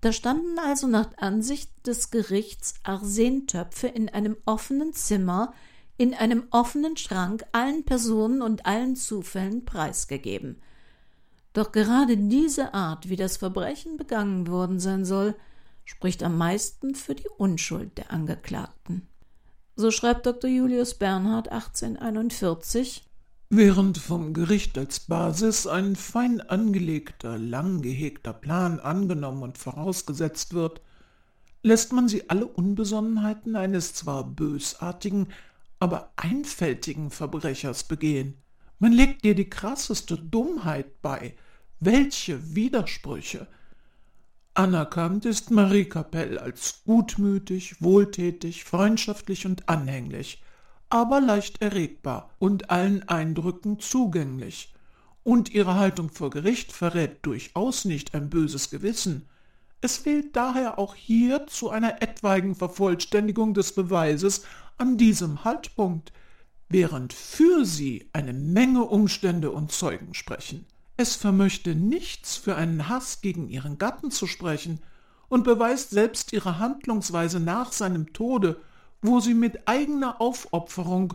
Da 0.00 0.12
standen 0.12 0.60
also 0.60 0.86
nach 0.86 1.16
Ansicht 1.16 1.72
des 1.84 2.12
Gerichts 2.12 2.74
Arsentöpfe 2.84 3.88
in 3.88 4.08
einem 4.08 4.36
offenen 4.46 4.92
Zimmer, 4.92 5.52
in 5.96 6.14
einem 6.14 6.44
offenen 6.52 6.96
Schrank 6.96 7.44
allen 7.50 7.84
Personen 7.84 8.40
und 8.40 8.66
allen 8.66 8.94
Zufällen 8.94 9.64
preisgegeben. 9.64 10.60
Doch 11.56 11.72
gerade 11.72 12.18
diese 12.18 12.74
Art, 12.74 13.08
wie 13.08 13.16
das 13.16 13.38
Verbrechen 13.38 13.96
begangen 13.96 14.46
worden 14.46 14.78
sein 14.78 15.06
soll, 15.06 15.34
spricht 15.86 16.22
am 16.22 16.36
meisten 16.36 16.94
für 16.94 17.14
die 17.14 17.30
Unschuld 17.38 17.96
der 17.96 18.10
Angeklagten. 18.10 19.08
So 19.74 19.90
schreibt 19.90 20.26
Dr. 20.26 20.50
Julius 20.50 20.98
Bernhard 20.98 21.48
1841 21.48 23.08
Während 23.48 23.96
vom 23.96 24.34
Gericht 24.34 24.76
als 24.76 25.00
Basis 25.00 25.66
ein 25.66 25.96
fein 25.96 26.42
angelegter, 26.42 27.38
lang 27.38 27.80
gehegter 27.80 28.34
Plan 28.34 28.78
angenommen 28.78 29.42
und 29.42 29.56
vorausgesetzt 29.56 30.52
wird, 30.52 30.82
lässt 31.62 31.90
man 31.90 32.06
sie 32.06 32.28
alle 32.28 32.46
Unbesonnenheiten 32.46 33.56
eines 33.56 33.94
zwar 33.94 34.24
bösartigen, 34.24 35.28
aber 35.78 36.12
einfältigen 36.16 37.10
Verbrechers 37.10 37.84
begehen. 37.84 38.42
Man 38.78 38.92
legt 38.92 39.24
ihr 39.24 39.34
die 39.34 39.48
krasseste 39.48 40.18
Dummheit 40.18 41.00
bei. 41.00 41.34
Welche 41.80 42.54
Widersprüche! 42.54 43.46
Anerkannt 44.54 45.24
ist 45.26 45.50
Marie 45.50 45.84
Capelle 45.84 46.40
als 46.40 46.82
gutmütig, 46.84 47.82
wohltätig, 47.82 48.64
freundschaftlich 48.64 49.44
und 49.46 49.68
anhänglich 49.68 50.42
aber 50.88 51.20
leicht 51.20 51.62
erregbar 51.62 52.30
und 52.38 52.70
allen 52.70 53.08
Eindrücken 53.08 53.80
zugänglich, 53.80 54.72
und 55.24 55.52
ihre 55.52 55.74
Haltung 55.74 56.10
vor 56.10 56.30
Gericht 56.30 56.70
verrät 56.70 57.26
durchaus 57.26 57.84
nicht 57.84 58.14
ein 58.14 58.30
böses 58.30 58.70
Gewissen. 58.70 59.28
Es 59.80 59.96
fehlt 59.96 60.36
daher 60.36 60.78
auch 60.78 60.94
hier 60.94 61.48
zu 61.48 61.68
einer 61.70 62.00
etwaigen 62.00 62.54
Vervollständigung 62.54 63.52
des 63.52 63.74
Beweises 63.74 64.44
an 64.78 64.96
diesem 64.96 65.42
Haltpunkt, 65.42 66.12
während 66.68 67.12
für 67.12 67.64
sie 67.64 68.08
eine 68.12 68.32
Menge 68.32 68.84
Umstände 68.84 69.50
und 69.50 69.72
Zeugen 69.72 70.14
sprechen. 70.14 70.64
Es 70.96 71.14
vermöchte 71.14 71.74
nichts 71.74 72.36
für 72.36 72.56
einen 72.56 72.88
Hass 72.88 73.20
gegen 73.20 73.48
ihren 73.48 73.78
Gatten 73.78 74.10
zu 74.10 74.26
sprechen 74.26 74.80
und 75.28 75.44
beweist 75.44 75.90
selbst 75.90 76.32
ihre 76.32 76.58
Handlungsweise 76.58 77.40
nach 77.40 77.72
seinem 77.72 78.12
Tode 78.12 78.60
wo 79.02 79.20
sie 79.20 79.34
mit 79.34 79.68
eigener 79.68 80.20
Aufopferung, 80.20 81.14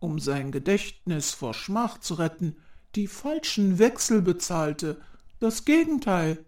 um 0.00 0.18
sein 0.18 0.52
Gedächtnis 0.52 1.32
vor 1.32 1.54
Schmach 1.54 1.98
zu 1.98 2.14
retten, 2.14 2.56
die 2.94 3.06
falschen 3.06 3.78
Wechsel 3.78 4.22
bezahlte, 4.22 5.00
das 5.40 5.64
Gegenteil. 5.64 6.44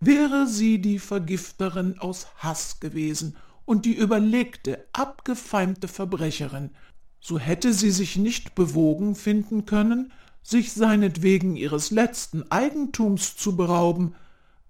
Wäre 0.00 0.46
sie 0.46 0.80
die 0.80 0.98
Vergifterin 0.98 1.98
aus 1.98 2.26
Haß 2.38 2.80
gewesen 2.80 3.36
und 3.64 3.86
die 3.86 3.94
überlegte, 3.94 4.84
abgefeimte 4.92 5.88
Verbrecherin, 5.88 6.70
so 7.20 7.38
hätte 7.38 7.72
sie 7.72 7.90
sich 7.90 8.16
nicht 8.16 8.54
bewogen 8.54 9.14
finden 9.14 9.64
können, 9.64 10.12
sich 10.44 10.72
seinetwegen 10.72 11.56
ihres 11.56 11.90
letzten 11.90 12.48
Eigentums 12.52 13.36
zu 13.36 13.56
berauben, 13.56 14.14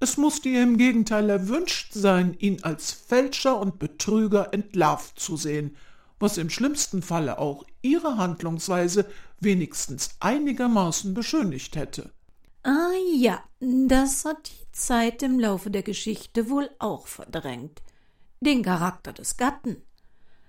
es 0.01 0.17
musste 0.17 0.49
ihr 0.49 0.63
im 0.63 0.77
Gegenteil 0.77 1.29
erwünscht 1.31 1.93
sein, 1.93 2.35
ihn 2.39 2.63
als 2.63 2.93
Fälscher 2.93 3.59
und 3.59 3.79
Betrüger 3.79 4.53
entlarvt 4.53 5.19
zu 5.19 5.37
sehen, 5.37 5.77
was 6.19 6.39
im 6.39 6.51
schlimmsten 6.51 7.03
Falle 7.03 7.39
auch 7.39 7.65
ihre 7.83 8.17
Handlungsweise 8.17 9.07
wenigstens 9.41 10.11
einigermaßen 10.21 11.15
beschönigt 11.15 11.77
hätte. 11.77 12.13
Ah 12.63 12.93
ja, 13.15 13.43
das 13.61 14.25
hat 14.25 14.51
die 14.51 14.73
Zeit 14.73 15.23
im 15.23 15.39
Laufe 15.41 15.71
der 15.71 15.83
Geschichte 15.83 16.49
wohl 16.49 16.71
auch 16.79 17.07
verdrängt. 17.07 17.83
Den 18.41 18.63
Charakter 18.63 19.13
des 19.13 19.37
Gatten. 19.37 19.83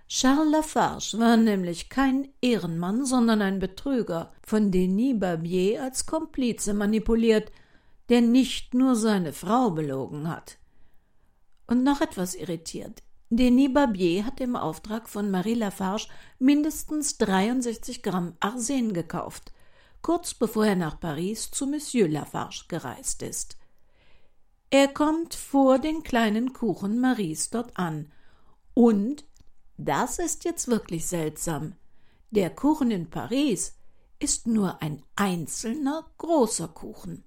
Charles 0.07 0.51
Lafarge 0.51 1.19
war 1.19 1.35
nämlich 1.35 1.89
kein 1.89 2.29
Ehrenmann, 2.41 3.05
sondern 3.05 3.41
ein 3.41 3.59
Betrüger, 3.59 4.31
von 4.43 4.71
Denis 4.71 5.19
Barbier 5.19 5.81
als 5.81 6.05
Komplize 6.05 6.73
manipuliert, 6.73 7.51
der 8.09 8.21
nicht 8.21 8.73
nur 8.75 8.95
seine 8.95 9.33
Frau 9.33 9.71
belogen 9.71 10.29
hat. 10.29 10.57
Und 11.65 11.83
noch 11.83 12.01
etwas 12.01 12.35
irritiert. 12.35 13.01
Denis 13.31 13.73
Barbier 13.73 14.25
hat 14.25 14.39
im 14.39 14.55
Auftrag 14.55 15.09
von 15.09 15.31
Marie 15.31 15.55
Lafarge 15.55 16.07
mindestens 16.37 17.17
63 17.17 18.03
Gramm 18.03 18.35
Arsen 18.39 18.93
gekauft, 18.93 19.51
kurz 20.03 20.35
bevor 20.35 20.67
er 20.67 20.75
nach 20.75 20.99
Paris 20.99 21.49
zu 21.49 21.65
Monsieur 21.65 22.07
Lafarge 22.07 22.65
gereist 22.67 23.23
ist. 23.23 23.57
Er 24.69 24.87
kommt 24.87 25.33
vor 25.33 25.79
den 25.79 26.03
kleinen 26.03 26.53
Kuchen 26.53 26.99
Maries 26.99 27.49
dort 27.49 27.75
an. 27.77 28.11
Und, 28.75 29.25
das 29.77 30.19
ist 30.19 30.45
jetzt 30.45 30.67
wirklich 30.67 31.07
seltsam, 31.07 31.75
der 32.31 32.49
Kuchen 32.49 32.91
in 32.91 33.09
Paris 33.09 33.77
ist 34.19 34.47
nur 34.47 34.81
ein 34.81 35.03
einzelner 35.15 36.05
großer 36.17 36.67
Kuchen. 36.67 37.23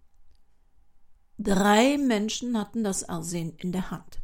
Drei 1.38 1.99
Menschen 1.99 2.59
hatten 2.59 2.82
das 2.82 3.09
Arsen 3.09 3.55
in 3.59 3.72
der 3.72 3.90
Hand. 3.90 4.20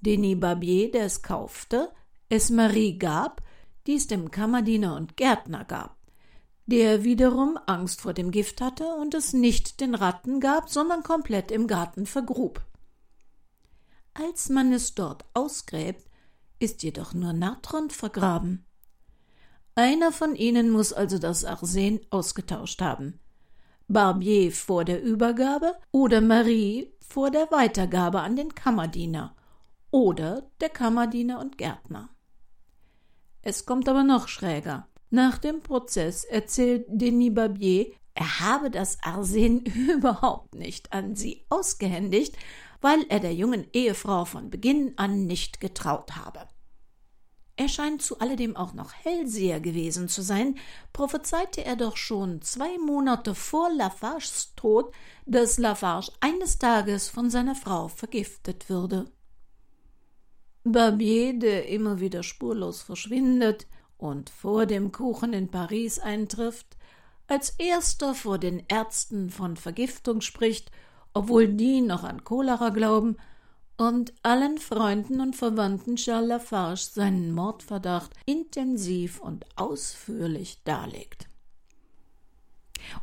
Denis 0.00 0.38
Barbier, 0.38 0.90
der 0.90 1.06
es 1.06 1.22
kaufte, 1.22 1.90
es 2.28 2.50
Marie 2.50 2.98
gab, 2.98 3.42
die 3.86 3.94
es 3.94 4.06
dem 4.06 4.30
Kammerdiener 4.30 4.94
und 4.96 5.16
Gärtner 5.16 5.64
gab, 5.64 5.96
der 6.66 7.04
wiederum 7.04 7.58
Angst 7.66 8.00
vor 8.00 8.12
dem 8.12 8.30
Gift 8.30 8.60
hatte 8.60 8.86
und 8.94 9.14
es 9.14 9.32
nicht 9.32 9.80
den 9.80 9.94
Ratten 9.94 10.40
gab, 10.40 10.68
sondern 10.68 11.02
komplett 11.02 11.50
im 11.50 11.66
Garten 11.66 12.06
vergrub. 12.06 12.64
Als 14.14 14.48
man 14.48 14.72
es 14.72 14.94
dort 14.94 15.24
ausgräbt, 15.34 16.08
ist 16.58 16.82
jedoch 16.82 17.14
nur 17.14 17.32
Natron 17.32 17.90
vergraben. 17.90 18.66
Einer 19.74 20.10
von 20.10 20.34
ihnen 20.34 20.70
muss 20.70 20.92
also 20.92 21.18
das 21.18 21.44
Arsen 21.44 22.00
ausgetauscht 22.10 22.80
haben. 22.80 23.20
Barbier 23.88 24.50
vor 24.50 24.84
der 24.84 25.02
Übergabe 25.02 25.76
oder 25.92 26.20
Marie 26.20 26.92
vor 27.00 27.30
der 27.30 27.50
Weitergabe 27.50 28.20
an 28.20 28.36
den 28.36 28.54
Kammerdiener 28.54 29.36
oder 29.90 30.50
der 30.60 30.70
Kammerdiener 30.70 31.40
und 31.40 31.58
Gärtner. 31.58 32.08
Es 33.42 33.64
kommt 33.64 33.88
aber 33.88 34.02
noch 34.02 34.28
schräger. 34.28 34.88
Nach 35.10 35.38
dem 35.38 35.62
Prozess 35.62 36.24
erzählt 36.24 36.86
Denis 36.88 37.32
Barbier, 37.32 37.92
er 38.14 38.40
habe 38.40 38.70
das 38.70 38.98
Arsen 39.02 39.60
überhaupt 39.96 40.54
nicht 40.54 40.92
an 40.92 41.14
sie 41.14 41.44
ausgehändigt, 41.48 42.36
weil 42.80 43.04
er 43.08 43.20
der 43.20 43.34
jungen 43.34 43.66
Ehefrau 43.72 44.24
von 44.24 44.50
Beginn 44.50 44.92
an 44.96 45.26
nicht 45.26 45.60
getraut 45.60 46.16
habe. 46.16 46.48
Er 47.58 47.68
scheint 47.68 48.02
zu 48.02 48.18
alledem 48.18 48.54
auch 48.54 48.74
noch 48.74 48.92
Hellseher 48.92 49.60
gewesen 49.60 50.08
zu 50.08 50.20
sein, 50.20 50.58
prophezeite 50.92 51.64
er 51.64 51.76
doch 51.76 51.96
schon 51.96 52.42
zwei 52.42 52.76
Monate 52.78 53.34
vor 53.34 53.70
Lafarges 53.72 54.52
Tod, 54.56 54.92
dass 55.24 55.56
Lafarge 55.56 56.12
eines 56.20 56.58
Tages 56.58 57.08
von 57.08 57.30
seiner 57.30 57.54
Frau 57.54 57.88
vergiftet 57.88 58.68
würde. 58.68 59.10
Barbier, 60.64 61.38
der 61.38 61.68
immer 61.68 62.00
wieder 62.00 62.22
spurlos 62.22 62.82
verschwindet 62.82 63.66
und 63.96 64.28
vor 64.28 64.66
dem 64.66 64.92
Kuchen 64.92 65.32
in 65.32 65.48
Paris 65.48 65.98
eintrifft, 65.98 66.76
als 67.26 67.50
erster 67.58 68.14
vor 68.14 68.38
den 68.38 68.64
Ärzten 68.68 69.30
von 69.30 69.56
Vergiftung 69.56 70.20
spricht, 70.20 70.70
obwohl 71.16 71.48
die 71.48 71.80
noch 71.80 72.04
an 72.04 72.24
Cholera 72.24 72.68
glauben, 72.68 73.16
und 73.78 74.12
allen 74.22 74.58
Freunden 74.58 75.20
und 75.20 75.34
Verwandten 75.34 75.96
Charles 75.96 76.28
Lafarge 76.28 76.80
seinen 76.80 77.32
Mordverdacht 77.32 78.10
intensiv 78.26 79.20
und 79.20 79.46
ausführlich 79.56 80.62
darlegt. 80.64 81.28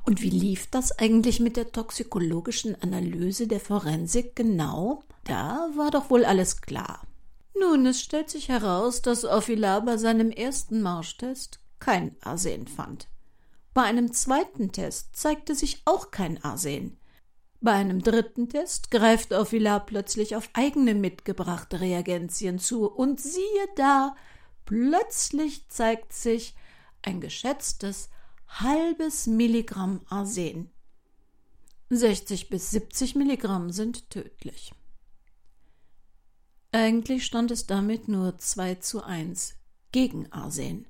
Und 0.05 0.21
wie 0.21 0.29
lief 0.29 0.67
das 0.69 0.97
eigentlich 0.99 1.39
mit 1.39 1.57
der 1.57 1.71
toxikologischen 1.71 2.79
Analyse 2.81 3.47
der 3.47 3.59
Forensik 3.59 4.35
genau? 4.35 5.03
Da 5.23 5.69
war 5.75 5.89
doch 5.89 6.11
wohl 6.11 6.23
alles 6.23 6.61
klar. 6.61 7.01
Nun, 7.59 7.85
es 7.87 7.99
stellt 7.99 8.29
sich 8.29 8.49
heraus, 8.49 9.01
dass 9.01 9.25
Orfila 9.25 9.79
bei 9.79 9.97
seinem 9.97 10.29
ersten 10.29 10.81
Marschtest 10.81 11.59
kein 11.79 12.15
Arsen 12.21 12.67
fand. 12.67 13.07
Bei 13.73 13.81
einem 13.83 14.13
zweiten 14.13 14.71
Test 14.71 15.15
zeigte 15.15 15.55
sich 15.55 15.81
auch 15.85 16.11
kein 16.11 16.43
Arsen. 16.43 16.99
Bei 17.63 17.71
einem 17.71 18.01
dritten 18.01 18.49
Test 18.49 18.91
greift 18.91 19.31
Orfila 19.31 19.79
plötzlich 19.79 20.35
auf 20.35 20.49
eigene 20.51 20.93
mitgebrachte 20.93 21.79
Reagenzien 21.79 22.59
zu 22.59 22.91
und 22.91 23.21
siehe 23.21 23.67
da, 23.77 24.17
plötzlich 24.65 25.69
zeigt 25.69 26.11
sich 26.11 26.55
ein 27.03 27.21
geschätztes 27.21 28.09
halbes 28.49 29.27
Milligramm 29.27 30.01
Arsen. 30.09 30.71
60 31.89 32.49
bis 32.49 32.71
70 32.71 33.15
Milligramm 33.15 33.71
sind 33.71 34.09
tödlich. 34.09 34.73
Eigentlich 36.73 37.25
stand 37.25 37.49
es 37.49 37.65
damit 37.65 38.09
nur 38.09 38.37
2 38.37 38.75
zu 38.75 39.05
1 39.05 39.53
gegen 39.93 40.29
Arsen. 40.33 40.85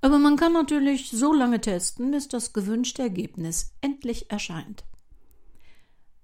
Aber 0.00 0.18
man 0.18 0.36
kann 0.36 0.54
natürlich 0.54 1.10
so 1.10 1.34
lange 1.34 1.60
testen, 1.60 2.10
bis 2.10 2.26
das 2.26 2.54
gewünschte 2.54 3.02
Ergebnis 3.02 3.74
endlich 3.82 4.30
erscheint. 4.30 4.84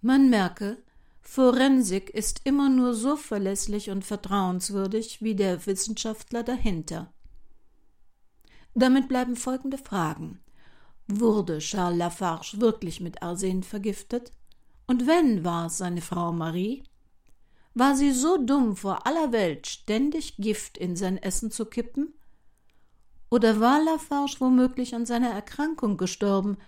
Man 0.07 0.29
merke, 0.29 0.77
Forensik 1.23 2.11
ist 2.11 2.43
immer 2.45 2.69
nur 2.69 2.93
so 2.93 3.17
verlässlich 3.17 3.89
und 3.89 4.05
vertrauenswürdig 4.05 5.23
wie 5.23 5.35
der 5.35 5.65
Wissenschaftler 5.65 6.43
dahinter. 6.43 7.11
Damit 8.75 9.09
bleiben 9.09 9.35
folgende 9.35 9.79
Fragen. 9.79 10.41
Wurde 11.09 11.61
Charles 11.61 11.97
Lafarge 11.97 12.61
wirklich 12.61 13.01
mit 13.01 13.23
Arsen 13.23 13.63
vergiftet? 13.63 14.31
Und 14.87 15.07
wenn 15.07 15.43
war 15.43 15.69
es 15.69 15.79
seine 15.79 16.03
Frau 16.03 16.33
Marie? 16.33 16.83
War 17.73 17.97
sie 17.97 18.13
so 18.13 18.37
dumm, 18.37 18.77
vor 18.77 19.07
aller 19.07 19.33
Welt 19.33 19.67
ständig 19.67 20.37
Gift 20.37 20.77
in 20.77 20.97
sein 20.97 21.17
Essen 21.17 21.51
zu 21.51 21.65
kippen? 21.65 22.13
Oder 23.31 23.59
war 23.59 23.83
Lafarge 23.83 24.37
womöglich 24.41 24.95
an 24.95 25.07
seiner 25.07 25.31
Erkrankung 25.31 25.97
gestorben 25.97 26.59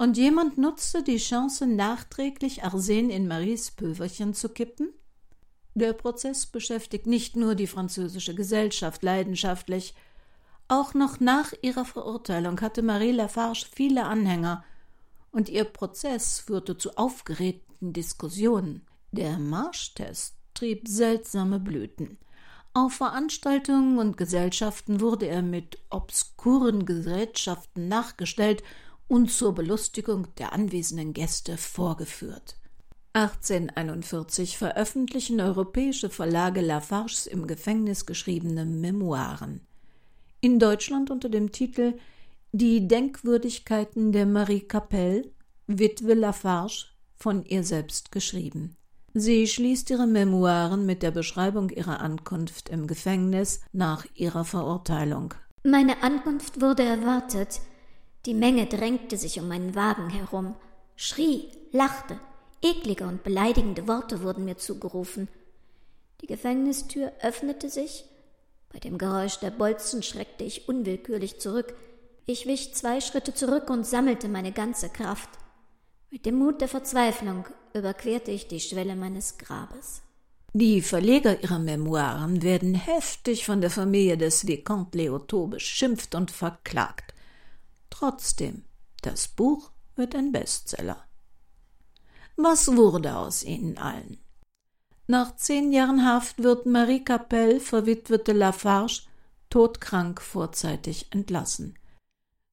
und 0.00 0.16
jemand 0.16 0.56
nutzte 0.56 1.02
die 1.02 1.18
Chance, 1.18 1.66
nachträglich 1.66 2.64
Arsen 2.64 3.10
in 3.10 3.28
Maries 3.28 3.70
Pülverchen 3.70 4.32
zu 4.32 4.48
kippen? 4.48 4.94
Der 5.74 5.92
Prozess 5.92 6.46
beschäftigt 6.46 7.06
nicht 7.06 7.36
nur 7.36 7.54
die 7.54 7.66
französische 7.66 8.34
Gesellschaft 8.34 9.02
leidenschaftlich, 9.02 9.94
auch 10.68 10.94
noch 10.94 11.20
nach 11.20 11.52
ihrer 11.60 11.84
Verurteilung 11.84 12.58
hatte 12.62 12.80
Marie 12.80 13.12
Lafarge 13.12 13.66
viele 13.70 14.06
Anhänger, 14.06 14.64
und 15.32 15.50
ihr 15.50 15.64
Prozess 15.64 16.38
führte 16.38 16.78
zu 16.78 16.96
aufgeregten 16.96 17.92
Diskussionen. 17.92 18.86
Der 19.12 19.38
Marschtest 19.38 20.34
trieb 20.54 20.88
seltsame 20.88 21.60
Blüten. 21.60 22.16
Auf 22.72 22.94
Veranstaltungen 22.94 23.98
und 23.98 24.16
Gesellschaften 24.16 25.02
wurde 25.02 25.26
er 25.26 25.42
mit 25.42 25.76
obskuren 25.90 26.86
Gerätschaften 26.86 27.88
nachgestellt 27.88 28.62
und 29.10 29.28
zur 29.28 29.52
Belustigung 29.54 30.28
der 30.38 30.52
anwesenden 30.52 31.12
Gäste 31.12 31.56
vorgeführt. 31.56 32.56
1841 33.12 34.56
veröffentlichen 34.56 35.40
europäische 35.40 36.10
Verlage 36.10 36.60
Lafarges 36.60 37.26
im 37.26 37.48
Gefängnis 37.48 38.06
geschriebene 38.06 38.64
Memoiren. 38.64 39.62
In 40.40 40.60
Deutschland 40.60 41.10
unter 41.10 41.28
dem 41.28 41.50
Titel 41.50 41.94
Die 42.52 42.86
Denkwürdigkeiten 42.86 44.12
der 44.12 44.26
Marie 44.26 44.60
Capelle, 44.60 45.28
Witwe 45.66 46.14
Lafarge, 46.14 46.86
von 47.16 47.44
ihr 47.44 47.64
selbst 47.64 48.12
geschrieben. 48.12 48.76
Sie 49.12 49.48
schließt 49.48 49.90
ihre 49.90 50.06
Memoiren 50.06 50.86
mit 50.86 51.02
der 51.02 51.10
Beschreibung 51.10 51.70
ihrer 51.70 51.98
Ankunft 51.98 52.68
im 52.68 52.86
Gefängnis 52.86 53.60
nach 53.72 54.06
ihrer 54.14 54.44
Verurteilung. 54.44 55.34
Meine 55.64 56.00
Ankunft 56.04 56.60
wurde 56.60 56.84
erwartet. 56.84 57.60
Die 58.26 58.34
Menge 58.34 58.66
drängte 58.66 59.16
sich 59.16 59.40
um 59.40 59.48
meinen 59.48 59.74
Wagen 59.74 60.10
herum, 60.10 60.54
schrie, 60.94 61.48
lachte, 61.72 62.20
eklige 62.62 63.04
und 63.04 63.22
beleidigende 63.22 63.88
Worte 63.88 64.22
wurden 64.22 64.44
mir 64.44 64.58
zugerufen. 64.58 65.28
Die 66.20 66.26
Gefängnistür 66.26 67.12
öffnete 67.22 67.70
sich. 67.70 68.04
Bei 68.72 68.78
dem 68.78 68.98
Geräusch 68.98 69.38
der 69.38 69.50
Bolzen 69.50 70.02
schreckte 70.02 70.44
ich 70.44 70.68
unwillkürlich 70.68 71.40
zurück. 71.40 71.74
Ich 72.26 72.46
wich 72.46 72.74
zwei 72.74 73.00
Schritte 73.00 73.34
zurück 73.34 73.70
und 73.70 73.86
sammelte 73.86 74.28
meine 74.28 74.52
ganze 74.52 74.90
Kraft. 74.90 75.30
Mit 76.10 76.26
dem 76.26 76.36
Mut 76.36 76.60
der 76.60 76.68
Verzweiflung 76.68 77.46
überquerte 77.72 78.30
ich 78.30 78.48
die 78.48 78.60
Schwelle 78.60 78.96
meines 78.96 79.38
Grabes. 79.38 80.02
Die 80.52 80.82
Verleger 80.82 81.40
ihrer 81.42 81.60
Memoiren 81.60 82.42
werden 82.42 82.74
heftig 82.74 83.46
von 83.46 83.60
der 83.60 83.70
Familie 83.70 84.18
des 84.18 84.46
Vicomte 84.46 84.98
Leotot 84.98 85.50
beschimpft 85.50 86.14
und 86.16 86.30
verklagt. 86.30 87.09
Trotzdem, 88.00 88.64
das 89.02 89.28
Buch 89.28 89.72
wird 89.94 90.14
ein 90.14 90.32
Bestseller. 90.32 91.04
Was 92.34 92.74
wurde 92.74 93.14
aus 93.14 93.44
ihnen 93.44 93.76
allen? 93.76 94.16
Nach 95.06 95.36
zehn 95.36 95.70
Jahren 95.70 96.06
Haft 96.06 96.42
wird 96.42 96.64
Marie 96.64 97.04
Capelle, 97.04 97.60
verwitwete 97.60 98.32
Lafarge, 98.32 99.02
todkrank 99.50 100.22
vorzeitig 100.22 101.08
entlassen. 101.10 101.78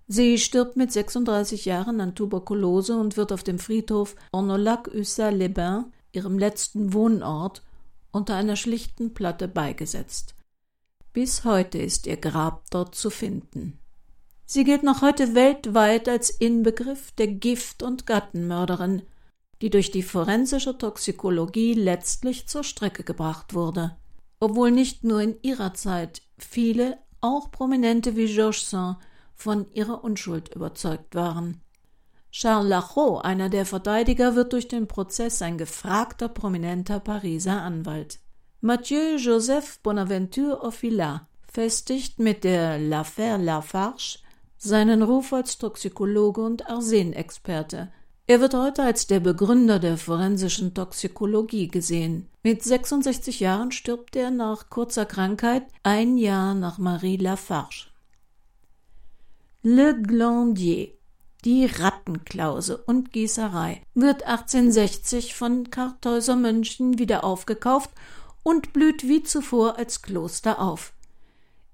Sie 0.06 0.38
stirbt 0.38 0.76
mit 0.76 0.92
36 0.92 1.64
Jahren 1.64 2.02
an 2.02 2.14
Tuberkulose 2.14 2.98
und 2.98 3.16
wird 3.16 3.32
auf 3.32 3.44
dem 3.44 3.58
Friedhof 3.58 4.18
Ornolac-Ussat-les-Bains, 4.34 5.86
ihrem 6.12 6.38
letzten 6.38 6.92
Wohnort, 6.92 7.64
unter 8.12 8.36
einer 8.36 8.58
schlichten 8.58 9.14
Platte 9.14 9.48
beigesetzt. 9.48 10.36
Bis 11.14 11.46
heute 11.46 11.78
ist 11.78 12.06
ihr 12.06 12.18
Grab 12.18 12.70
dort 12.70 12.96
zu 12.96 13.10
finden. 13.10 13.80
Sie 14.50 14.64
gilt 14.64 14.82
noch 14.82 15.02
heute 15.02 15.36
weltweit 15.36 16.08
als 16.08 16.30
Inbegriff 16.30 17.12
der 17.12 17.28
Gift- 17.28 17.84
und 17.84 18.06
Gattenmörderin, 18.06 19.02
die 19.62 19.70
durch 19.70 19.92
die 19.92 20.04
forensische 20.04 20.78
Toxikologie 20.78 21.74
letztlich 21.74 22.48
zur 22.48 22.64
Strecke 22.64 23.04
gebracht 23.04 23.54
wurde. 23.54 23.98
Obwohl 24.40 24.72
nicht 24.72 25.04
nur 25.04 25.20
in 25.20 25.36
ihrer 25.42 25.74
Zeit 25.74 26.22
viele, 26.38 26.98
auch 27.20 27.52
Prominente 27.52 28.16
wie 28.16 28.34
Georges 28.34 28.70
Saint, 28.70 28.96
von 29.36 29.70
ihrer 29.74 30.02
Unschuld 30.06 30.56
überzeugt 30.56 31.14
waren. 31.14 31.60
Charles 32.32 32.70
Lachot, 32.70 33.26
einer 33.26 33.50
der 33.50 33.66
Verteidiger, 33.66 34.36
wird 34.36 34.54
durch 34.54 34.70
den 34.70 34.88
Prozess 34.88 35.42
ein 35.42 35.58
gefragter 35.58 36.30
prominenter 36.30 37.02
Pariser 37.02 37.62
Anwalt. 37.62 38.20
Mathieu 38.62 39.18
Joseph 39.18 39.80
Bonaventure 39.84 40.62
Offilat 40.62 41.28
festigt 41.52 42.20
mit 42.20 42.46
der 42.46 42.80
L'Affaire 42.80 43.38
Lafarge 43.38 44.20
seinen 44.58 45.02
Ruf 45.04 45.34
als 45.34 45.58
Toxikologe 45.58 46.42
und 46.42 46.70
Arsenexperte. 46.70 47.92
Er 48.26 48.42
wird 48.42 48.54
heute 48.54 48.84
als 48.84 49.08
der 49.08 49.20
Begründer 49.20 49.80
der 49.80 49.98
forensischen 49.98 50.74
Toxikologie 50.74 51.70
gesehen. 51.70 52.28
Mit 52.44 52.64
66 52.64 53.40
Jahren 53.40 53.72
stirbt 53.72 54.16
er 54.16 54.32
nach 54.32 54.70
kurzer 54.70 55.06
Krankheit 55.06 55.64
ein 55.84 56.18
Jahr 56.18 56.54
nach 56.54 56.78
Marie 56.78 57.18
Lafarge. 57.18 57.88
Le 59.64 60.02
Glandier 60.02 60.98
die 61.46 61.66
Rattenklause 61.66 62.78
und 62.78 63.14
Gießerei 63.14 63.82
wird 63.94 64.24
1860 64.24 65.36
von 65.36 65.70
Kartäuser 65.70 66.36
Mönchen 66.36 67.00
wieder 67.00 67.24
aufgekauft 67.24 67.92
und 68.44 68.74
blüht 68.74 69.08
wie 69.08 69.24
zuvor 69.24 69.78
als 69.78 70.02
Kloster 70.02 70.60
auf. 70.60 70.94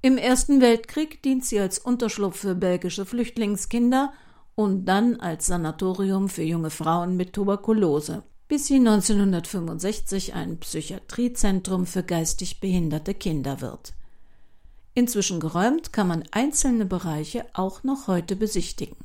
Im 0.05 0.17
Ersten 0.17 0.59
Weltkrieg 0.59 1.23
dient 1.23 1.45
sie 1.45 1.61
als 1.61 1.79
Unterschlupf 1.79 2.41
für 2.41 2.55
belgische 2.55 3.05
Flüchtlingskinder 3.05 4.11
und 4.53 4.83
dann 4.83 5.15
als 5.21 5.45
Sanatorium 5.45 6.27
für 6.27 6.43
junge 6.43 6.71
Frauen 6.71 7.15
mit 7.15 7.31
Tuberkulose, 7.31 8.23
bis 8.49 8.67
sie 8.67 8.75
1965 8.75 10.33
ein 10.33 10.59
Psychiatriezentrum 10.59 11.85
für 11.85 12.03
geistig 12.03 12.59
behinderte 12.59 13.13
Kinder 13.13 13.61
wird. 13.61 13.93
Inzwischen 14.93 15.39
geräumt 15.39 15.93
kann 15.93 16.09
man 16.09 16.25
einzelne 16.31 16.85
Bereiche 16.85 17.45
auch 17.53 17.83
noch 17.83 18.07
heute 18.07 18.35
besichtigen. 18.35 18.97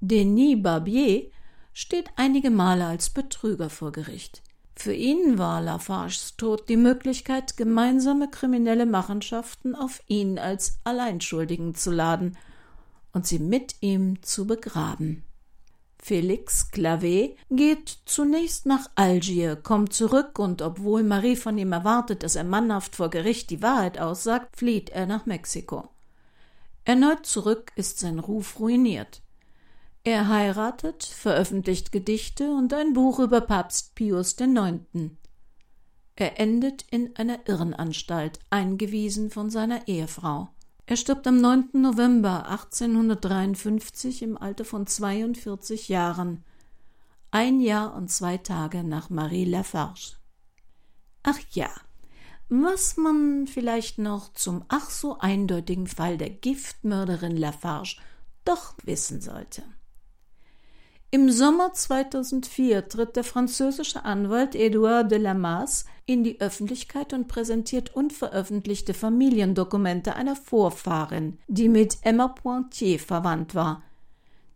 Denis 0.00 0.62
Barbier 0.62 1.30
steht 1.72 2.10
einige 2.16 2.50
Male 2.50 2.84
als 2.84 3.08
Betrüger 3.08 3.70
vor 3.70 3.92
Gericht. 3.92 4.42
Für 4.80 4.94
ihn 4.94 5.38
war 5.38 5.60
Lafarges 5.60 6.36
Tod 6.36 6.68
die 6.68 6.76
Möglichkeit, 6.76 7.56
gemeinsame 7.56 8.30
kriminelle 8.30 8.86
Machenschaften 8.86 9.74
auf 9.74 10.00
ihn 10.06 10.38
als 10.38 10.78
Alleinschuldigen 10.84 11.74
zu 11.74 11.90
laden 11.90 12.38
und 13.12 13.26
sie 13.26 13.40
mit 13.40 13.74
ihm 13.80 14.22
zu 14.22 14.46
begraben. 14.46 15.24
Felix 16.00 16.70
Clavet 16.70 17.36
geht 17.50 17.98
zunächst 18.04 18.66
nach 18.66 18.88
Algier, 18.94 19.56
kommt 19.56 19.94
zurück 19.94 20.38
und 20.38 20.62
obwohl 20.62 21.02
Marie 21.02 21.34
von 21.34 21.58
ihm 21.58 21.72
erwartet, 21.72 22.22
dass 22.22 22.36
er 22.36 22.44
mannhaft 22.44 22.94
vor 22.94 23.10
Gericht 23.10 23.50
die 23.50 23.62
Wahrheit 23.62 23.98
aussagt, 23.98 24.56
flieht 24.56 24.90
er 24.90 25.06
nach 25.06 25.26
Mexiko. 25.26 25.88
Erneut 26.84 27.26
zurück 27.26 27.72
ist 27.74 27.98
sein 27.98 28.20
Ruf 28.20 28.60
ruiniert. 28.60 29.22
Er 30.10 30.28
heiratet, 30.28 31.04
veröffentlicht 31.04 31.92
Gedichte 31.92 32.50
und 32.50 32.72
ein 32.72 32.94
Buch 32.94 33.18
über 33.18 33.42
Papst 33.42 33.94
Pius 33.94 34.40
IX. 34.40 34.80
Er 36.16 36.40
endet 36.40 36.86
in 36.90 37.14
einer 37.16 37.46
Irrenanstalt, 37.46 38.38
eingewiesen 38.48 39.28
von 39.28 39.50
seiner 39.50 39.86
Ehefrau. 39.86 40.48
Er 40.86 40.96
stirbt 40.96 41.26
am 41.26 41.42
9. 41.42 41.72
November 41.74 42.48
1853 42.48 44.22
im 44.22 44.38
Alter 44.38 44.64
von 44.64 44.86
42 44.86 45.90
Jahren, 45.90 46.42
ein 47.30 47.60
Jahr 47.60 47.94
und 47.94 48.10
zwei 48.10 48.38
Tage 48.38 48.84
nach 48.84 49.10
Marie 49.10 49.44
Lafarge. 49.44 50.16
Ach 51.22 51.38
ja, 51.50 51.68
was 52.48 52.96
man 52.96 53.46
vielleicht 53.46 53.98
noch 53.98 54.32
zum 54.32 54.64
ach 54.68 54.88
so 54.88 55.18
eindeutigen 55.18 55.86
Fall 55.86 56.16
der 56.16 56.30
Giftmörderin 56.30 57.36
Lafarge 57.36 57.96
doch 58.46 58.72
wissen 58.84 59.20
sollte. 59.20 59.64
Im 61.10 61.30
Sommer 61.30 61.72
2004 61.72 62.86
tritt 62.88 63.16
der 63.16 63.24
französische 63.24 64.04
Anwalt 64.04 64.54
Edouard 64.54 65.10
de 65.10 65.16
Lamasse 65.16 65.86
in 66.04 66.22
die 66.22 66.38
Öffentlichkeit 66.38 67.14
und 67.14 67.28
präsentiert 67.28 67.94
unveröffentlichte 67.94 68.92
Familiendokumente 68.92 70.16
einer 70.16 70.36
Vorfahrin, 70.36 71.38
die 71.48 71.70
mit 71.70 71.96
Emma 72.02 72.28
Pointier 72.28 72.98
verwandt 72.98 73.54
war, 73.54 73.82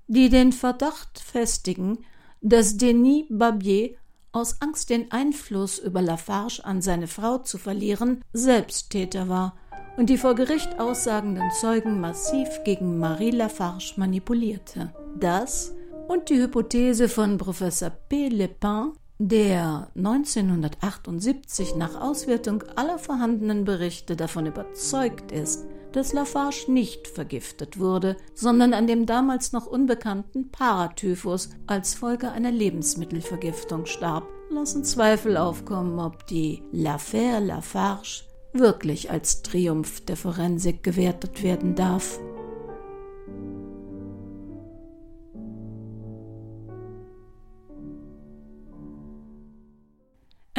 die 0.08 0.28
den 0.28 0.52
Verdacht 0.52 1.20
festigen, 1.20 2.04
dass 2.42 2.76
Denis 2.76 3.24
Barbier 3.30 3.92
aus 4.32 4.60
Angst, 4.60 4.90
den 4.90 5.10
Einfluss 5.10 5.78
über 5.78 6.02
Lafarge 6.02 6.62
an 6.64 6.82
seine 6.82 7.06
Frau 7.06 7.38
zu 7.38 7.56
verlieren, 7.56 8.22
selbst 8.34 8.90
Täter 8.90 9.30
war 9.30 9.56
und 9.96 10.10
die 10.10 10.18
vor 10.18 10.34
Gericht 10.34 10.78
aussagenden 10.78 11.50
Zeugen 11.58 11.98
massiv 11.98 12.48
gegen 12.64 12.98
Marie 12.98 13.30
Lafarge 13.30 13.94
manipulierte. 13.96 14.92
Das 15.18 15.72
und 16.08 16.28
die 16.28 16.40
Hypothese 16.40 17.08
von 17.08 17.38
Professor 17.38 17.90
P. 17.90 18.28
Lepin, 18.28 18.92
der 19.18 19.88
1978 19.96 21.76
nach 21.76 22.00
Auswertung 22.00 22.64
aller 22.74 22.98
vorhandenen 22.98 23.64
Berichte 23.64 24.16
davon 24.16 24.46
überzeugt 24.46 25.30
ist, 25.30 25.64
dass 25.92 26.12
Lafarge 26.12 26.72
nicht 26.72 27.06
vergiftet 27.06 27.78
wurde, 27.78 28.16
sondern 28.34 28.74
an 28.74 28.86
dem 28.86 29.06
damals 29.06 29.52
noch 29.52 29.66
unbekannten 29.66 30.50
Paratyphus 30.50 31.50
als 31.66 31.94
Folge 31.94 32.32
einer 32.32 32.50
Lebensmittelvergiftung 32.50 33.86
starb, 33.86 34.26
lassen 34.50 34.84
Zweifel 34.84 35.36
aufkommen, 35.36 35.98
ob 35.98 36.26
die 36.26 36.62
L'Affaire 36.72 37.40
Lafarge 37.40 38.24
wirklich 38.52 39.10
als 39.10 39.42
Triumph 39.42 40.04
der 40.04 40.16
Forensik 40.16 40.82
gewertet 40.82 41.42
werden 41.42 41.74
darf. 41.74 42.18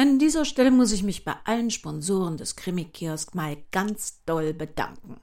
An 0.04 0.18
dieser 0.18 0.44
Stelle 0.44 0.70
muss 0.70 0.92
ich 0.92 1.02
mich 1.02 1.24
bei 1.24 1.32
allen 1.44 1.70
Sponsoren 1.70 2.36
des 2.36 2.56
Krimi-Kiosk 2.56 3.34
mal 3.34 3.56
ganz 3.72 4.22
doll 4.26 4.52
bedanken. 4.52 5.18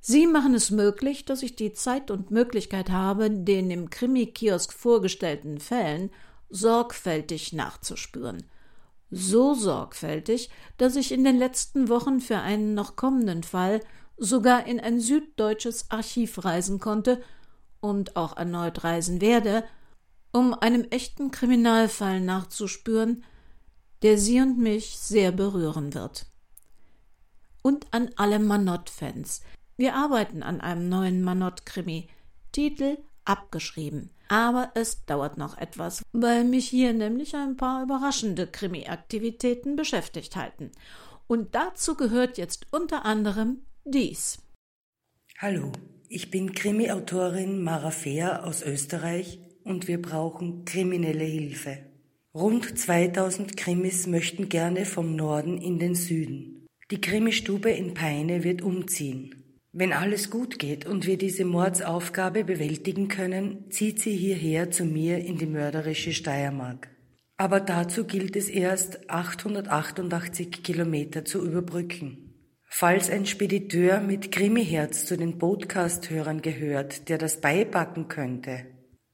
Sie 0.00 0.26
machen 0.26 0.54
es 0.54 0.70
möglich, 0.70 1.26
dass 1.26 1.42
ich 1.42 1.56
die 1.56 1.74
Zeit 1.74 2.10
und 2.10 2.30
Möglichkeit 2.30 2.88
habe, 2.88 3.30
den 3.30 3.70
im 3.70 3.90
Krimi-Kiosk 3.90 4.72
vorgestellten 4.72 5.60
Fällen 5.60 6.08
sorgfältig 6.48 7.52
nachzuspüren. 7.52 8.44
So 9.10 9.52
sorgfältig, 9.52 10.48
dass 10.78 10.96
ich 10.96 11.12
in 11.12 11.22
den 11.22 11.36
letzten 11.36 11.90
Wochen 11.90 12.20
für 12.20 12.38
einen 12.38 12.72
noch 12.72 12.96
kommenden 12.96 13.42
Fall 13.42 13.82
sogar 14.16 14.66
in 14.66 14.80
ein 14.80 15.00
süddeutsches 15.00 15.90
Archiv 15.90 16.46
reisen 16.46 16.80
konnte 16.80 17.20
und 17.80 18.16
auch 18.16 18.38
erneut 18.38 18.84
reisen 18.84 19.20
werde, 19.20 19.64
um 20.32 20.54
einem 20.54 20.84
echten 20.84 21.30
Kriminalfall 21.30 22.22
nachzuspüren, 22.22 23.22
der 24.02 24.18
Sie 24.18 24.40
und 24.40 24.58
mich 24.58 24.98
sehr 24.98 25.32
berühren 25.32 25.94
wird. 25.94 26.26
Und 27.62 27.86
an 27.92 28.10
alle 28.16 28.38
Manott-Fans. 28.38 29.42
Wir 29.76 29.94
arbeiten 29.94 30.42
an 30.42 30.60
einem 30.60 30.88
neuen 30.88 31.22
Manott-Krimi. 31.22 32.08
Titel 32.52 32.98
abgeschrieben. 33.24 34.10
Aber 34.28 34.72
es 34.74 35.04
dauert 35.06 35.38
noch 35.38 35.56
etwas, 35.58 36.02
weil 36.12 36.44
mich 36.44 36.68
hier 36.68 36.92
nämlich 36.92 37.34
ein 37.34 37.56
paar 37.56 37.82
überraschende 37.82 38.46
Krimi-Aktivitäten 38.46 39.76
beschäftigt 39.76 40.36
halten. 40.36 40.70
Und 41.26 41.54
dazu 41.54 41.94
gehört 41.94 42.38
jetzt 42.38 42.66
unter 42.70 43.04
anderem 43.04 43.62
dies. 43.84 44.38
Hallo, 45.38 45.72
ich 46.08 46.30
bin 46.30 46.52
Krimi-Autorin 46.52 47.62
Mara 47.62 47.90
Fehr 47.90 48.44
aus 48.44 48.62
Österreich 48.62 49.40
und 49.64 49.88
wir 49.88 50.00
brauchen 50.00 50.64
kriminelle 50.64 51.24
Hilfe. 51.24 51.87
Rund 52.34 52.78
2000 52.78 53.56
Krimis 53.56 54.06
möchten 54.06 54.50
gerne 54.50 54.84
vom 54.84 55.16
Norden 55.16 55.56
in 55.56 55.78
den 55.78 55.94
Süden. 55.94 56.66
Die 56.90 57.00
Krimistube 57.00 57.70
in 57.70 57.94
Peine 57.94 58.44
wird 58.44 58.60
umziehen. 58.60 59.60
Wenn 59.72 59.94
alles 59.94 60.28
gut 60.28 60.58
geht 60.58 60.84
und 60.84 61.06
wir 61.06 61.16
diese 61.16 61.46
Mordsaufgabe 61.46 62.44
bewältigen 62.44 63.08
können, 63.08 63.70
zieht 63.70 64.00
sie 64.00 64.14
hierher 64.14 64.70
zu 64.70 64.84
mir 64.84 65.18
in 65.18 65.38
die 65.38 65.46
mörderische 65.46 66.12
Steiermark. 66.12 66.90
Aber 67.38 67.60
dazu 67.60 68.04
gilt 68.04 68.36
es 68.36 68.50
erst 68.50 69.08
888 69.08 70.62
Kilometer 70.62 71.24
zu 71.24 71.42
überbrücken. 71.42 72.34
Falls 72.66 73.08
ein 73.08 73.24
Spediteur 73.24 74.00
mit 74.00 74.32
Krimiherz 74.32 75.06
zu 75.06 75.16
den 75.16 75.38
Podcast-Hörern 75.38 76.42
gehört, 76.42 77.08
der 77.08 77.16
das 77.16 77.40
beipacken 77.40 78.08
könnte, 78.08 78.66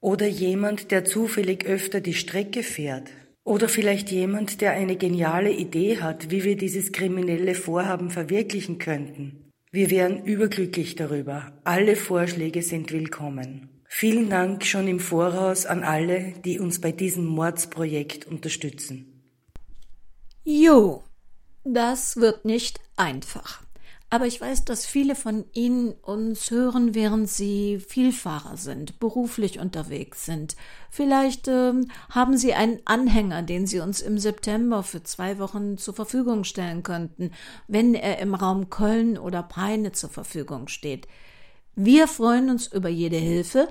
oder 0.05 0.26
jemand, 0.26 0.90
der 0.90 1.07
zufällig 1.07 1.64
öfter 1.64 2.02
die 2.02 2.12
Strecke 2.12 2.62
fährt, 2.62 3.09
oder 3.42 3.70
vielleicht 3.70 4.11
jemand, 4.11 4.61
der 4.61 4.72
eine 4.72 4.96
geniale 4.96 5.50
Idee 5.50 5.98
hat, 6.02 6.30
wie 6.30 6.44
wir 6.44 6.59
dieses 6.59 6.92
kriminelle 6.92 7.55
Vorhaben 7.55 8.11
verwirklichen 8.11 8.76
könnten. 8.76 9.50
Wir 9.72 9.88
wären 9.88 10.22
überglücklich 10.22 10.94
darüber. 10.94 11.59
Alle 11.64 11.96
Vorschläge 11.96 12.62
sind 12.62 12.92
willkommen. 12.92 13.82
Vielen 13.88 14.28
Dank 14.28 14.66
schon 14.66 14.88
im 14.88 15.00
Voraus 15.00 15.64
an 15.64 15.82
alle, 15.82 16.34
die 16.44 16.59
uns 16.59 16.82
bei 16.82 16.92
diesem 16.92 17.24
Mordsprojekt 17.24 18.26
unterstützen. 18.26 19.22
Jo, 20.44 21.02
das 21.64 22.18
wird 22.18 22.44
nicht 22.44 22.78
einfach. 22.96 23.63
Aber 24.14 24.26
ich 24.26 24.40
weiß, 24.40 24.64
dass 24.64 24.86
viele 24.86 25.16
von 25.16 25.44
Ihnen 25.54 25.90
uns 25.90 26.52
hören, 26.52 26.94
während 26.94 27.28
Sie 27.28 27.80
Vielfahrer 27.80 28.56
sind, 28.56 29.00
beruflich 29.00 29.58
unterwegs 29.58 30.24
sind. 30.24 30.54
Vielleicht 30.88 31.48
ähm, 31.48 31.90
haben 32.10 32.36
Sie 32.36 32.54
einen 32.54 32.78
Anhänger, 32.84 33.42
den 33.42 33.66
Sie 33.66 33.80
uns 33.80 34.00
im 34.00 34.18
September 34.18 34.84
für 34.84 35.02
zwei 35.02 35.40
Wochen 35.40 35.78
zur 35.78 35.94
Verfügung 35.94 36.44
stellen 36.44 36.84
könnten, 36.84 37.32
wenn 37.66 37.96
er 37.96 38.20
im 38.20 38.36
Raum 38.36 38.70
Köln 38.70 39.18
oder 39.18 39.42
Peine 39.42 39.90
zur 39.90 40.10
Verfügung 40.10 40.68
steht. 40.68 41.08
Wir 41.74 42.06
freuen 42.06 42.50
uns 42.50 42.68
über 42.68 42.88
jede 42.88 43.16
Hilfe 43.16 43.66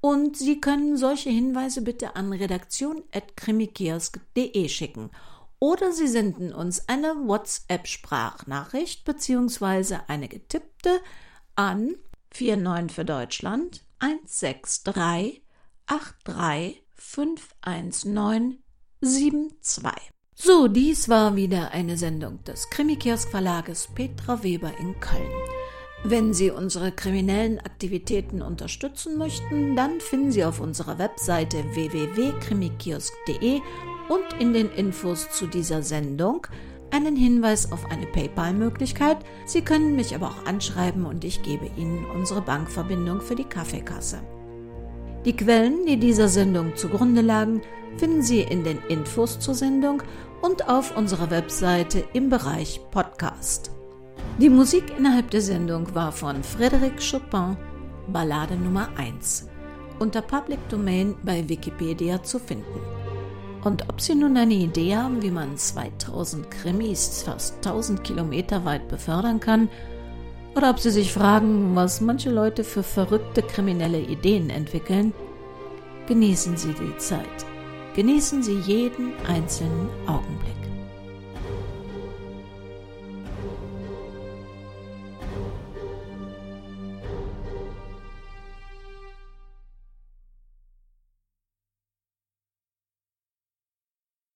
und 0.00 0.36
Sie 0.36 0.60
können 0.60 0.96
solche 0.96 1.30
Hinweise 1.30 1.82
bitte 1.82 2.16
an 2.16 2.32
redaktion.krimikiosk.de 2.32 4.68
schicken. 4.68 5.10
Oder 5.58 5.92
Sie 5.92 6.08
senden 6.08 6.52
uns 6.52 6.88
eine 6.88 7.14
WhatsApp-Sprachnachricht 7.26 9.04
bzw. 9.04 9.98
eine 10.08 10.28
getippte 10.28 11.00
an 11.54 11.96
49 12.38 12.94
für 12.94 13.04
Deutschland 13.04 13.84
163 14.00 15.42
83 15.86 16.82
519 16.94 18.62
72. 19.00 19.92
So, 20.36 20.66
dies 20.66 21.08
war 21.08 21.36
wieder 21.36 21.70
eine 21.70 21.96
Sendung 21.96 22.42
des 22.44 22.68
Krimikiosk 22.70 23.30
Verlages 23.30 23.88
Petra 23.94 24.42
Weber 24.42 24.72
in 24.78 24.98
Köln. 24.98 25.30
Wenn 26.06 26.34
Sie 26.34 26.50
unsere 26.50 26.92
kriminellen 26.92 27.60
Aktivitäten 27.60 28.42
unterstützen 28.42 29.16
möchten, 29.16 29.74
dann 29.74 30.00
finden 30.00 30.32
Sie 30.32 30.44
auf 30.44 30.60
unserer 30.60 30.98
Webseite 30.98 31.64
www.krimikiosk.de 31.72 33.62
und 34.10 34.24
in 34.38 34.52
den 34.52 34.70
Infos 34.72 35.30
zu 35.30 35.46
dieser 35.46 35.82
Sendung 35.82 36.46
einen 36.90 37.16
Hinweis 37.16 37.72
auf 37.72 37.86
eine 37.90 38.04
PayPal-Möglichkeit. 38.04 39.16
Sie 39.46 39.62
können 39.62 39.96
mich 39.96 40.14
aber 40.14 40.26
auch 40.26 40.44
anschreiben 40.44 41.06
und 41.06 41.24
ich 41.24 41.42
gebe 41.42 41.70
Ihnen 41.78 42.04
unsere 42.04 42.42
Bankverbindung 42.42 43.22
für 43.22 43.34
die 43.34 43.44
Kaffeekasse. 43.44 44.20
Die 45.24 45.34
Quellen, 45.34 45.86
die 45.86 45.96
dieser 45.96 46.28
Sendung 46.28 46.76
zugrunde 46.76 47.22
lagen, 47.22 47.62
finden 47.96 48.20
Sie 48.20 48.42
in 48.42 48.62
den 48.62 48.76
Infos 48.90 49.40
zur 49.40 49.54
Sendung 49.54 50.02
und 50.42 50.68
auf 50.68 50.94
unserer 50.98 51.30
Webseite 51.30 52.04
im 52.12 52.28
Bereich 52.28 52.82
Podcast. 52.90 53.70
Die 54.38 54.50
Musik 54.50 54.92
innerhalb 54.98 55.30
der 55.30 55.40
Sendung 55.40 55.94
war 55.94 56.10
von 56.10 56.42
Frédéric 56.42 56.98
Chopin, 56.98 57.56
Ballade 58.08 58.56
Nummer 58.56 58.88
1, 58.96 59.48
unter 60.00 60.22
Public 60.22 60.58
Domain 60.68 61.14
bei 61.22 61.48
Wikipedia 61.48 62.20
zu 62.20 62.40
finden. 62.40 62.80
Und 63.62 63.88
ob 63.88 64.00
Sie 64.00 64.16
nun 64.16 64.36
eine 64.36 64.54
Idee 64.54 64.96
haben, 64.96 65.22
wie 65.22 65.30
man 65.30 65.56
2000 65.56 66.50
Krimis 66.50 67.22
fast 67.22 67.64
1000 67.64 68.02
Kilometer 68.02 68.64
weit 68.64 68.88
befördern 68.88 69.38
kann, 69.38 69.68
oder 70.56 70.70
ob 70.70 70.80
Sie 70.80 70.90
sich 70.90 71.12
fragen, 71.12 71.76
was 71.76 72.00
manche 72.00 72.30
Leute 72.30 72.64
für 72.64 72.82
verrückte 72.82 73.40
kriminelle 73.40 74.00
Ideen 74.00 74.50
entwickeln, 74.50 75.14
genießen 76.08 76.56
Sie 76.56 76.74
die 76.74 76.96
Zeit. 76.98 77.46
Genießen 77.94 78.42
Sie 78.42 78.58
jeden 78.58 79.12
einzelnen 79.28 79.88
Augenblick. 80.08 80.63